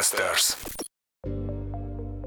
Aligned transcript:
Podcasters. 0.00 0.56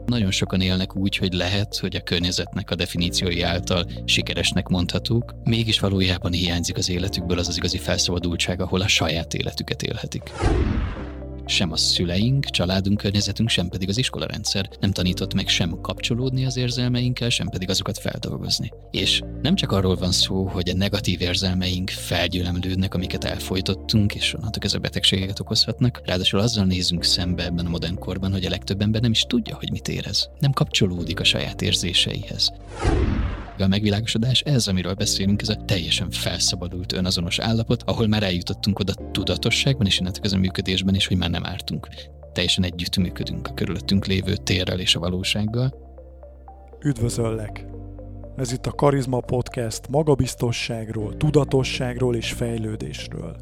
Nagyon 0.05 0.31
sokan 0.31 0.61
élnek 0.61 0.95
úgy, 0.95 1.17
hogy 1.17 1.33
lehet, 1.33 1.77
hogy 1.77 1.95
a 1.95 2.01
környezetnek 2.01 2.69
a 2.69 2.75
definíciói 2.75 3.41
által 3.41 3.85
sikeresnek 4.05 4.67
mondhatók, 4.67 5.33
mégis 5.43 5.79
valójában 5.79 6.31
hiányzik 6.31 6.77
az 6.77 6.89
életükből 6.89 7.37
az 7.37 7.47
az 7.47 7.57
igazi 7.57 7.77
felszabadultság, 7.77 8.61
ahol 8.61 8.81
a 8.81 8.87
saját 8.87 9.33
életüket 9.33 9.81
élhetik. 9.81 10.31
Sem 11.45 11.71
a 11.71 11.77
szüleink, 11.77 12.45
családunk, 12.45 12.97
környezetünk, 12.97 13.49
sem 13.49 13.69
pedig 13.69 13.89
az 13.89 13.97
iskolarendszer 13.97 14.69
nem 14.79 14.91
tanított 14.91 15.33
meg 15.33 15.47
sem 15.47 15.81
kapcsolódni 15.81 16.45
az 16.45 16.57
érzelmeinkkel, 16.57 17.29
sem 17.29 17.47
pedig 17.47 17.69
azokat 17.69 17.97
feldolgozni. 17.97 18.71
És 18.91 19.21
nem 19.41 19.55
csak 19.55 19.71
arról 19.71 19.95
van 19.95 20.11
szó, 20.11 20.47
hogy 20.47 20.69
a 20.69 20.73
negatív 20.73 21.21
érzelmeink 21.21 21.89
felgyülemlődnek, 21.89 22.93
amiket 22.93 23.23
elfolytottunk, 23.23 24.15
és 24.15 24.33
onnantól 24.33 24.69
a 24.73 24.77
betegségeket 24.77 25.39
okozhatnak, 25.39 26.01
ráadásul 26.05 26.39
azzal 26.39 26.65
nézünk 26.65 27.03
szembe 27.03 27.45
ebben 27.45 27.65
a 27.65 27.69
modern 27.69 27.99
korban, 27.99 28.31
hogy 28.31 28.45
a 28.45 28.49
legtöbb 28.49 28.81
ember 28.81 29.01
nem 29.01 29.11
is 29.11 29.21
tudja, 29.21 29.55
hogy 29.55 29.71
mit 29.71 29.87
érez. 29.87 30.29
Nem 30.39 30.51
kapcsolódik 30.51 31.19
a 31.19 31.23
saját 31.23 31.61
érzéseihez. 31.61 32.53
A 33.59 33.67
megvilágosodás, 33.67 34.41
ez, 34.41 34.67
amiről 34.67 34.93
beszélünk, 34.93 35.41
ez 35.41 35.49
a 35.49 35.55
teljesen 35.65 36.09
felszabadult 36.09 36.93
önazonos 36.93 37.39
állapot, 37.39 37.83
ahol 37.85 38.07
már 38.07 38.23
eljutottunk 38.23 38.79
oda 38.79 38.93
tudatosságban 39.11 39.85
és 39.85 39.99
innentől 39.99 40.33
a 40.33 40.37
működésben 40.37 40.95
is, 40.95 41.07
hogy 41.07 41.17
már 41.17 41.29
nem 41.29 41.45
ártunk. 41.45 41.87
Teljesen 42.33 42.63
együtt 42.63 42.97
működünk 42.97 43.47
a 43.47 43.53
körülöttünk 43.53 44.05
lévő 44.05 44.35
térrel 44.35 44.79
és 44.79 44.95
a 44.95 44.99
valósággal. 44.99 45.73
Üdvözöllek! 46.83 47.65
Ez 48.37 48.51
itt 48.51 48.65
a 48.65 48.71
Karizma 48.71 49.19
Podcast 49.19 49.89
magabiztosságról, 49.89 51.17
tudatosságról 51.17 52.15
és 52.15 52.31
fejlődésről. 52.31 53.35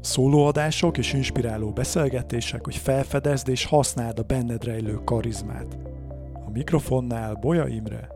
Szólóadások 0.00 0.98
és 0.98 1.12
inspiráló 1.12 1.72
beszélgetések, 1.72 2.64
hogy 2.64 2.76
felfedezd 2.76 3.48
és 3.48 3.64
használd 3.64 4.18
a 4.18 4.22
benned 4.22 4.64
rejlő 4.64 4.94
karizmát. 5.04 5.78
A 6.46 6.50
mikrofonnál 6.50 7.34
Boja 7.34 7.66
Imre, 7.66 8.08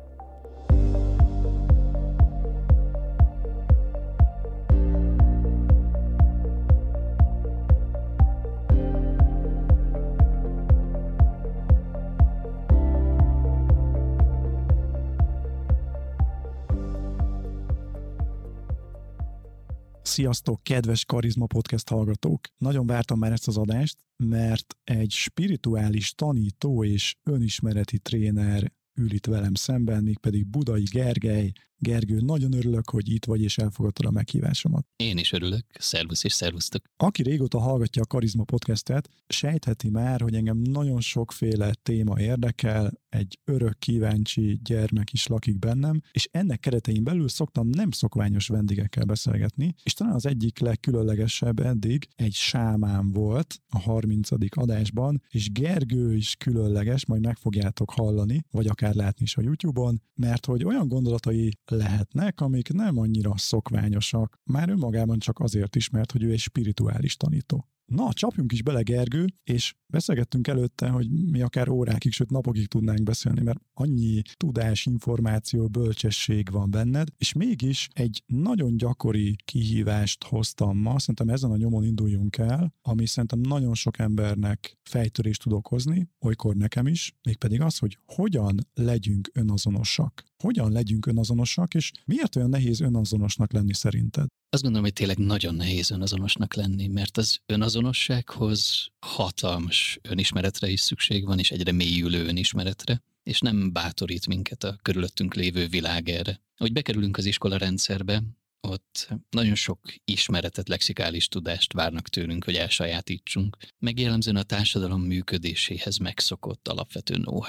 Sziasztok, 20.06 20.62
kedves 20.62 21.04
Karizma 21.04 21.46
Podcast 21.46 21.88
hallgatók! 21.88 22.40
Nagyon 22.58 22.86
vártam 22.86 23.18
már 23.18 23.32
ezt 23.32 23.48
az 23.48 23.56
adást, 23.56 23.96
mert 24.16 24.76
egy 24.84 25.10
spirituális 25.10 26.14
tanító 26.14 26.84
és 26.84 27.16
önismereti 27.22 27.98
tréner 27.98 28.72
ül 28.94 29.12
itt 29.12 29.26
velem 29.26 29.54
szemben, 29.54 30.02
mégpedig 30.02 30.46
Budai 30.46 30.82
Gergely, 30.82 31.52
Gergő, 31.84 32.20
nagyon 32.20 32.52
örülök, 32.52 32.90
hogy 32.90 33.08
itt 33.08 33.24
vagy 33.24 33.42
és 33.42 33.58
elfogadtad 33.58 34.06
a 34.06 34.10
meghívásomat. 34.10 34.86
Én 34.96 35.18
is 35.18 35.32
örülök, 35.32 35.64
szervusz 35.78 36.24
és 36.24 36.32
szervusztok. 36.32 36.84
Aki 36.96 37.22
régóta 37.22 37.58
hallgatja 37.58 38.02
a 38.02 38.06
Karizma 38.06 38.44
podcastet, 38.44 39.08
sejtheti 39.26 39.90
már, 39.90 40.20
hogy 40.20 40.34
engem 40.34 40.56
nagyon 40.56 41.00
sokféle 41.00 41.72
téma 41.82 42.20
érdekel, 42.20 42.92
egy 43.08 43.38
örök 43.44 43.78
kíváncsi 43.78 44.60
gyermek 44.62 45.12
is 45.12 45.26
lakik 45.26 45.58
bennem, 45.58 46.00
és 46.12 46.28
ennek 46.30 46.60
keretein 46.60 47.04
belül 47.04 47.28
szoktam 47.28 47.68
nem 47.68 47.90
szokványos 47.90 48.48
vendégekkel 48.48 49.04
beszélgetni, 49.04 49.74
és 49.82 49.92
talán 49.92 50.14
az 50.14 50.26
egyik 50.26 50.58
legkülönlegesebb 50.58 51.60
eddig 51.60 52.08
egy 52.14 52.34
sámán 52.34 53.12
volt 53.12 53.62
a 53.68 53.78
30. 53.78 54.28
adásban, 54.56 55.22
és 55.28 55.52
Gergő 55.52 56.16
is 56.16 56.36
különleges, 56.36 57.06
majd 57.06 57.24
meg 57.24 57.36
fogjátok 57.36 57.90
hallani, 57.90 58.44
vagy 58.50 58.66
akár 58.66 58.94
látni 58.94 59.24
is 59.24 59.36
a 59.36 59.42
YouTube-on, 59.42 60.02
mert 60.14 60.46
hogy 60.46 60.64
olyan 60.64 60.88
gondolatai 60.88 61.52
lehetnek, 61.74 62.40
amik 62.40 62.72
nem 62.72 62.98
annyira 62.98 63.32
szokványosak, 63.36 64.40
már 64.44 64.68
önmagában 64.68 65.18
csak 65.18 65.38
azért 65.38 65.76
is, 65.76 65.90
mert 65.90 66.12
hogy 66.12 66.22
ő 66.22 66.30
egy 66.30 66.38
spirituális 66.38 67.16
tanító. 67.16 67.68
Na, 67.86 68.12
csapjunk 68.12 68.52
is 68.52 68.62
bele, 68.62 68.82
Gergő, 68.82 69.26
és 69.44 69.74
beszélgettünk 69.86 70.48
előtte, 70.48 70.88
hogy 70.88 71.10
mi 71.10 71.40
akár 71.42 71.68
órákig, 71.68 72.12
sőt 72.12 72.30
napokig 72.30 72.66
tudnánk 72.66 73.02
beszélni, 73.02 73.42
mert 73.42 73.60
annyi 73.74 74.22
tudás, 74.36 74.86
információ, 74.86 75.68
bölcsesség 75.68 76.50
van 76.50 76.70
benned, 76.70 77.08
és 77.18 77.32
mégis 77.32 77.88
egy 77.92 78.22
nagyon 78.26 78.76
gyakori 78.76 79.36
kihívást 79.44 80.24
hoztam 80.24 80.78
ma, 80.78 80.98
szerintem 80.98 81.28
ezen 81.28 81.50
a 81.50 81.56
nyomon 81.56 81.84
induljunk 81.84 82.38
el, 82.38 82.74
ami 82.82 83.06
szerintem 83.06 83.40
nagyon 83.40 83.74
sok 83.74 83.98
embernek 83.98 84.78
fejtörést 84.82 85.42
tud 85.42 85.52
okozni, 85.52 86.08
olykor 86.20 86.54
nekem 86.54 86.86
is, 86.86 87.12
mégpedig 87.22 87.60
az, 87.60 87.78
hogy 87.78 87.98
hogyan 88.06 88.56
legyünk 88.74 89.30
önazonosak. 89.32 90.24
Hogyan 90.42 90.72
legyünk 90.72 91.06
önazonosak, 91.06 91.74
és 91.74 91.92
miért 92.04 92.36
olyan 92.36 92.48
nehéz 92.48 92.80
önazonosnak 92.80 93.52
lenni 93.52 93.74
szerinted? 93.74 94.26
Azt 94.54 94.62
gondolom, 94.62 94.86
hogy 94.88 94.96
tényleg 94.98 95.18
nagyon 95.18 95.54
nehéz 95.54 95.90
önazonosnak 95.90 96.54
lenni, 96.54 96.86
mert 96.86 97.16
az 97.16 97.38
önazonossághoz 97.46 98.88
hatalmas 98.98 99.98
önismeretre 100.02 100.68
is 100.68 100.80
szükség 100.80 101.26
van, 101.26 101.38
és 101.38 101.50
egyre 101.50 101.72
mélyülő 101.72 102.26
önismeretre, 102.26 103.02
és 103.22 103.40
nem 103.40 103.72
bátorít 103.72 104.26
minket 104.26 104.64
a 104.64 104.78
körülöttünk 104.82 105.34
lévő 105.34 105.66
világ 105.66 106.08
erre. 106.08 106.40
Ahogy 106.56 106.72
bekerülünk 106.72 107.16
az 107.16 107.24
iskola 107.24 107.56
rendszerbe, 107.56 108.22
ott 108.64 109.08
nagyon 109.30 109.54
sok 109.54 109.78
ismeretet, 110.04 110.68
lexikális 110.68 111.28
tudást 111.28 111.72
várnak 111.72 112.08
tőlünk, 112.08 112.44
hogy 112.44 112.54
elsajátítsunk, 112.54 113.56
meg 113.78 113.98
jellemzően 113.98 114.36
a 114.36 114.42
társadalom 114.42 115.02
működéséhez 115.02 115.96
megszokott 115.96 116.68
alapvető 116.68 117.14
know 117.14 117.40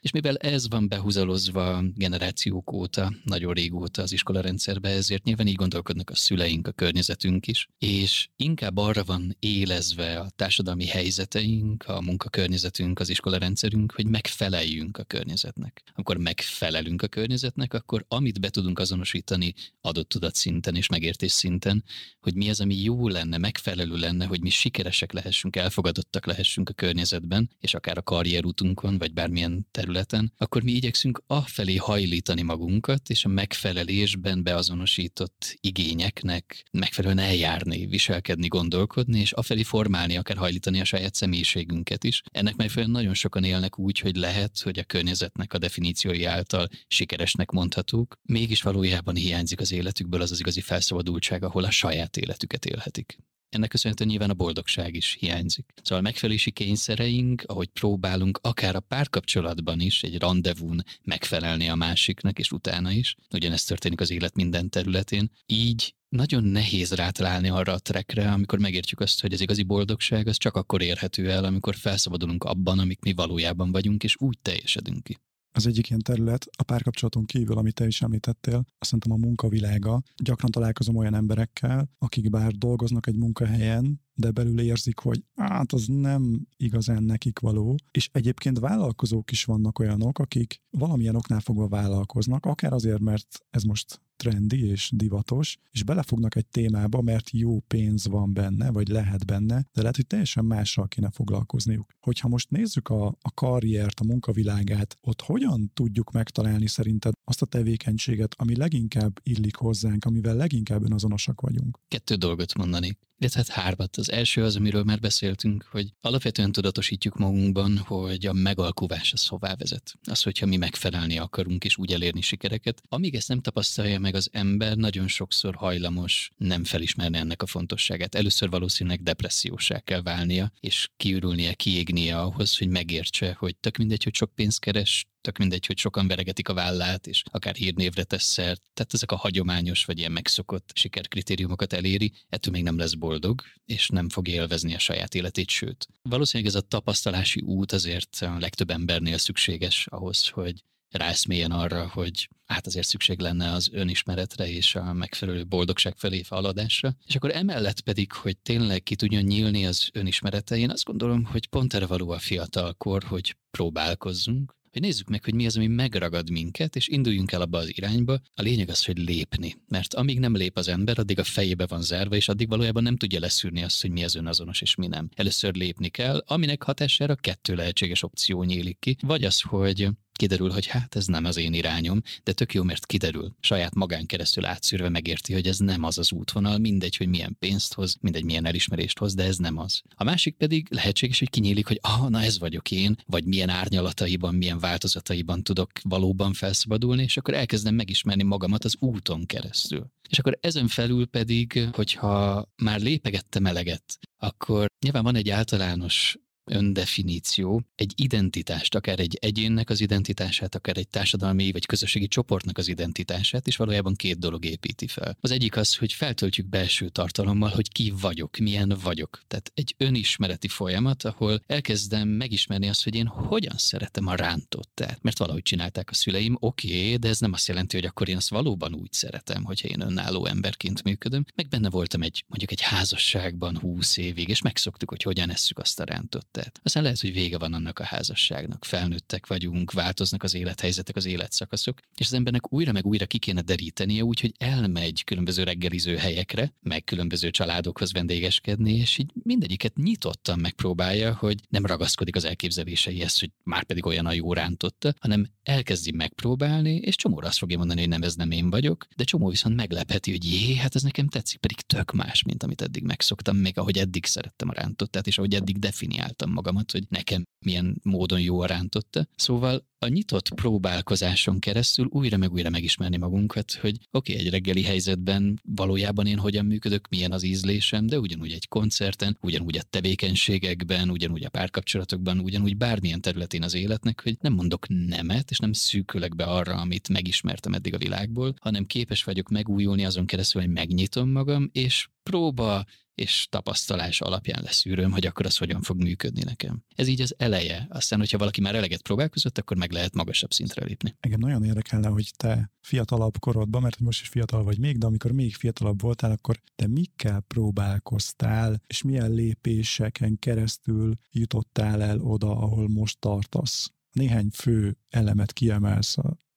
És 0.00 0.10
mivel 0.10 0.36
ez 0.36 0.68
van 0.68 0.88
behúzalozva 0.88 1.82
generációk 1.94 2.72
óta, 2.72 3.12
nagyon 3.24 3.52
régóta 3.52 4.02
az 4.02 4.12
iskolarendszerbe, 4.12 4.88
ezért 4.88 5.24
nyilván 5.24 5.46
így 5.46 5.54
gondolkodnak 5.54 6.10
a 6.10 6.14
szüleink, 6.14 6.66
a 6.66 6.72
környezetünk 6.72 7.46
is, 7.46 7.68
és 7.78 8.28
inkább 8.36 8.76
arra 8.76 9.04
van 9.04 9.36
élezve 9.38 10.18
a 10.18 10.30
társadalmi 10.36 10.86
helyzeteink, 10.86 11.84
a 11.86 12.00
munkakörnyezetünk, 12.00 12.98
az 13.00 13.08
iskolarendszerünk, 13.08 13.92
hogy 13.92 14.06
megfeleljünk 14.06 14.98
a 14.98 15.04
környezetnek. 15.04 15.82
Akkor 15.94 16.16
megfelelünk 16.16 17.02
a 17.02 17.08
környezetnek, 17.08 17.74
akkor 17.74 18.04
amit 18.08 18.40
be 18.40 18.48
tudunk 18.48 18.78
azonosítani 18.78 19.54
adott 19.80 20.08
tudatszint 20.08 20.61
szinten 20.62 20.80
és 20.80 20.88
megértés 20.88 21.32
szinten, 21.32 21.84
hogy 22.20 22.34
mi 22.34 22.48
az, 22.48 22.60
ami 22.60 22.82
jó 22.82 23.08
lenne, 23.08 23.38
megfelelő 23.38 23.96
lenne, 23.96 24.26
hogy 24.26 24.40
mi 24.40 24.50
sikeresek 24.50 25.12
lehessünk, 25.12 25.56
elfogadottak 25.56 26.26
lehessünk 26.26 26.68
a 26.68 26.72
környezetben, 26.72 27.50
és 27.60 27.74
akár 27.74 27.98
a 27.98 28.02
karrierútunkon, 28.02 28.98
vagy 28.98 29.12
bármilyen 29.12 29.66
területen, 29.70 30.32
akkor 30.36 30.62
mi 30.62 30.72
igyekszünk 30.72 31.22
afelé 31.26 31.76
hajlítani 31.76 32.42
magunkat, 32.42 33.10
és 33.10 33.24
a 33.24 33.28
megfelelésben 33.28 34.42
beazonosított 34.42 35.56
igényeknek 35.60 36.64
megfelelően 36.70 37.26
eljárni, 37.26 37.86
viselkedni, 37.86 38.46
gondolkodni, 38.46 39.20
és 39.20 39.32
afelé 39.32 39.62
formálni, 39.62 40.16
akár 40.16 40.36
hajlítani 40.36 40.80
a 40.80 40.84
saját 40.84 41.14
személyiségünket 41.14 42.04
is. 42.04 42.22
Ennek 42.30 42.56
megfelelően 42.56 42.96
nagyon 42.96 43.14
sokan 43.14 43.44
élnek 43.44 43.78
úgy, 43.78 43.98
hogy 43.98 44.16
lehet, 44.16 44.58
hogy 44.60 44.78
a 44.78 44.84
környezetnek 44.84 45.52
a 45.52 45.58
definíciói 45.58 46.24
által 46.24 46.68
sikeresnek 46.86 47.50
mondhatók, 47.50 48.18
mégis 48.22 48.62
valójában 48.62 49.14
hiányzik 49.14 49.60
az 49.60 49.72
életükből 49.72 50.20
az 50.20 50.30
az 50.30 50.40
igazi 50.42 50.60
felszabadultság, 50.60 51.42
ahol 51.42 51.64
a 51.64 51.70
saját 51.70 52.16
életüket 52.16 52.64
élhetik. 52.64 53.18
Ennek 53.48 53.68
köszönhetően 53.68 54.08
nyilván 54.10 54.30
a 54.30 54.34
boldogság 54.34 54.94
is 54.94 55.16
hiányzik. 55.20 55.72
Szóval 55.82 55.98
a 55.98 56.02
megfelelési 56.02 56.50
kényszereink, 56.50 57.42
ahogy 57.46 57.68
próbálunk 57.68 58.38
akár 58.42 58.76
a 58.76 58.80
párkapcsolatban 58.80 59.80
is 59.80 60.02
egy 60.02 60.18
rendezvún 60.18 60.82
megfelelni 61.02 61.68
a 61.68 61.74
másiknak, 61.74 62.38
és 62.38 62.52
utána 62.52 62.90
is, 62.90 63.16
ugyanezt 63.30 63.68
történik 63.68 64.00
az 64.00 64.10
élet 64.10 64.34
minden 64.34 64.70
területén, 64.70 65.30
így 65.46 65.94
nagyon 66.08 66.44
nehéz 66.44 66.92
rátalálni 66.92 67.48
arra 67.48 67.72
a 67.72 67.78
trekre, 67.78 68.32
amikor 68.32 68.58
megértjük 68.58 69.00
azt, 69.00 69.20
hogy 69.20 69.32
az 69.32 69.40
igazi 69.40 69.62
boldogság 69.62 70.26
az 70.26 70.36
csak 70.36 70.56
akkor 70.56 70.82
érhető 70.82 71.30
el, 71.30 71.44
amikor 71.44 71.74
felszabadulunk 71.74 72.44
abban, 72.44 72.78
amik 72.78 73.00
mi 73.00 73.12
valójában 73.12 73.72
vagyunk, 73.72 74.04
és 74.04 74.16
úgy 74.18 74.38
teljesedünk 74.38 75.02
ki 75.02 75.18
az 75.52 75.66
egyik 75.66 75.88
ilyen 75.88 76.00
terület, 76.00 76.46
a 76.58 76.62
párkapcsolaton 76.62 77.24
kívül, 77.24 77.58
amit 77.58 77.74
te 77.74 77.86
is 77.86 78.02
említettél, 78.02 78.54
azt 78.54 78.90
szerintem 78.90 79.12
a 79.12 79.26
munkavilága. 79.26 80.02
Gyakran 80.22 80.50
találkozom 80.50 80.96
olyan 80.96 81.14
emberekkel, 81.14 81.90
akik 81.98 82.30
bár 82.30 82.52
dolgoznak 82.52 83.06
egy 83.06 83.16
munkahelyen, 83.16 84.00
de 84.14 84.30
belül 84.30 84.60
érzik, 84.60 84.98
hogy 84.98 85.24
hát 85.34 85.72
az 85.72 85.86
nem 85.86 86.46
igazán 86.56 87.02
nekik 87.02 87.38
való. 87.38 87.76
És 87.90 88.08
egyébként 88.12 88.58
vállalkozók 88.58 89.30
is 89.30 89.44
vannak 89.44 89.78
olyanok, 89.78 90.18
akik 90.18 90.60
valamilyen 90.70 91.16
oknál 91.16 91.40
fogva 91.40 91.68
vállalkoznak, 91.68 92.46
akár 92.46 92.72
azért, 92.72 93.00
mert 93.00 93.44
ez 93.50 93.62
most 93.62 94.00
trendi 94.16 94.66
és 94.66 94.90
divatos, 94.94 95.58
és 95.70 95.82
belefognak 95.82 96.36
egy 96.36 96.46
témába, 96.46 97.02
mert 97.02 97.30
jó 97.30 97.60
pénz 97.60 98.06
van 98.06 98.32
benne, 98.32 98.70
vagy 98.70 98.88
lehet 98.88 99.26
benne, 99.26 99.66
de 99.72 99.80
lehet, 99.80 99.96
hogy 99.96 100.06
teljesen 100.06 100.44
mással 100.44 100.88
kéne 100.88 101.10
foglalkozniuk. 101.10 101.90
Hogyha 102.00 102.28
most 102.28 102.50
nézzük 102.50 102.88
a, 102.88 103.06
a 103.06 103.32
karriert, 103.34 104.00
a 104.00 104.04
munkavilágát, 104.04 104.96
ott 105.00 105.20
hogyan 105.20 105.70
tudjuk 105.74 106.10
megtalálni 106.10 106.66
szerinted 106.66 107.12
azt 107.24 107.42
a 107.42 107.46
tevékenységet, 107.46 108.34
ami 108.38 108.56
leginkább 108.56 109.20
illik 109.22 109.56
hozzánk, 109.56 110.04
amivel 110.04 110.36
leginkább 110.36 110.84
önazonosak 110.84 111.40
vagyunk? 111.40 111.78
Kettő 111.88 112.14
dolgot 112.14 112.54
mondanék. 112.54 112.98
Illetve 113.22 113.44
hát 113.46 113.64
hármat. 113.64 113.96
Az 113.96 114.10
első 114.10 114.44
az, 114.44 114.56
amiről 114.56 114.82
már 114.82 115.00
beszéltünk, 115.00 115.68
hogy 115.70 115.92
alapvetően 116.00 116.52
tudatosítjuk 116.52 117.18
magunkban, 117.18 117.78
hogy 117.78 118.26
a 118.26 118.32
megalkuvás 118.32 119.12
az 119.12 119.26
hová 119.26 119.54
vezet. 119.54 119.94
Az, 120.04 120.22
hogyha 120.22 120.46
mi 120.46 120.56
megfelelni 120.56 121.18
akarunk 121.18 121.64
és 121.64 121.76
úgy 121.76 121.92
elérni 121.92 122.20
sikereket. 122.20 122.82
Amíg 122.88 123.14
ezt 123.14 123.28
nem 123.28 123.40
tapasztalja 123.40 123.98
meg 123.98 124.14
az 124.14 124.28
ember, 124.32 124.76
nagyon 124.76 125.08
sokszor 125.08 125.54
hajlamos 125.54 126.30
nem 126.36 126.64
felismerni 126.64 127.18
ennek 127.18 127.42
a 127.42 127.46
fontosságát. 127.46 128.14
Először 128.14 128.50
valószínűleg 128.50 129.02
depressziósá 129.02 129.78
kell 129.78 130.02
válnia, 130.02 130.52
és 130.60 130.88
kiürülnie, 130.96 131.54
kiégnie 131.54 132.18
ahhoz, 132.18 132.58
hogy 132.58 132.68
megértse, 132.68 133.36
hogy 133.38 133.56
tök 133.56 133.76
mindegy, 133.76 134.04
hogy 134.04 134.14
sok 134.14 134.34
pénzt 134.34 134.60
keres, 134.60 135.06
tök 135.22 135.38
mindegy, 135.38 135.66
hogy 135.66 135.78
sokan 135.78 136.06
veregetik 136.06 136.48
a 136.48 136.54
vállát, 136.54 137.06
és 137.06 137.22
akár 137.30 137.54
hírnévre 137.54 138.04
tesz 138.04 138.24
szert. 138.24 138.62
Tehát 138.74 138.94
ezek 138.94 139.12
a 139.12 139.16
hagyományos 139.16 139.84
vagy 139.84 139.98
ilyen 139.98 140.12
megszokott 140.12 140.70
sikerkritériumokat 140.74 141.72
eléri, 141.72 142.12
ettől 142.28 142.52
még 142.52 142.62
nem 142.62 142.78
lesz 142.78 142.94
boldog, 142.94 143.42
és 143.64 143.88
nem 143.88 144.08
fog 144.08 144.28
élvezni 144.28 144.74
a 144.74 144.78
saját 144.78 145.14
életét, 145.14 145.48
sőt. 145.48 145.88
Valószínűleg 146.02 146.52
ez 146.54 146.62
a 146.62 146.66
tapasztalási 146.66 147.40
út 147.40 147.72
azért 147.72 148.18
a 148.20 148.38
legtöbb 148.38 148.70
embernél 148.70 149.18
szükséges 149.18 149.86
ahhoz, 149.90 150.28
hogy 150.28 150.64
rászmélyen 150.92 151.50
arra, 151.50 151.88
hogy 151.88 152.28
hát 152.44 152.66
azért 152.66 152.86
szükség 152.86 153.20
lenne 153.20 153.52
az 153.52 153.68
önismeretre 153.72 154.48
és 154.48 154.74
a 154.74 154.92
megfelelő 154.92 155.46
boldogság 155.46 155.96
felé 155.96 156.22
haladásra. 156.28 156.96
És 157.06 157.14
akkor 157.14 157.30
emellett 157.30 157.80
pedig, 157.80 158.12
hogy 158.12 158.36
tényleg 158.38 158.82
ki 158.82 158.96
tudjon 158.96 159.22
nyílni 159.22 159.66
az 159.66 159.88
önismerete, 159.92 160.56
én 160.56 160.70
azt 160.70 160.84
gondolom, 160.84 161.24
hogy 161.24 161.46
pont 161.46 161.74
erre 161.74 161.86
való 161.86 162.10
a 162.10 162.18
fiatalkor, 162.18 163.02
hogy 163.02 163.36
próbálkozzunk, 163.50 164.54
hogy 164.72 164.82
nézzük 164.82 165.08
meg, 165.08 165.24
hogy 165.24 165.34
mi 165.34 165.46
az, 165.46 165.56
ami 165.56 165.66
megragad 165.66 166.30
minket, 166.30 166.76
és 166.76 166.88
induljunk 166.88 167.32
el 167.32 167.40
abba 167.40 167.58
az 167.58 167.76
irányba. 167.76 168.20
A 168.34 168.42
lényeg 168.42 168.68
az, 168.68 168.84
hogy 168.84 168.98
lépni. 168.98 169.54
Mert 169.68 169.94
amíg 169.94 170.18
nem 170.18 170.36
lép 170.36 170.56
az 170.56 170.68
ember, 170.68 170.98
addig 170.98 171.18
a 171.18 171.24
fejébe 171.24 171.66
van 171.66 171.82
zárva, 171.82 172.16
és 172.16 172.28
addig 172.28 172.48
valójában 172.48 172.82
nem 172.82 172.96
tudja 172.96 173.20
leszűrni 173.20 173.62
azt, 173.62 173.80
hogy 173.80 173.90
mi 173.90 174.04
az 174.04 174.14
önazonos 174.14 174.60
és 174.60 174.74
mi 174.74 174.86
nem. 174.86 175.08
Először 175.14 175.54
lépni 175.54 175.88
kell, 175.88 176.24
aminek 176.26 176.62
hatására 176.62 177.14
kettő 177.14 177.54
lehetséges 177.54 178.02
opció 178.02 178.42
nyílik 178.42 178.78
ki. 178.78 178.96
Vagy 179.00 179.24
az, 179.24 179.40
hogy 179.40 179.88
kiderül, 180.12 180.50
hogy 180.50 180.66
hát 180.66 180.96
ez 180.96 181.06
nem 181.06 181.24
az 181.24 181.36
én 181.36 181.52
irányom, 181.52 182.02
de 182.22 182.32
tök 182.32 182.54
jó, 182.54 182.62
mert 182.62 182.86
kiderül. 182.86 183.36
Saját 183.40 183.74
magán 183.74 184.06
keresztül 184.06 184.44
átszűrve 184.44 184.88
megérti, 184.88 185.32
hogy 185.32 185.46
ez 185.46 185.58
nem 185.58 185.82
az 185.82 185.98
az 185.98 186.12
útvonal, 186.12 186.58
mindegy, 186.58 186.96
hogy 186.96 187.08
milyen 187.08 187.36
pénzt 187.38 187.74
hoz, 187.74 187.96
mindegy, 188.00 188.24
milyen 188.24 188.46
elismerést 188.46 188.98
hoz, 188.98 189.14
de 189.14 189.24
ez 189.24 189.36
nem 189.36 189.58
az. 189.58 189.82
A 189.94 190.04
másik 190.04 190.36
pedig 190.36 190.66
lehetséges, 190.70 191.18
hogy 191.18 191.30
kinyílik, 191.30 191.66
hogy 191.66 191.78
ah, 191.82 192.08
na 192.08 192.22
ez 192.22 192.38
vagyok 192.38 192.70
én, 192.70 192.96
vagy 193.06 193.24
milyen 193.24 193.48
árnyalataiban, 193.48 194.34
milyen 194.34 194.58
változataiban 194.62 195.42
tudok 195.42 195.70
valóban 195.82 196.32
felszabadulni, 196.32 197.02
és 197.02 197.16
akkor 197.16 197.34
elkezdem 197.34 197.74
megismerni 197.74 198.22
magamat 198.22 198.64
az 198.64 198.76
úton 198.78 199.26
keresztül. 199.26 199.86
És 200.08 200.18
akkor 200.18 200.38
ezen 200.40 200.68
felül 200.68 201.06
pedig, 201.06 201.68
hogyha 201.72 202.46
már 202.62 202.80
lépegettem 202.80 203.46
eleget, 203.46 203.98
akkor 204.16 204.66
nyilván 204.84 205.02
van 205.02 205.16
egy 205.16 205.30
általános 205.30 206.16
öndefiníció 206.44 207.62
egy 207.74 207.92
identitást, 207.96 208.74
akár 208.74 209.00
egy 209.00 209.18
egyénnek 209.20 209.70
az 209.70 209.80
identitását, 209.80 210.54
akár 210.54 210.76
egy 210.76 210.88
társadalmi 210.88 211.52
vagy 211.52 211.66
közösségi 211.66 212.08
csoportnak 212.08 212.58
az 212.58 212.68
identitását, 212.68 213.46
és 213.46 213.56
valójában 213.56 213.94
két 213.94 214.18
dolog 214.18 214.44
építi 214.44 214.86
fel. 214.86 215.16
Az 215.20 215.30
egyik 215.30 215.56
az, 215.56 215.76
hogy 215.76 215.92
feltöltjük 215.92 216.48
belső 216.48 216.88
tartalommal, 216.88 217.48
hogy 217.48 217.72
ki 217.72 217.92
vagyok, 218.00 218.36
milyen 218.36 218.76
vagyok. 218.82 219.22
Tehát 219.28 219.52
egy 219.54 219.74
önismereti 219.78 220.48
folyamat, 220.48 221.04
ahol 221.04 221.42
elkezdem 221.46 222.08
megismerni 222.08 222.68
azt, 222.68 222.84
hogy 222.84 222.94
én 222.94 223.06
hogyan 223.06 223.56
szeretem 223.56 224.06
a 224.06 224.14
rántottát. 224.14 225.02
Mert 225.02 225.18
valahogy 225.18 225.42
csinálták 225.42 225.90
a 225.90 225.94
szüleim, 225.94 226.36
oké, 226.40 226.84
okay, 226.84 226.96
de 226.96 227.08
ez 227.08 227.18
nem 227.18 227.32
azt 227.32 227.48
jelenti, 227.48 227.76
hogy 227.76 227.86
akkor 227.86 228.08
én 228.08 228.16
azt 228.16 228.30
valóban 228.30 228.74
úgy 228.74 228.92
szeretem, 228.92 229.44
hogyha 229.44 229.68
én 229.68 229.80
önálló 229.80 230.26
emberként 230.26 230.82
működöm. 230.82 231.24
Meg 231.34 231.48
benne 231.48 231.70
voltam 231.70 232.02
egy 232.02 232.24
mondjuk 232.26 232.50
egy 232.50 232.60
házasságban 232.60 233.58
húsz 233.58 233.96
évig, 233.96 234.28
és 234.28 234.42
megszoktuk, 234.42 234.88
hogy 234.88 235.02
hogyan 235.02 235.30
esszük 235.30 235.58
azt 235.58 235.80
a 235.80 235.84
rántott 235.84 236.31
tehát 236.32 236.60
aztán 236.62 236.82
lehet, 236.82 237.00
hogy 237.00 237.12
vége 237.12 237.38
van 237.38 237.54
annak 237.54 237.78
a 237.78 237.84
házasságnak. 237.84 238.64
Felnőttek 238.64 239.26
vagyunk, 239.26 239.72
változnak 239.72 240.22
az 240.22 240.34
élethelyzetek, 240.34 240.96
az 240.96 241.06
életszakaszok, 241.06 241.78
és 241.96 242.06
az 242.06 242.12
embernek 242.12 242.52
újra 242.52 242.72
meg 242.72 242.86
újra 242.86 243.06
ki 243.06 243.18
kéne 243.18 243.40
derítenie, 243.40 244.04
úgyhogy 244.04 244.32
elmegy 244.38 245.04
különböző 245.04 245.42
reggeliző 245.42 245.96
helyekre, 245.96 246.52
meg 246.62 246.84
különböző 246.84 247.30
családokhoz 247.30 247.92
vendégeskedni, 247.92 248.72
és 248.72 248.98
így 248.98 249.10
mindegyiket 249.22 249.76
nyitottan 249.76 250.38
megpróbálja, 250.38 251.14
hogy 251.14 251.40
nem 251.48 251.66
ragaszkodik 251.66 252.16
az 252.16 252.24
elképzeléseihez, 252.24 253.18
hogy 253.18 253.30
már 253.44 253.64
pedig 253.64 253.86
olyan 253.86 254.06
a 254.06 254.12
jó 254.12 254.32
rántotta, 254.32 254.94
hanem 255.00 255.26
elkezdi 255.42 255.92
megpróbálni, 255.92 256.74
és 256.74 256.96
csomóra 256.96 257.26
azt 257.26 257.38
fogja 257.38 257.58
mondani, 257.58 257.80
hogy 257.80 257.88
nem, 257.88 258.02
ez 258.02 258.14
nem 258.14 258.30
én 258.30 258.50
vagyok, 258.50 258.86
de 258.96 259.04
csomó 259.04 259.28
viszont 259.28 259.56
meglepheti, 259.56 260.10
hogy 260.10 260.24
jé, 260.24 260.56
hát 260.56 260.74
ez 260.74 260.82
nekem 260.82 261.08
tetszik, 261.08 261.40
pedig 261.40 261.60
tök 261.60 261.92
más, 261.92 262.22
mint 262.22 262.42
amit 262.42 262.62
eddig 262.62 262.82
megszoktam, 262.82 263.36
még 263.36 263.58
ahogy 263.58 263.78
eddig 263.78 264.06
szerettem 264.06 264.48
a 264.48 264.52
rántottát, 264.52 265.06
és 265.06 265.18
ahogy 265.18 265.34
eddig 265.34 265.58
definiáltam 265.58 266.21
magamat, 266.30 266.70
hogy 266.70 266.84
nekem 266.88 267.24
milyen 267.44 267.78
módon 267.82 268.20
jó 268.20 268.40
a 268.40 268.46
rántotta. 268.46 269.06
Szóval 269.16 269.70
a 269.78 269.88
nyitott 269.88 270.34
próbálkozáson 270.34 271.38
keresztül 271.38 271.86
újra 271.90 272.16
meg 272.16 272.32
újra 272.32 272.50
megismerni 272.50 272.96
magunkat, 272.96 273.52
hogy 273.52 273.76
oké, 273.90 274.12
okay, 274.12 274.24
egy 274.24 274.30
reggeli 274.30 274.62
helyzetben 274.62 275.40
valójában 275.44 276.06
én 276.06 276.18
hogyan 276.18 276.44
működök, 276.44 276.88
milyen 276.88 277.12
az 277.12 277.22
ízlésem, 277.22 277.86
de 277.86 277.98
ugyanúgy 277.98 278.32
egy 278.32 278.48
koncerten, 278.48 279.18
ugyanúgy 279.20 279.56
a 279.56 279.62
tevékenységekben, 279.62 280.90
ugyanúgy 280.90 281.24
a 281.24 281.28
párkapcsolatokban, 281.28 282.18
ugyanúgy 282.18 282.56
bármilyen 282.56 283.00
területén 283.00 283.42
az 283.42 283.54
életnek, 283.54 284.02
hogy 284.02 284.16
nem 284.20 284.32
mondok 284.32 284.66
nemet, 284.68 285.30
és 285.30 285.38
nem 285.38 285.52
szűkülek 285.52 286.16
be 286.16 286.24
arra, 286.24 286.54
amit 286.54 286.88
megismertem 286.88 287.52
eddig 287.52 287.74
a 287.74 287.78
világból, 287.78 288.34
hanem 288.40 288.66
képes 288.66 289.04
vagyok 289.04 289.28
megújulni 289.28 289.84
azon 289.84 290.06
keresztül, 290.06 290.40
hogy 290.40 290.50
megnyitom 290.50 291.10
magam, 291.10 291.48
és 291.52 291.88
próba 292.02 292.64
és 292.94 293.26
tapasztalás 293.30 294.00
alapján 294.00 294.42
leszűröm, 294.42 294.92
hogy 294.92 295.06
akkor 295.06 295.26
az 295.26 295.36
hogyan 295.36 295.62
fog 295.62 295.82
működni 295.82 296.22
nekem. 296.24 296.64
Ez 296.74 296.88
így 296.88 297.00
az 297.00 297.14
eleje. 297.18 297.66
Aztán, 297.70 297.98
hogyha 297.98 298.18
valaki 298.18 298.40
már 298.40 298.54
eleget 298.54 298.82
próbálkozott, 298.82 299.38
akkor 299.38 299.56
meg 299.56 299.70
lehet 299.72 299.94
magasabb 299.94 300.32
szintre 300.32 300.64
lépni. 300.64 300.96
Engem 301.00 301.20
nagyon 301.20 301.44
érdekelne, 301.44 301.88
hogy 301.88 302.10
te 302.16 302.52
fiatalabb 302.60 303.18
korodban, 303.18 303.62
mert 303.62 303.78
most 303.78 304.00
is 304.00 304.08
fiatal 304.08 304.42
vagy 304.42 304.58
még, 304.58 304.78
de 304.78 304.86
amikor 304.86 305.12
még 305.12 305.34
fiatalabb 305.34 305.80
voltál, 305.80 306.10
akkor 306.10 306.40
te 306.54 306.66
mikkel 306.66 307.20
próbálkoztál, 307.20 308.62
és 308.66 308.82
milyen 308.82 309.12
lépéseken 309.12 310.18
keresztül 310.18 310.94
jutottál 311.10 311.82
el 311.82 312.00
oda, 312.00 312.30
ahol 312.30 312.68
most 312.68 312.98
tartasz? 312.98 313.72
Néhány 313.92 314.28
fő 314.32 314.76
elemet 314.88 315.32
kiemelsz 315.32 315.96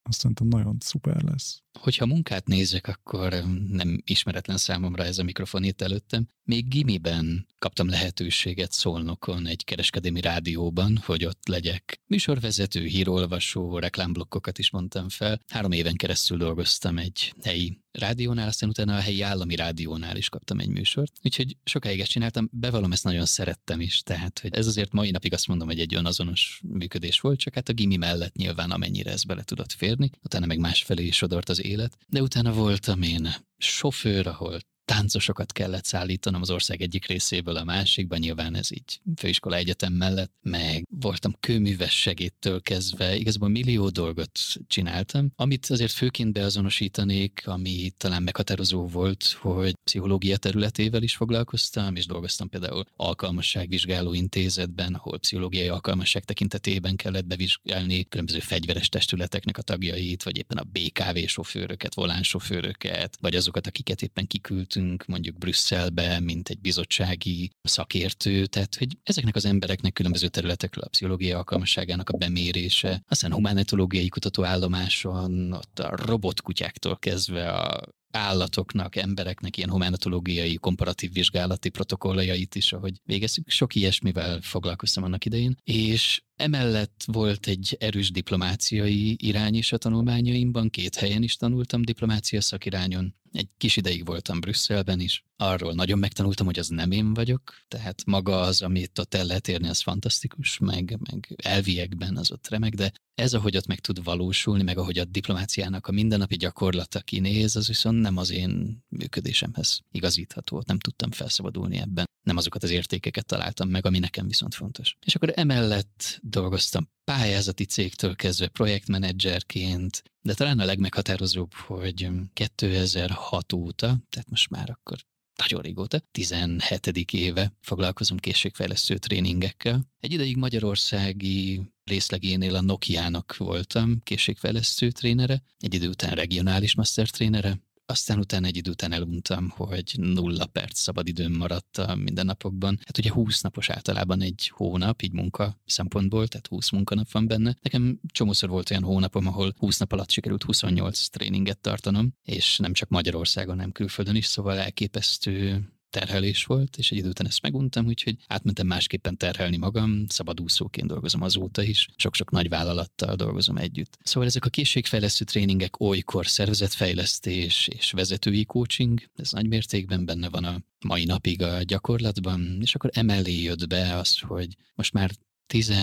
azt 0.09 0.19
szerintem 0.19 0.47
nagyon 0.47 0.77
szuper 0.79 1.21
lesz. 1.21 1.63
Hogyha 1.80 2.06
munkát 2.06 2.48
nézek, 2.48 2.88
akkor 2.88 3.44
nem 3.68 4.01
ismeretlen 4.06 4.57
számomra 4.57 5.04
ez 5.04 5.18
a 5.18 5.24
mikrofon 5.24 5.63
itt 5.63 5.81
előttem. 5.81 6.27
Még 6.44 6.68
gimiben 6.68 7.48
kaptam 7.60 7.89
lehetőséget 7.89 8.72
Szolnokon 8.72 9.48
egy 9.48 9.63
kereskedelmi 9.63 10.22
rádióban, 10.22 11.01
hogy 11.06 11.25
ott 11.25 11.48
legyek. 11.48 12.01
Műsorvezető, 12.07 12.85
hírolvasó, 12.85 13.80
reklámblokkokat 13.80 14.57
is 14.57 14.71
mondtam 14.71 15.09
fel. 15.09 15.40
Három 15.47 15.71
éven 15.71 15.95
keresztül 15.95 16.38
dolgoztam 16.38 16.97
egy 16.97 17.33
helyi 17.44 17.80
rádiónál, 17.92 18.47
aztán 18.47 18.69
utána 18.69 18.95
a 18.95 18.99
helyi 18.99 19.21
állami 19.21 19.56
rádiónál 19.56 20.18
is 20.18 20.30
kaptam 20.30 20.59
egy 20.59 20.69
műsort. 20.69 21.11
Úgyhogy 21.23 21.57
sokáig 21.64 21.99
ezt 21.99 22.09
csináltam, 22.09 22.49
bevallom, 22.52 22.92
ezt 22.92 23.04
nagyon 23.04 23.26
szerettem 23.26 23.81
is. 23.81 24.02
Tehát, 24.02 24.40
hogy 24.40 24.54
ez 24.54 24.68
azért 24.68 24.92
mai 24.92 25.11
napig 25.11 25.33
azt 25.33 25.47
mondom, 25.47 25.68
hogy 25.68 25.80
egy 25.80 25.95
önazonos 25.95 26.61
működés 26.64 27.19
volt, 27.19 27.40
csak 27.40 27.54
hát 27.54 27.69
a 27.69 27.73
gimi 27.73 27.95
mellett 27.97 28.35
nyilván 28.35 28.71
amennyire 28.71 29.11
ez 29.11 29.23
bele 29.23 29.44
tudott 29.44 29.71
férni. 29.71 30.09
Utána 30.23 30.45
meg 30.45 30.59
másfelé 30.59 31.06
is 31.06 31.16
sodort 31.16 31.49
az 31.49 31.64
élet. 31.66 31.98
De 32.07 32.22
utána 32.22 32.54
voltam 32.54 33.02
én 33.02 33.28
sofőr, 33.57 34.28
ahol 34.28 34.60
táncosokat 34.85 35.51
kellett 35.51 35.85
szállítanom 35.85 36.42
az 36.42 36.49
ország 36.49 36.81
egyik 36.81 37.07
részéből 37.07 37.56
a 37.56 37.63
másikba, 37.63 38.18
nyilván 38.18 38.56
ez 38.56 38.71
így 38.71 39.01
főiskola 39.15 39.56
egyetem 39.56 39.94
mellett, 39.94 40.31
meg 40.42 40.87
voltam 40.89 41.35
kőműves 41.39 42.01
segédtől 42.01 42.61
kezdve, 42.61 43.15
igazából 43.15 43.49
millió 43.49 43.89
dolgot 43.89 44.39
csináltam, 44.68 45.31
amit 45.35 45.65
azért 45.69 45.92
főként 45.92 46.33
beazonosítanék, 46.33 47.42
ami 47.45 47.92
talán 47.97 48.23
meghatározó 48.23 48.87
volt, 48.87 49.37
hogy 49.39 49.75
pszichológia 49.83 50.37
területével 50.37 51.04
is 51.04 51.15
foglalkoztam, 51.15 51.95
és 51.95 52.06
dolgoztam 52.06 52.49
például 52.49 52.83
alkalmasságvizsgáló 52.95 54.13
intézetben, 54.13 54.94
ahol 54.94 55.19
pszichológiai 55.19 55.68
alkalmasság 55.68 56.23
tekintetében 56.23 56.95
kellett 56.95 57.25
bevizsgálni 57.25 58.04
különböző 58.04 58.39
fegyveres 58.39 58.89
testületeknek 58.89 59.57
a 59.57 59.61
tagjait, 59.61 60.23
vagy 60.23 60.37
éppen 60.37 60.57
a 60.57 60.63
BKV 60.63 61.18
sofőröket, 61.25 61.94
volánsofőröket, 61.94 63.18
vagy 63.21 63.35
azokat, 63.35 63.68
akiket 63.68 64.01
éppen 64.01 64.27
kikült 64.27 64.74
elmentünk 64.75 65.05
mondjuk 65.05 65.37
Brüsszelbe, 65.37 66.19
mint 66.19 66.49
egy 66.49 66.59
bizottsági 66.59 67.51
szakértő, 67.63 68.45
tehát 68.45 68.75
hogy 68.75 68.97
ezeknek 69.03 69.35
az 69.35 69.45
embereknek 69.45 69.94
különböző 69.94 70.27
területekről 70.27 70.83
a 70.83 70.89
pszichológiai 70.89 71.31
alkalmasságának 71.31 72.09
a 72.09 72.17
bemérése, 72.17 73.01
aztán 73.07 73.33
humánetológiai 73.33 74.09
kutatóállomáson, 74.09 75.51
ott 75.51 75.79
a 75.79 75.95
robotkutyáktól 75.95 76.97
kezdve 76.97 77.51
a 77.51 77.81
állatoknak, 78.16 78.95
embereknek 78.95 79.57
ilyen 79.57 79.69
humánatológiai, 79.69 80.56
komparatív 80.56 81.14
vizsgálati 81.14 81.69
protokolljait 81.69 82.56
is, 82.56 82.74
ahogy 82.74 82.94
végezzük. 83.04 83.50
Sok 83.50 83.76
ilyesmivel 83.76 84.42
foglalkoztam 84.42 85.04
annak 85.04 85.26
idején, 85.26 85.57
és 85.64 86.22
Emellett 86.36 87.04
volt 87.06 87.48
egy 87.48 87.76
erős 87.80 88.12
diplomáciai 88.12 89.16
irány 89.19 89.56
is 89.56 89.72
a 89.72 89.78
tanulmányaimban, 89.78 90.69
két 90.69 90.95
helyen 90.95 91.24
is 91.24 91.36
tanultam 91.36 91.81
diplomácia 91.81 92.42
szakirányon. 92.42 93.16
Egy 93.31 93.48
kis 93.57 93.78
ideig 93.78 94.06
voltam 94.06 94.40
Brüsszelben 94.40 95.00
is. 95.00 95.26
Arról 95.36 95.74
nagyon 95.74 96.00
megtanultam, 96.00 96.45
hogy 96.45 96.60
az 96.60 96.68
nem 96.68 96.92
én 96.92 97.14
vagyok, 97.14 97.54
tehát 97.68 98.06
maga 98.06 98.42
az, 98.42 98.62
amit 98.62 99.00
ott 99.00 99.14
el 99.14 99.26
lehet 99.26 99.48
érni, 99.48 99.68
az 99.68 99.81
fantasztikus, 99.81 100.57
meg, 100.57 100.98
meg 101.10 101.34
elviekben 101.44 102.18
az 102.18 102.31
ott 102.31 102.48
remek, 102.48 102.74
de 102.74 102.92
ez, 103.16 103.34
ahogy 103.34 103.57
ott 103.57 103.68
meg 103.68 103.80
tud 103.80 104.04
valósulni, 104.04 104.64
meg 104.64 104.78
ahogy 104.78 104.98
a 104.98 105.06
diplomáciának 105.06 105.88
a 105.88 105.92
mindennapi 105.92 106.36
gyakorlata 106.36 107.00
kinéz, 107.00 107.56
az 107.56 107.68
viszont 107.68 108.02
nem 108.06 108.18
az 108.18 108.31
én 108.31 108.83
működésemhez 108.90 109.80
igazítható. 109.92 110.64
Nem 110.66 110.80
tudtam 110.80 111.12
felszabadulni 111.12 111.78
ebben. 111.78 112.06
Nem 112.21 112.38
azokat 112.38 112.64
az 112.64 112.69
értékeket 112.69 113.26
találtam 113.26 113.69
meg, 113.69 113.85
ami 113.85 114.00
nekem 114.00 114.28
viszont 114.28 114.56
fontos. 114.56 114.97
És 115.06 115.16
akkor 115.16 115.31
emellett 115.35 116.19
dolgoztam 116.21 116.90
pályázati 117.04 117.66
cégtől 117.66 118.16
kezdve 118.16 118.47
projektmenedzserként, 118.47 120.04
de 120.21 120.33
talán 120.33 120.59
a 120.59 120.66
legmeghatározóbb, 120.66 121.54
hogy 121.54 122.09
2006 122.33 123.54
óta, 123.54 123.97
tehát 124.09 124.30
most 124.30 124.50
már 124.50 124.69
akkor 124.69 124.97
nagyon 125.35 125.62
régóta, 125.62 126.00
17. 126.12 126.88
éve 127.12 127.54
foglalkozom 127.62 128.18
készségfejlesztő 128.18 128.97
tréningekkel. 128.97 129.88
Egy 130.00 130.14
ideig 130.14 130.38
magyarországi 130.38 131.62
részlegénél 131.83 132.56
a 132.56 132.62
Nokia-nak 132.62 133.38
voltam 133.38 134.00
készségfejlesztő 134.04 134.92
trénere, 134.92 135.44
egy 135.59 135.74
idő 135.74 135.88
után 135.88 136.12
regionális 136.12 136.76
master 136.76 137.09
trénere, 137.09 137.59
aztán 137.85 138.19
utána 138.19 138.47
egy 138.47 138.57
idő 138.57 138.71
után 138.71 138.92
eluntam, 138.92 139.49
hogy 139.49 139.94
nulla 139.97 140.45
perc 140.45 140.80
szabadidőm 140.80 141.33
maradt 141.33 141.77
a 141.77 141.95
mindennapokban. 141.95 142.80
Hát 142.85 142.97
ugye 142.97 143.11
20 143.11 143.42
napos 143.42 143.69
általában 143.69 144.21
egy 144.21 144.51
hónap, 144.54 145.01
így 145.01 145.13
munka 145.13 145.61
szempontból, 145.65 146.27
tehát 146.27 146.47
20 146.47 146.69
munkanap 146.69 147.11
van 147.11 147.27
benne. 147.27 147.56
Nekem 147.61 147.99
csomószor 148.07 148.49
volt 148.49 148.71
olyan 148.71 148.83
hónapom, 148.83 149.27
ahol 149.27 149.54
20 149.57 149.77
nap 149.77 149.92
alatt 149.92 150.11
sikerült 150.11 150.44
28 150.44 151.07
tréninget 151.07 151.59
tartanom, 151.59 152.13
és 152.23 152.57
nem 152.57 152.73
csak 152.73 152.89
Magyarországon, 152.89 153.56
nem 153.56 153.71
külföldön 153.71 154.15
is, 154.15 154.25
szóval 154.25 154.57
elképesztő 154.57 155.63
terhelés 155.99 156.45
volt, 156.45 156.78
és 156.78 156.92
egy 156.92 156.97
idő 156.97 157.09
után 157.09 157.28
ezt 157.28 157.42
meguntam, 157.42 157.85
úgyhogy 157.85 158.16
átmentem 158.28 158.68
másképpen 158.68 159.18
terhelni 159.18 159.57
magam, 159.57 160.06
szabadúszóként 160.07 160.87
dolgozom 160.87 161.21
azóta 161.21 161.64
is, 161.64 161.87
sok-sok 161.95 162.31
nagy 162.31 162.49
vállalattal 162.49 163.16
dolgozom 163.16 163.57
együtt. 163.57 163.97
Szóval 164.04 164.30
ezek 164.30 164.45
a 164.45 164.49
készségfejlesztő 164.49 165.25
tréningek 165.25 165.80
olykor 165.80 166.28
szervezetfejlesztés 166.28 167.68
és 167.68 167.92
vezetői 167.92 168.45
coaching, 168.45 169.02
ez 169.16 169.31
nagy 169.31 169.47
mértékben 169.47 170.06
benne 170.06 170.30
van 170.30 170.44
a 170.44 170.61
mai 170.85 171.06
napig 171.06 171.42
a 171.42 171.64
gyakorlatban, 171.64 172.57
és 172.61 172.75
akkor 172.75 172.90
emellé 172.94 173.42
jött 173.42 173.68
be 173.68 173.97
az, 173.97 174.19
hogy 174.19 174.56
most 174.73 174.94
már 174.94 175.11
10 175.47 175.73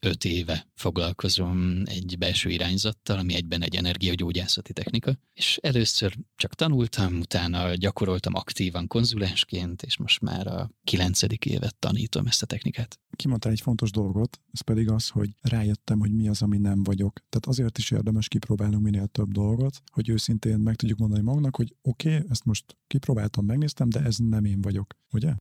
öt 0.00 0.24
éve 0.24 0.66
foglalkozom 0.74 1.82
egy 1.84 2.14
belső 2.18 2.50
irányzattal, 2.50 3.18
ami 3.18 3.34
egyben 3.34 3.62
egy 3.62 3.76
energiagyógyászati 3.76 4.72
technika, 4.72 5.18
és 5.32 5.58
először 5.62 6.16
csak 6.36 6.54
tanultam, 6.54 7.18
utána 7.18 7.74
gyakoroltam 7.74 8.34
aktívan 8.34 8.86
konzulensként, 8.86 9.82
és 9.82 9.96
most 9.96 10.20
már 10.20 10.46
a 10.46 10.70
kilencedik 10.84 11.44
évet 11.44 11.76
tanítom 11.78 12.26
ezt 12.26 12.42
a 12.42 12.46
technikát. 12.46 12.98
Kimondtál 13.16 13.52
egy 13.52 13.60
fontos 13.60 13.90
dolgot, 13.90 14.40
ez 14.52 14.60
pedig 14.60 14.90
az, 14.90 15.08
hogy 15.08 15.30
rájöttem, 15.40 15.98
hogy 15.98 16.12
mi 16.12 16.28
az, 16.28 16.42
ami 16.42 16.58
nem 16.58 16.82
vagyok. 16.82 17.12
Tehát 17.28 17.46
azért 17.46 17.78
is 17.78 17.90
érdemes 17.90 18.28
kipróbálnunk 18.28 18.82
minél 18.82 19.06
több 19.06 19.32
dolgot, 19.32 19.82
hogy 19.92 20.08
őszintén 20.08 20.58
meg 20.58 20.76
tudjuk 20.76 20.98
mondani 20.98 21.22
magunknak, 21.22 21.56
hogy 21.56 21.74
oké, 21.82 22.14
okay, 22.14 22.26
ezt 22.30 22.44
most 22.44 22.76
kipróbáltam, 22.86 23.44
megnéztem, 23.44 23.88
de 23.88 24.00
ez 24.00 24.16
nem 24.16 24.44
én 24.44 24.60
vagyok, 24.60 24.94
ugye? 25.12 25.34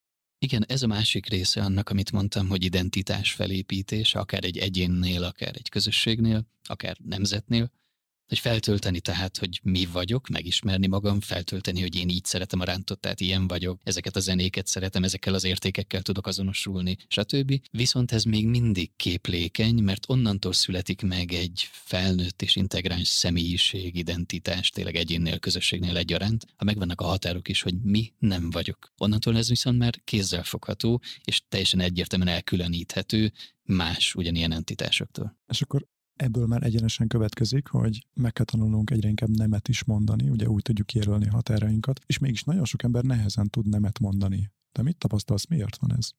Igen, 0.46 0.66
ez 0.68 0.84
a 0.84 0.88
másik 0.88 1.30
része 1.30 1.62
annak, 1.62 1.90
amit 1.90 2.12
mondtam, 2.12 2.48
hogy 2.48 2.64
identitás 2.64 3.32
felépítés, 3.32 4.16
akár 4.16 4.44
egy 4.44 4.58
egyénnél, 4.58 5.24
akár 5.24 5.54
egy 5.56 5.70
közösségnél, 5.70 6.48
akár 6.64 6.98
nemzetnél, 7.04 7.72
hogy 8.28 8.40
feltölteni 8.40 9.00
tehát, 9.00 9.38
hogy 9.38 9.60
mi 9.64 9.86
vagyok, 9.86 10.28
megismerni 10.28 10.88
magam, 10.88 11.20
feltölteni, 11.20 11.82
hogy 11.82 11.96
én 11.96 12.10
így 12.10 12.26
szeretem 12.26 12.60
a 12.60 12.64
rántottát, 12.64 13.20
ilyen 13.20 13.48
vagyok, 13.48 13.80
ezeket 13.84 14.16
a 14.16 14.20
zenéket 14.20 14.68
szeretem, 14.68 15.04
ezekkel 15.04 15.34
az 15.34 15.44
értékekkel 15.44 16.02
tudok 16.02 16.28
azonosulni, 16.28 16.98
stb. 17.08 17.60
Viszont 17.72 18.12
ez 18.12 18.24
még 18.24 18.48
mindig 18.48 18.96
képlékeny, 18.96 19.84
mert 19.84 20.10
onnantól 20.10 20.54
születik 20.54 21.02
meg 21.02 21.34
egy 21.34 21.70
felnőtt 21.72 22.42
és 22.42 22.56
integráns 22.56 23.08
személyiség, 23.08 23.96
identitás, 23.96 24.70
tényleg 24.70 24.96
egyénnél, 24.96 25.40
közösségnél 25.40 25.98
egyaránt, 25.98 26.46
ha 26.56 26.64
megvannak 26.64 27.02
a 27.02 27.06
határok 27.06 27.48
is, 27.48 27.62
hogy 27.62 27.82
mi 27.84 28.14
nem 28.20 28.50
vagyok. 28.50 28.94
Onnantól 28.98 29.38
ez 29.38 29.50
viszont 29.50 29.78
már 29.78 30.02
kézzelfogható, 30.04 31.02
és 31.24 31.42
teljesen 31.50 31.80
egyértelműen 31.80 32.36
elkülöníthető 32.36 33.34
más 33.64 34.16
ugyanilyen 34.16 34.52
entitásoktól. 34.52 35.38
És 35.48 35.62
akkor 35.62 35.88
Ebből 36.16 36.48
már 36.48 36.64
egyenesen 36.64 37.08
következik, 37.08 37.68
hogy 37.68 38.08
meg 38.14 38.34
kell 38.34 38.46
tanulnunk 38.46 38.90
egyre 38.90 39.08
inkább 39.08 39.30
nemet 39.30 39.68
is 39.68 39.84
mondani, 39.84 40.30
ugye 40.30 40.48
úgy 40.48 40.62
tudjuk 40.62 40.88
kijelölni 40.88 41.28
határainkat, 41.28 42.00
és 42.06 42.18
mégis 42.18 42.44
nagyon 42.44 42.66
sok 42.66 42.84
ember 42.84 43.04
nehezen 43.04 43.50
tud 43.50 43.68
nemet 43.70 44.00
mondani. 44.00 44.52
De 44.72 44.82
mit 44.82 44.98
tapasztalsz, 44.98 45.46
miért 45.48 45.78
van 45.78 45.98
ez? 45.98 46.10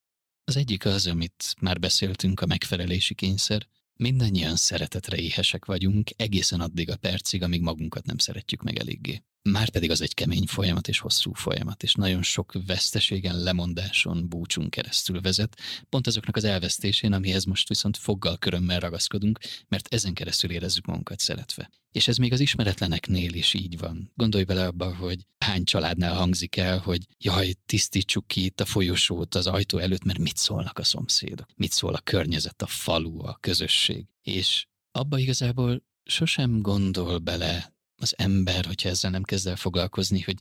Az 0.45 0.57
egyik 0.57 0.85
az, 0.85 1.07
amit 1.07 1.55
már 1.61 1.79
beszéltünk, 1.79 2.41
a 2.41 2.47
megfelelési 2.47 3.15
kényszer. 3.15 3.67
Mindannyian 3.95 4.57
szeretetre 4.57 5.17
éhesek 5.17 5.65
vagyunk, 5.65 6.11
egészen 6.17 6.61
addig 6.61 6.91
a 6.91 6.97
percig, 6.97 7.43
amíg 7.43 7.61
magunkat 7.61 8.07
nem 8.07 8.19
szeretjük 8.19 8.63
meg 8.63 8.79
eléggé. 8.79 9.23
Már 9.51 9.69
pedig 9.69 9.91
az 9.91 10.01
egy 10.01 10.15
kemény 10.15 10.47
folyamat 10.47 10.89
és 10.89 10.99
hosszú 10.99 11.33
folyamat, 11.33 11.83
és 11.83 11.95
nagyon 11.95 12.23
sok 12.23 12.53
veszteségen, 12.67 13.39
lemondáson, 13.43 14.29
búcsunk 14.29 14.71
keresztül 14.71 15.21
vezet, 15.21 15.61
pont 15.89 16.07
azoknak 16.07 16.37
az 16.37 16.45
elvesztésén, 16.45 17.13
amihez 17.13 17.45
most 17.45 17.69
viszont 17.69 17.97
foggal 17.97 18.39
körömmel 18.39 18.81
ragaszkodunk, 18.81 19.39
mert 19.69 19.95
ezen 19.95 20.15
keresztül 20.15 20.51
érezzük 20.51 20.87
magunkat 20.87 21.19
szeretve. 21.19 21.71
És 21.93 22.09
ez 22.09 22.17
még 22.17 22.33
az 22.33 22.41
ismeretleneknél 22.41 23.35
is 23.35 23.55
így 23.55 23.79
van. 23.79 24.13
Gondolj 24.15 24.45
bele 24.45 24.67
abba, 24.67 24.95
hogy 24.95 25.27
hány 25.39 25.65
családnál 25.65 26.15
hangzik 26.15 26.57
el, 26.57 26.79
hogy 26.79 27.07
jaj, 27.19 27.55
tisztítsuk 27.67 28.27
ki 28.27 28.45
itt 28.45 28.61
a 28.61 28.65
folyosót 28.65 29.35
az 29.35 29.47
ajtó 29.47 29.79
előtt, 29.79 30.05
mert 30.05 30.19
mit 30.19 30.37
szólnak 30.37 30.79
a 30.79 30.85
szomszédok, 30.85 31.49
mit 31.57 31.73
szól 31.73 31.95
a 31.95 32.01
környezet, 32.01 32.63
a 32.63 32.67
falu, 32.67 33.27
a 33.27 33.37
közösség. 33.41 34.07
És 34.23 34.67
abba 34.91 35.19
igazából 35.19 35.83
sosem 36.05 36.61
gondol 36.61 37.19
bele 37.19 37.76
az 37.97 38.15
ember, 38.17 38.65
hogyha 38.65 38.89
ezzel 38.89 39.11
nem 39.11 39.23
kezd 39.23 39.47
el 39.47 39.57
foglalkozni, 39.57 40.21
hogy 40.21 40.37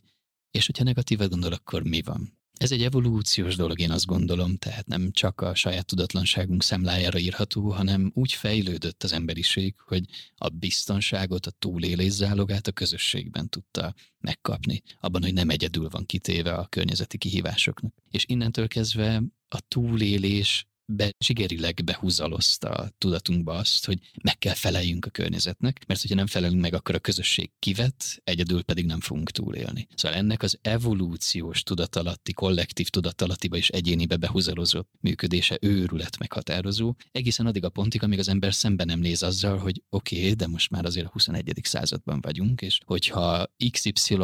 és 0.50 0.66
hogyha 0.66 0.84
negatívat 0.84 1.28
gondol, 1.28 1.52
akkor 1.52 1.82
mi 1.82 2.02
van? 2.02 2.38
Ez 2.56 2.72
egy 2.72 2.82
evolúciós 2.82 3.56
dolog, 3.56 3.80
én 3.80 3.90
azt 3.90 4.06
gondolom, 4.06 4.56
tehát 4.56 4.86
nem 4.86 5.10
csak 5.12 5.40
a 5.40 5.54
saját 5.54 5.86
tudatlanságunk 5.86 6.62
szemlájára 6.62 7.18
írható, 7.18 7.70
hanem 7.70 8.10
úgy 8.14 8.32
fejlődött 8.32 9.02
az 9.02 9.12
emberiség, 9.12 9.74
hogy 9.78 10.04
a 10.36 10.48
biztonságot, 10.48 11.46
a 11.46 11.50
túlélés 11.50 12.12
zálogát 12.12 12.66
a 12.66 12.72
közösségben 12.72 13.48
tudta 13.48 13.94
megkapni, 14.18 14.82
abban, 15.00 15.22
hogy 15.22 15.32
nem 15.32 15.50
egyedül 15.50 15.88
van 15.88 16.06
kitéve 16.06 16.52
a 16.54 16.66
környezeti 16.66 17.18
kihívásoknak. 17.18 17.94
És 18.10 18.24
innentől 18.28 18.68
kezdve 18.68 19.22
a 19.48 19.60
túlélés 19.68 20.66
be, 20.86 21.10
zsigerileg 21.24 21.80
behúzalozta 21.84 22.68
a 22.68 22.88
tudatunkba 22.98 23.54
azt, 23.54 23.86
hogy 23.86 23.98
meg 24.22 24.38
kell 24.38 24.54
feleljünk 24.54 25.04
a 25.04 25.10
környezetnek, 25.10 25.84
mert 25.86 26.00
hogyha 26.00 26.16
nem 26.16 26.26
felelünk 26.26 26.60
meg, 26.60 26.74
akkor 26.74 26.94
a 26.94 26.98
közösség 26.98 27.50
kivet, 27.58 28.20
egyedül 28.24 28.62
pedig 28.62 28.86
nem 28.86 29.00
fogunk 29.00 29.30
túlélni. 29.30 29.86
Szóval 29.94 30.18
ennek 30.18 30.42
az 30.42 30.58
evolúciós 30.62 31.62
tudatalatti, 31.62 32.32
kollektív 32.32 32.88
tudatalattiba 32.88 33.56
és 33.56 33.68
egyénibe 33.68 34.16
behúzalozott 34.16 34.90
működése 35.00 35.58
őrület 35.60 36.18
meghatározó, 36.18 36.94
egészen 37.12 37.46
addig 37.46 37.64
a 37.64 37.68
pontig, 37.68 38.02
amíg 38.02 38.18
az 38.18 38.28
ember 38.28 38.54
szembe 38.54 38.84
nem 38.84 38.98
néz 38.98 39.22
azzal, 39.22 39.58
hogy 39.58 39.82
oké, 39.90 40.18
okay, 40.18 40.32
de 40.32 40.46
most 40.46 40.70
már 40.70 40.84
azért 40.84 41.06
a 41.06 41.10
21. 41.12 41.60
században 41.62 42.20
vagyunk, 42.20 42.62
és 42.62 42.78
hogyha 42.84 43.46
XY 43.70 44.16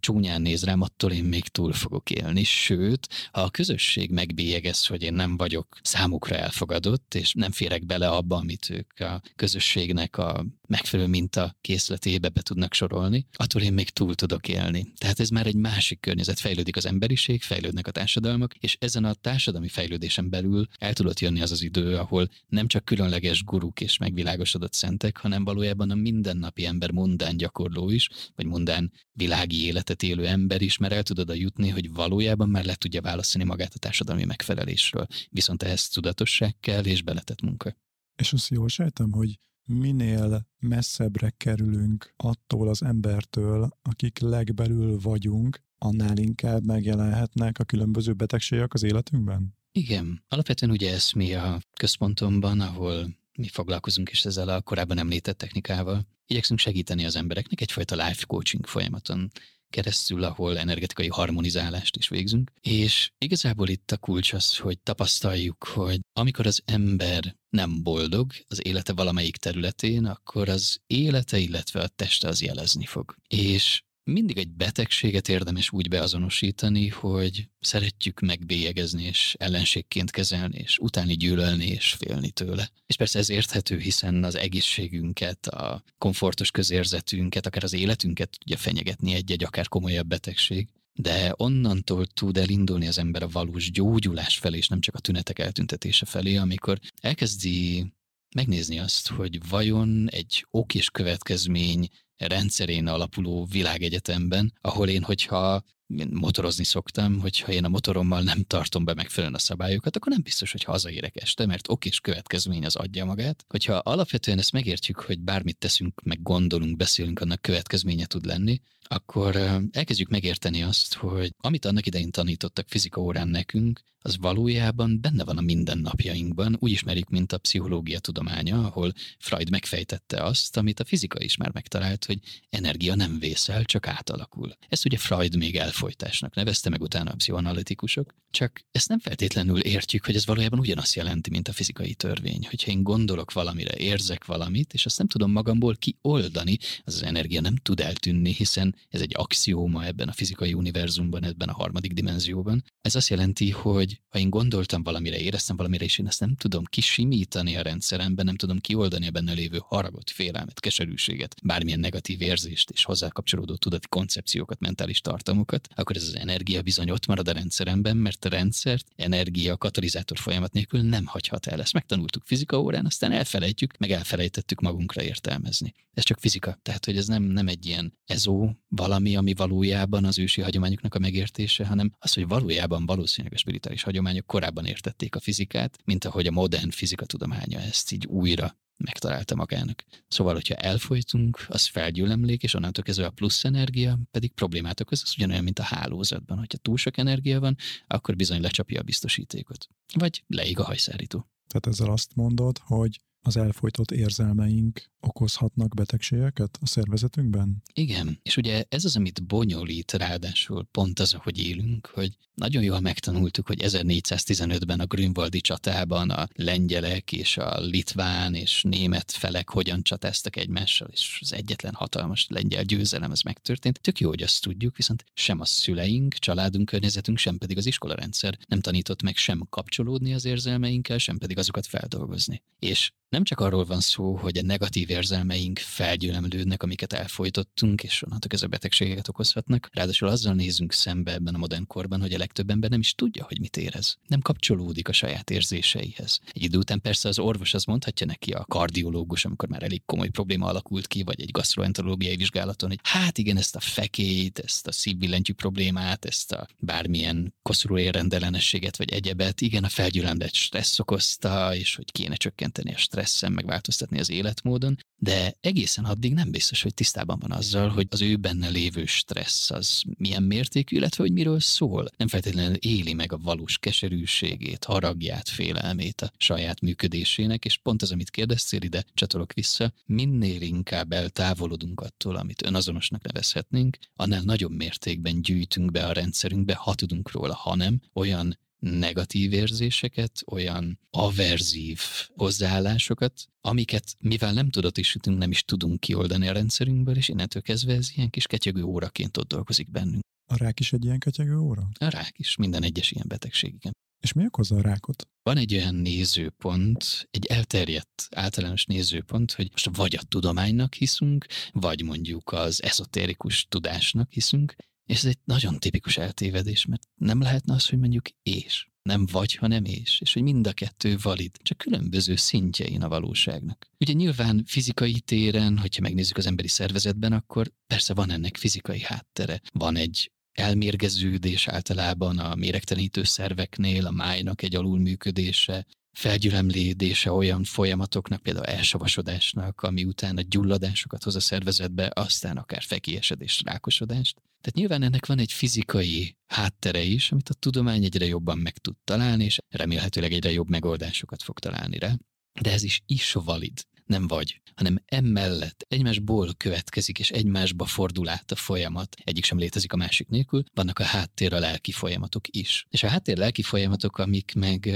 csúnyán 0.00 0.42
néz 0.42 0.64
rám, 0.64 0.80
attól 0.80 1.12
én 1.12 1.24
még 1.24 1.48
túl 1.48 1.72
fogok 1.72 2.10
élni, 2.10 2.44
sőt, 2.44 3.08
ha 3.32 3.40
a 3.40 3.50
közösség 3.50 4.10
megbélyegez, 4.10 4.86
hogy 4.86 5.02
én 5.02 5.14
nem 5.14 5.36
vagyok 5.36 5.78
számukra 6.02 6.36
elfogadott, 6.36 7.14
és 7.14 7.32
nem 7.32 7.50
férek 7.50 7.86
bele 7.86 8.08
abba, 8.08 8.36
amit 8.36 8.70
ők 8.70 9.00
a 9.00 9.22
közösségnek 9.36 10.18
a 10.18 10.44
megfelelő 10.72 11.08
minta 11.08 11.56
készletébe 11.60 12.28
be 12.28 12.40
tudnak 12.40 12.74
sorolni, 12.74 13.26
attól 13.32 13.62
én 13.62 13.72
még 13.72 13.90
túl 13.90 14.14
tudok 14.14 14.48
élni. 14.48 14.92
Tehát 14.96 15.20
ez 15.20 15.28
már 15.28 15.46
egy 15.46 15.54
másik 15.54 16.00
környezet, 16.00 16.40
fejlődik 16.40 16.76
az 16.76 16.86
emberiség, 16.86 17.42
fejlődnek 17.42 17.86
a 17.86 17.90
társadalmak, 17.90 18.54
és 18.54 18.76
ezen 18.80 19.04
a 19.04 19.14
társadalmi 19.14 19.68
fejlődésen 19.68 20.30
belül 20.30 20.66
el 20.78 20.92
tudott 20.92 21.20
jönni 21.20 21.40
az 21.40 21.52
az 21.52 21.62
idő, 21.62 21.96
ahol 21.96 22.28
nem 22.48 22.66
csak 22.66 22.84
különleges 22.84 23.44
guruk 23.44 23.80
és 23.80 23.98
megvilágosodott 23.98 24.72
szentek, 24.72 25.16
hanem 25.16 25.44
valójában 25.44 25.90
a 25.90 25.94
mindennapi 25.94 26.66
ember 26.66 26.90
mundán 26.90 27.36
gyakorló 27.36 27.90
is, 27.90 28.08
vagy 28.36 28.46
mundán 28.46 28.92
világi 29.12 29.64
életet 29.64 30.02
élő 30.02 30.26
ember 30.26 30.62
is, 30.62 30.78
mert 30.78 30.92
el 30.92 31.02
tudod 31.02 31.36
jutni, 31.36 31.68
hogy 31.68 31.92
valójában 31.92 32.48
már 32.48 32.64
le 32.64 32.74
tudja 32.74 33.00
választani 33.00 33.44
magát 33.44 33.74
a 33.74 33.78
társadalmi 33.78 34.24
megfelelésről. 34.24 35.06
Viszont 35.30 35.62
ehhez 35.62 35.88
tudatosság 35.92 36.56
kell 36.60 36.84
és 36.84 37.02
beletett 37.02 37.40
munka. 37.40 37.76
És 38.16 38.32
azt 38.32 38.48
jól 38.48 38.68
sejtem, 38.68 39.12
hogy 39.12 39.38
minél 39.66 40.48
messzebbre 40.58 41.30
kerülünk 41.30 42.14
attól 42.16 42.68
az 42.68 42.82
embertől, 42.82 43.78
akik 43.82 44.18
legbelül 44.18 44.98
vagyunk, 44.98 45.62
annál 45.78 46.16
inkább 46.16 46.64
megjelenhetnek 46.64 47.58
a 47.58 47.64
különböző 47.64 48.12
betegségek 48.12 48.74
az 48.74 48.82
életünkben? 48.82 49.58
Igen. 49.72 50.24
Alapvetően 50.28 50.72
ugye 50.72 50.92
ez 50.92 51.10
mi 51.14 51.34
a 51.34 51.60
központomban, 51.76 52.60
ahol 52.60 53.16
mi 53.38 53.48
foglalkozunk 53.48 54.10
is 54.10 54.24
ezzel 54.24 54.48
a 54.48 54.60
korábban 54.60 54.98
említett 54.98 55.38
technikával. 55.38 56.06
Igyekszünk 56.26 56.58
segíteni 56.58 57.04
az 57.04 57.16
embereknek 57.16 57.60
egyfajta 57.60 57.94
life 58.06 58.24
coaching 58.26 58.66
folyamaton 58.66 59.30
keresztül, 59.72 60.24
ahol 60.24 60.58
energetikai 60.58 61.08
harmonizálást 61.08 61.96
is 61.96 62.08
végzünk. 62.08 62.52
És 62.60 63.10
igazából 63.18 63.68
itt 63.68 63.90
a 63.90 63.96
kulcs 63.96 64.32
az, 64.32 64.56
hogy 64.56 64.78
tapasztaljuk, 64.78 65.64
hogy 65.64 66.00
amikor 66.12 66.46
az 66.46 66.62
ember 66.64 67.36
nem 67.48 67.82
boldog 67.82 68.32
az 68.48 68.66
élete 68.66 68.92
valamelyik 68.92 69.36
területén, 69.36 70.04
akkor 70.04 70.48
az 70.48 70.78
élete, 70.86 71.38
illetve 71.38 71.80
a 71.80 71.88
teste 71.88 72.28
az 72.28 72.42
jelezni 72.42 72.86
fog. 72.86 73.14
És 73.28 73.82
mindig 74.04 74.38
egy 74.38 74.48
betegséget 74.48 75.28
érdemes 75.28 75.72
úgy 75.72 75.88
beazonosítani, 75.88 76.88
hogy 76.88 77.48
szeretjük 77.60 78.20
megbélyegezni 78.20 79.04
és 79.04 79.34
ellenségként 79.38 80.10
kezelni, 80.10 80.58
és 80.58 80.78
utáni 80.78 81.14
gyűlölni 81.14 81.66
és 81.66 81.92
félni 81.92 82.30
tőle. 82.30 82.70
És 82.86 82.96
persze 82.96 83.18
ez 83.18 83.30
érthető, 83.30 83.78
hiszen 83.78 84.24
az 84.24 84.34
egészségünket, 84.34 85.46
a 85.46 85.84
komfortos 85.98 86.50
közérzetünket, 86.50 87.46
akár 87.46 87.64
az 87.64 87.72
életünket 87.72 88.38
tudja 88.38 88.56
fenyegetni 88.56 89.14
egy-egy 89.14 89.44
akár 89.44 89.68
komolyabb 89.68 90.06
betegség. 90.06 90.68
De 90.94 91.34
onnantól 91.36 92.06
tud 92.06 92.36
elindulni 92.36 92.86
az 92.86 92.98
ember 92.98 93.22
a 93.22 93.28
valós 93.28 93.70
gyógyulás 93.70 94.38
felé, 94.38 94.56
és 94.56 94.68
nem 94.68 94.80
csak 94.80 94.94
a 94.94 95.00
tünetek 95.00 95.38
eltüntetése 95.38 96.06
felé, 96.06 96.36
amikor 96.36 96.78
elkezdi 97.00 97.92
megnézni 98.34 98.78
azt, 98.78 99.08
hogy 99.08 99.48
vajon 99.48 100.08
egy 100.10 100.46
ok 100.50 100.74
és 100.74 100.90
következmény 100.90 101.88
rendszerén 102.16 102.86
alapuló 102.86 103.46
világegyetemben, 103.50 104.52
ahol 104.60 104.88
én, 104.88 105.02
hogyha 105.02 105.62
motorozni 106.10 106.64
szoktam, 106.64 107.20
hogyha 107.20 107.52
én 107.52 107.64
a 107.64 107.68
motorommal 107.68 108.22
nem 108.22 108.42
tartom 108.42 108.84
be 108.84 108.94
megfelelően 108.94 109.38
a 109.38 109.42
szabályokat, 109.42 109.96
akkor 109.96 110.12
nem 110.12 110.22
biztos, 110.22 110.52
hogy 110.52 110.64
hazaérek 110.64 111.22
este, 111.22 111.46
mert 111.46 111.68
ok 111.70 111.84
és 111.84 112.00
következmény 112.00 112.64
az 112.64 112.76
adja 112.76 113.04
magát. 113.04 113.44
Hogyha 113.48 113.74
alapvetően 113.74 114.38
ezt 114.38 114.52
megértjük, 114.52 115.00
hogy 115.00 115.20
bármit 115.20 115.58
teszünk, 115.58 116.00
meg 116.02 116.22
gondolunk, 116.22 116.76
beszélünk, 116.76 117.20
annak 117.20 117.42
következménye 117.42 118.06
tud 118.06 118.24
lenni, 118.24 118.60
akkor 118.82 119.36
elkezdjük 119.70 120.08
megérteni 120.08 120.62
azt, 120.62 120.94
hogy 120.94 121.32
amit 121.38 121.64
annak 121.64 121.86
idején 121.86 122.10
tanítottak 122.10 122.68
fizika 122.68 123.00
órán 123.00 123.28
nekünk, 123.28 123.80
az 124.04 124.16
valójában 124.18 125.00
benne 125.00 125.24
van 125.24 125.38
a 125.38 125.40
mindennapjainkban, 125.40 126.56
úgy 126.58 126.70
ismerjük, 126.70 127.08
mint 127.08 127.32
a 127.32 127.38
pszichológia 127.38 127.98
tudománya, 127.98 128.64
ahol 128.64 128.92
Freud 129.18 129.50
megfejtette 129.50 130.22
azt, 130.22 130.56
amit 130.56 130.80
a 130.80 130.84
fizika 130.84 131.20
is 131.20 131.36
már 131.36 131.50
megtalált, 131.52 132.01
hogy 132.04 132.18
energia 132.50 132.94
nem 132.94 133.18
vészel, 133.18 133.64
csak 133.64 133.86
átalakul. 133.86 134.56
Ezt 134.68 134.84
ugye 134.84 134.96
Freud 134.96 135.36
még 135.36 135.56
elfolytásnak 135.56 136.34
nevezte, 136.34 136.68
meg 136.68 136.82
utána 136.82 137.10
a 137.10 137.14
pszichoanalitikusok, 137.14 138.14
csak 138.30 138.60
ezt 138.72 138.88
nem 138.88 138.98
feltétlenül 138.98 139.60
értjük, 139.60 140.04
hogy 140.04 140.14
ez 140.14 140.26
valójában 140.26 140.58
ugyanazt 140.58 140.94
jelenti, 140.94 141.30
mint 141.30 141.48
a 141.48 141.52
fizikai 141.52 141.94
törvény. 141.94 142.46
Hogyha 142.50 142.70
én 142.70 142.82
gondolok 142.82 143.32
valamire, 143.32 143.74
érzek 143.76 144.24
valamit, 144.24 144.74
és 144.74 144.86
azt 144.86 144.98
nem 144.98 145.06
tudom 145.06 145.30
magamból 145.30 145.76
kioldani, 145.76 146.58
az 146.84 146.94
az 146.94 147.02
energia 147.02 147.40
nem 147.40 147.56
tud 147.56 147.80
eltűnni, 147.80 148.32
hiszen 148.32 148.76
ez 148.88 149.00
egy 149.00 149.12
axióma 149.16 149.84
ebben 149.84 150.08
a 150.08 150.12
fizikai 150.12 150.54
univerzumban, 150.54 151.24
ebben 151.24 151.48
a 151.48 151.52
harmadik 151.52 151.92
dimenzióban. 151.92 152.64
Ez 152.80 152.94
azt 152.94 153.08
jelenti, 153.08 153.50
hogy 153.50 154.00
ha 154.08 154.18
én 154.18 154.30
gondoltam 154.30 154.82
valamire, 154.82 155.18
éreztem 155.18 155.56
valamire, 155.56 155.84
és 155.84 155.98
én 155.98 156.06
ezt 156.06 156.20
nem 156.20 156.36
tudom 156.36 156.64
kisimítani 156.64 157.56
a 157.56 157.62
rendszeremben, 157.62 158.24
nem 158.24 158.36
tudom 158.36 158.58
kioldani 158.58 159.06
a 159.06 159.10
benne 159.10 159.32
lévő 159.32 159.60
haragot, 159.62 160.10
félelmet, 160.10 160.60
keserűséget, 160.60 161.34
bármilyen 161.42 161.80
negatív 161.92 162.20
érzést 162.20 162.70
és 162.70 162.84
hozzá 162.84 163.08
kapcsolódó 163.08 163.56
tudati 163.56 163.86
koncepciókat, 163.88 164.60
mentális 164.60 165.00
tartalmukat, 165.00 165.68
akkor 165.74 165.96
ez 165.96 166.02
az 166.02 166.16
energia 166.16 166.62
bizony 166.62 166.90
ott 166.90 167.06
marad 167.06 167.28
a 167.28 167.32
rendszeremben, 167.32 167.96
mert 167.96 168.24
a 168.24 168.28
rendszert 168.28 168.86
energia 168.96 169.56
katalizátor 169.56 170.18
folyamat 170.18 170.52
nélkül 170.52 170.82
nem 170.82 171.06
hagyhat 171.06 171.46
el. 171.46 171.60
Ezt 171.60 171.72
megtanultuk 171.72 172.22
fizika 172.24 172.60
órán, 172.60 172.86
aztán 172.86 173.12
elfelejtjük, 173.12 173.76
meg 173.78 173.90
elfelejtettük 173.90 174.60
magunkra 174.60 175.02
értelmezni. 175.02 175.74
Ez 175.94 176.04
csak 176.04 176.20
fizika, 176.20 176.58
tehát 176.62 176.84
hogy 176.84 176.96
ez 176.96 177.06
nem, 177.06 177.22
nem 177.22 177.48
egy 177.48 177.66
ilyen 177.66 177.98
ezó 178.06 178.56
valami, 178.68 179.16
ami 179.16 179.34
valójában 179.34 180.04
az 180.04 180.18
ősi 180.18 180.40
hagyományoknak 180.40 180.94
a 180.94 180.98
megértése, 180.98 181.66
hanem 181.66 181.94
az, 181.98 182.14
hogy 182.14 182.26
valójában 182.26 182.86
valószínűleg 182.86 183.36
a 183.36 183.38
spirituális 183.38 183.82
hagyományok 183.82 184.26
korábban 184.26 184.64
értették 184.64 185.14
a 185.14 185.20
fizikát, 185.20 185.78
mint 185.84 186.04
ahogy 186.04 186.26
a 186.26 186.30
modern 186.30 186.70
fizika 186.70 187.04
tudománya 187.04 187.60
ezt 187.60 187.92
így 187.92 188.06
újra 188.06 188.60
megtalálta 188.84 189.34
magának. 189.34 189.84
Szóval, 190.08 190.34
hogyha 190.34 190.54
elfolytunk, 190.54 191.44
az 191.48 191.66
felgyűlemlék, 191.66 192.42
és 192.42 192.54
onnantól 192.54 192.84
kezdve 192.84 193.06
a 193.06 193.10
plusz 193.10 193.44
energia 193.44 193.98
pedig 194.10 194.32
problémát 194.32 194.80
okoz, 194.80 195.02
az 195.04 195.14
ugyanolyan, 195.16 195.44
mint 195.44 195.58
a 195.58 195.62
hálózatban. 195.62 196.38
Hogyha 196.38 196.58
túl 196.58 196.76
sok 196.76 196.96
energia 196.96 197.40
van, 197.40 197.56
akkor 197.86 198.16
bizony 198.16 198.40
lecsapja 198.40 198.80
a 198.80 198.82
biztosítékot. 198.82 199.68
Vagy 199.94 200.24
leig 200.26 200.58
a 200.58 200.64
hajszárító. 200.64 201.26
Tehát 201.46 201.66
ezzel 201.66 201.92
azt 201.92 202.14
mondod, 202.14 202.58
hogy 202.58 203.00
az 203.22 203.36
elfolytott 203.36 203.90
érzelmeink 203.90 204.90
okozhatnak 205.00 205.74
betegségeket 205.74 206.58
a 206.60 206.66
szervezetünkben? 206.66 207.62
Igen, 207.72 208.18
és 208.22 208.36
ugye 208.36 208.64
ez 208.68 208.84
az, 208.84 208.96
amit 208.96 209.26
bonyolít 209.26 209.92
ráadásul 209.92 210.68
pont 210.70 210.98
az, 210.98 211.14
ahogy 211.14 211.46
élünk, 211.46 211.86
hogy 211.94 212.16
nagyon 212.34 212.62
jól 212.62 212.80
megtanultuk, 212.80 213.46
hogy 213.46 213.60
1415-ben 213.62 214.80
a 214.80 214.86
Grünwaldi 214.86 215.40
csatában 215.40 216.10
a 216.10 216.28
lengyelek 216.34 217.12
és 217.12 217.36
a 217.36 217.60
litván 217.60 218.34
és 218.34 218.62
német 218.62 219.10
felek 219.10 219.48
hogyan 219.48 219.82
csatáztak 219.82 220.36
egymással, 220.36 220.88
és 220.92 221.18
az 221.20 221.32
egyetlen 221.32 221.74
hatalmas 221.74 222.26
lengyel 222.28 222.62
győzelem 222.62 223.10
ez 223.10 223.20
megtörtént. 223.20 223.80
Tök 223.80 224.00
jó, 224.00 224.08
hogy 224.08 224.22
azt 224.22 224.42
tudjuk, 224.42 224.76
viszont 224.76 225.04
sem 225.14 225.40
a 225.40 225.44
szüleink, 225.44 226.14
családunk, 226.14 226.68
környezetünk, 226.68 227.18
sem 227.18 227.38
pedig 227.38 227.56
az 227.56 227.66
iskolarendszer 227.66 228.38
nem 228.48 228.60
tanított 228.60 229.02
meg 229.02 229.16
sem 229.16 229.46
kapcsolódni 229.50 230.14
az 230.14 230.24
érzelmeinkkel, 230.24 230.98
sem 230.98 231.18
pedig 231.18 231.38
azokat 231.38 231.66
feldolgozni. 231.66 232.42
És 232.58 232.92
nem 233.12 233.24
csak 233.24 233.40
arról 233.40 233.64
van 233.64 233.80
szó, 233.80 234.16
hogy 234.16 234.38
a 234.38 234.42
negatív 234.42 234.90
érzelmeink 234.90 235.58
felgyülemlődnek, 235.58 236.62
amiket 236.62 236.92
elfolytottunk, 236.92 237.82
és 237.82 238.02
onnantól 238.02 238.30
ez 238.32 238.42
a 238.42 238.46
betegségeket 238.46 239.08
okozhatnak. 239.08 239.68
Ráadásul 239.72 240.08
azzal 240.08 240.34
nézünk 240.34 240.72
szembe 240.72 241.12
ebben 241.12 241.34
a 241.34 241.38
modern 241.38 241.66
korban, 241.66 242.00
hogy 242.00 242.12
a 242.12 242.18
legtöbb 242.18 242.50
ember 242.50 242.70
nem 242.70 242.80
is 242.80 242.94
tudja, 242.94 243.24
hogy 243.24 243.40
mit 243.40 243.56
érez. 243.56 243.98
Nem 244.06 244.20
kapcsolódik 244.20 244.88
a 244.88 244.92
saját 244.92 245.30
érzéseihez. 245.30 246.20
Egy 246.32 246.42
idő 246.42 246.58
után 246.58 246.80
persze 246.80 247.08
az 247.08 247.18
orvos 247.18 247.54
az 247.54 247.64
mondhatja 247.64 248.06
neki, 248.06 248.32
a 248.32 248.44
kardiológus, 248.44 249.24
amikor 249.24 249.48
már 249.48 249.62
elég 249.62 249.82
komoly 249.84 250.08
probléma 250.08 250.46
alakult 250.46 250.86
ki, 250.86 251.02
vagy 251.02 251.20
egy 251.20 251.30
gastroenterológiai 251.30 252.16
vizsgálaton, 252.16 252.68
hogy 252.68 252.80
hát 252.82 253.18
igen, 253.18 253.36
ezt 253.36 253.56
a 253.56 253.60
fekét, 253.60 254.38
ezt 254.38 254.66
a 254.66 254.72
szívbillentyű 254.72 255.32
problémát, 255.32 256.04
ezt 256.04 256.32
a 256.32 256.48
bármilyen 256.58 257.34
koszorú 257.42 257.78
érrendellenességet, 257.78 258.76
vagy 258.76 258.92
egyebet, 258.92 259.40
igen, 259.40 259.64
a 259.64 259.68
felgyülemlett 259.68 260.34
stressz 260.34 260.78
okozta, 260.78 261.54
és 261.54 261.74
hogy 261.74 261.92
kéne 261.92 262.14
csökkenteni 262.14 262.74
a 262.74 262.78
stresszen, 263.02 263.32
megváltoztatni 263.32 263.98
az 263.98 264.10
életmódon, 264.10 264.78
de 264.96 265.34
egészen 265.40 265.84
addig 265.84 266.14
nem 266.14 266.30
biztos, 266.30 266.62
hogy 266.62 266.74
tisztában 266.74 267.18
van 267.18 267.32
azzal, 267.32 267.68
hogy 267.68 267.86
az 267.90 268.00
ő 268.00 268.16
benne 268.16 268.48
lévő 268.48 268.84
stressz 268.86 269.50
az 269.50 269.82
milyen 269.98 270.22
mértékű, 270.22 270.76
illetve 270.76 271.02
hogy 271.02 271.12
miről 271.12 271.40
szól. 271.40 271.88
Nem 271.96 272.08
feltétlenül 272.08 272.54
éli 272.54 272.92
meg 272.92 273.12
a 273.12 273.18
valós 273.18 273.58
keserűségét, 273.58 274.64
haragját, 274.64 275.28
félelmét 275.28 276.00
a 276.00 276.12
saját 276.16 276.60
működésének, 276.60 277.44
és 277.44 277.58
pont 277.58 277.82
az, 277.82 277.92
amit 277.92 278.10
kérdeztél 278.10 278.62
ide, 278.62 278.84
csatolok 278.94 279.32
vissza, 279.32 279.72
minél 279.86 280.42
inkább 280.42 280.92
eltávolodunk 280.92 281.80
attól, 281.80 282.16
amit 282.16 282.46
önazonosnak 282.46 283.02
nevezhetnénk, 283.02 283.78
annál 283.96 284.22
nagyobb 284.22 284.52
mértékben 284.52 285.22
gyűjtünk 285.22 285.70
be 285.70 285.86
a 285.86 285.92
rendszerünkbe, 285.92 286.54
ha 286.54 286.74
tudunk 286.74 287.10
róla, 287.10 287.34
hanem 287.34 287.80
olyan 287.92 288.36
negatív 288.62 289.32
érzéseket, 289.32 290.22
olyan 290.26 290.78
averzív 290.90 291.80
hozzáállásokat, 292.14 293.28
amiket 293.40 293.96
mivel 293.98 294.32
nem 294.32 294.50
tudatosítunk, 294.50 295.18
nem 295.18 295.30
is 295.30 295.44
tudunk 295.44 295.80
kioldani 295.80 296.28
a 296.28 296.32
rendszerünkből, 296.32 296.96
és 296.96 297.08
innentől 297.08 297.42
kezdve 297.42 297.74
ez 297.74 297.90
ilyen 297.94 298.10
kis 298.10 298.26
ketyegő 298.26 298.62
óraként 298.62 299.16
ott 299.16 299.28
dolgozik 299.28 299.70
bennünk. 299.70 300.00
A 300.30 300.36
rák 300.36 300.60
is 300.60 300.72
egy 300.72 300.84
ilyen 300.84 300.98
ketyegő 300.98 301.36
óra? 301.36 301.68
A 301.78 301.88
rák 301.88 302.18
is, 302.18 302.36
minden 302.36 302.62
egyes 302.62 302.90
ilyen 302.90 303.08
betegség, 303.08 303.54
igen. 303.54 303.72
És 304.02 304.12
mi 304.12 304.24
okozza 304.26 304.56
a 304.56 304.60
rákot? 304.60 305.08
Van 305.22 305.36
egy 305.36 305.54
olyan 305.54 305.74
nézőpont, 305.74 307.08
egy 307.10 307.26
elterjedt 307.26 308.08
általános 308.10 308.64
nézőpont, 308.64 309.32
hogy 309.32 309.48
most 309.50 309.76
vagy 309.76 309.96
a 309.96 310.02
tudománynak 310.02 310.74
hiszünk, 310.74 311.26
vagy 311.52 311.82
mondjuk 311.82 312.32
az 312.32 312.62
ezotérikus 312.62 313.46
tudásnak 313.48 314.12
hiszünk, 314.12 314.54
és 314.86 314.98
ez 314.98 315.04
egy 315.04 315.18
nagyon 315.24 315.58
tipikus 315.58 315.96
eltévedés, 315.96 316.66
mert 316.66 316.88
nem 316.94 317.20
lehetne 317.20 317.54
az, 317.54 317.68
hogy 317.68 317.78
mondjuk 317.78 318.04
és. 318.22 318.66
Nem 318.82 319.06
vagy, 319.06 319.34
hanem 319.34 319.64
és. 319.64 320.00
És 320.00 320.12
hogy 320.12 320.22
mind 320.22 320.46
a 320.46 320.52
kettő 320.52 320.96
valid, 321.02 321.36
csak 321.42 321.58
különböző 321.58 322.16
szintjein 322.16 322.82
a 322.82 322.88
valóságnak. 322.88 323.70
Ugye 323.78 323.92
nyilván 323.92 324.42
fizikai 324.46 325.00
téren, 325.00 325.58
hogyha 325.58 325.82
megnézzük 325.82 326.16
az 326.16 326.26
emberi 326.26 326.48
szervezetben, 326.48 327.12
akkor 327.12 327.52
persze 327.66 327.94
van 327.94 328.10
ennek 328.10 328.36
fizikai 328.36 328.80
háttere. 328.80 329.40
Van 329.52 329.76
egy 329.76 330.10
elmérgeződés 330.32 331.48
általában 331.48 332.18
a 332.18 332.34
méregtelenítő 332.34 333.02
szerveknél, 333.02 333.86
a 333.86 333.90
májnak 333.90 334.42
egy 334.42 334.56
alulműködése, 334.56 335.66
felgyülemlédése 335.92 337.12
olyan 337.12 337.44
folyamatoknak, 337.44 338.22
például 338.22 338.44
elsavasodásnak, 338.44 339.60
ami 339.60 339.84
utána 339.84 340.20
gyulladásokat 340.20 341.02
hoz 341.02 341.16
a 341.16 341.20
szervezetbe, 341.20 341.90
aztán 341.94 342.36
akár 342.36 342.62
fekélyesedést, 342.62 343.44
rákosodást. 343.44 344.16
Tehát 344.16 344.58
nyilván 344.58 344.82
ennek 344.82 345.06
van 345.06 345.18
egy 345.18 345.32
fizikai 345.32 346.16
háttere 346.26 346.82
is, 346.82 347.12
amit 347.12 347.28
a 347.28 347.34
tudomány 347.34 347.84
egyre 347.84 348.06
jobban 348.06 348.38
meg 348.38 348.58
tud 348.58 348.74
találni, 348.84 349.24
és 349.24 349.38
remélhetőleg 349.48 350.12
egyre 350.12 350.30
jobb 350.30 350.48
megoldásokat 350.48 351.22
fog 351.22 351.38
találni 351.38 351.78
rá. 351.78 351.96
De 352.40 352.52
ez 352.52 352.62
is 352.62 352.82
is 352.86 353.12
valid 353.12 353.66
nem 353.92 354.06
vagy, 354.06 354.40
hanem 354.54 354.82
emellett 354.86 355.66
egymásból 355.68 356.34
következik, 356.36 356.98
és 356.98 357.10
egymásba 357.10 357.64
fordul 357.64 358.08
át 358.08 358.30
a 358.30 358.36
folyamat. 358.36 358.96
Egyik 359.04 359.24
sem 359.24 359.38
létezik 359.38 359.72
a 359.72 359.76
másik 359.76 360.08
nélkül, 360.08 360.42
vannak 360.54 360.78
a 360.78 360.84
háttér 360.84 361.32
a 361.32 361.38
lelki 361.38 361.72
folyamatok 361.72 362.24
is. 362.28 362.66
És 362.70 362.82
a 362.82 362.88
háttér 362.88 363.16
lelki 363.16 363.42
folyamatok, 363.42 363.98
amik 363.98 364.32
meg 364.34 364.66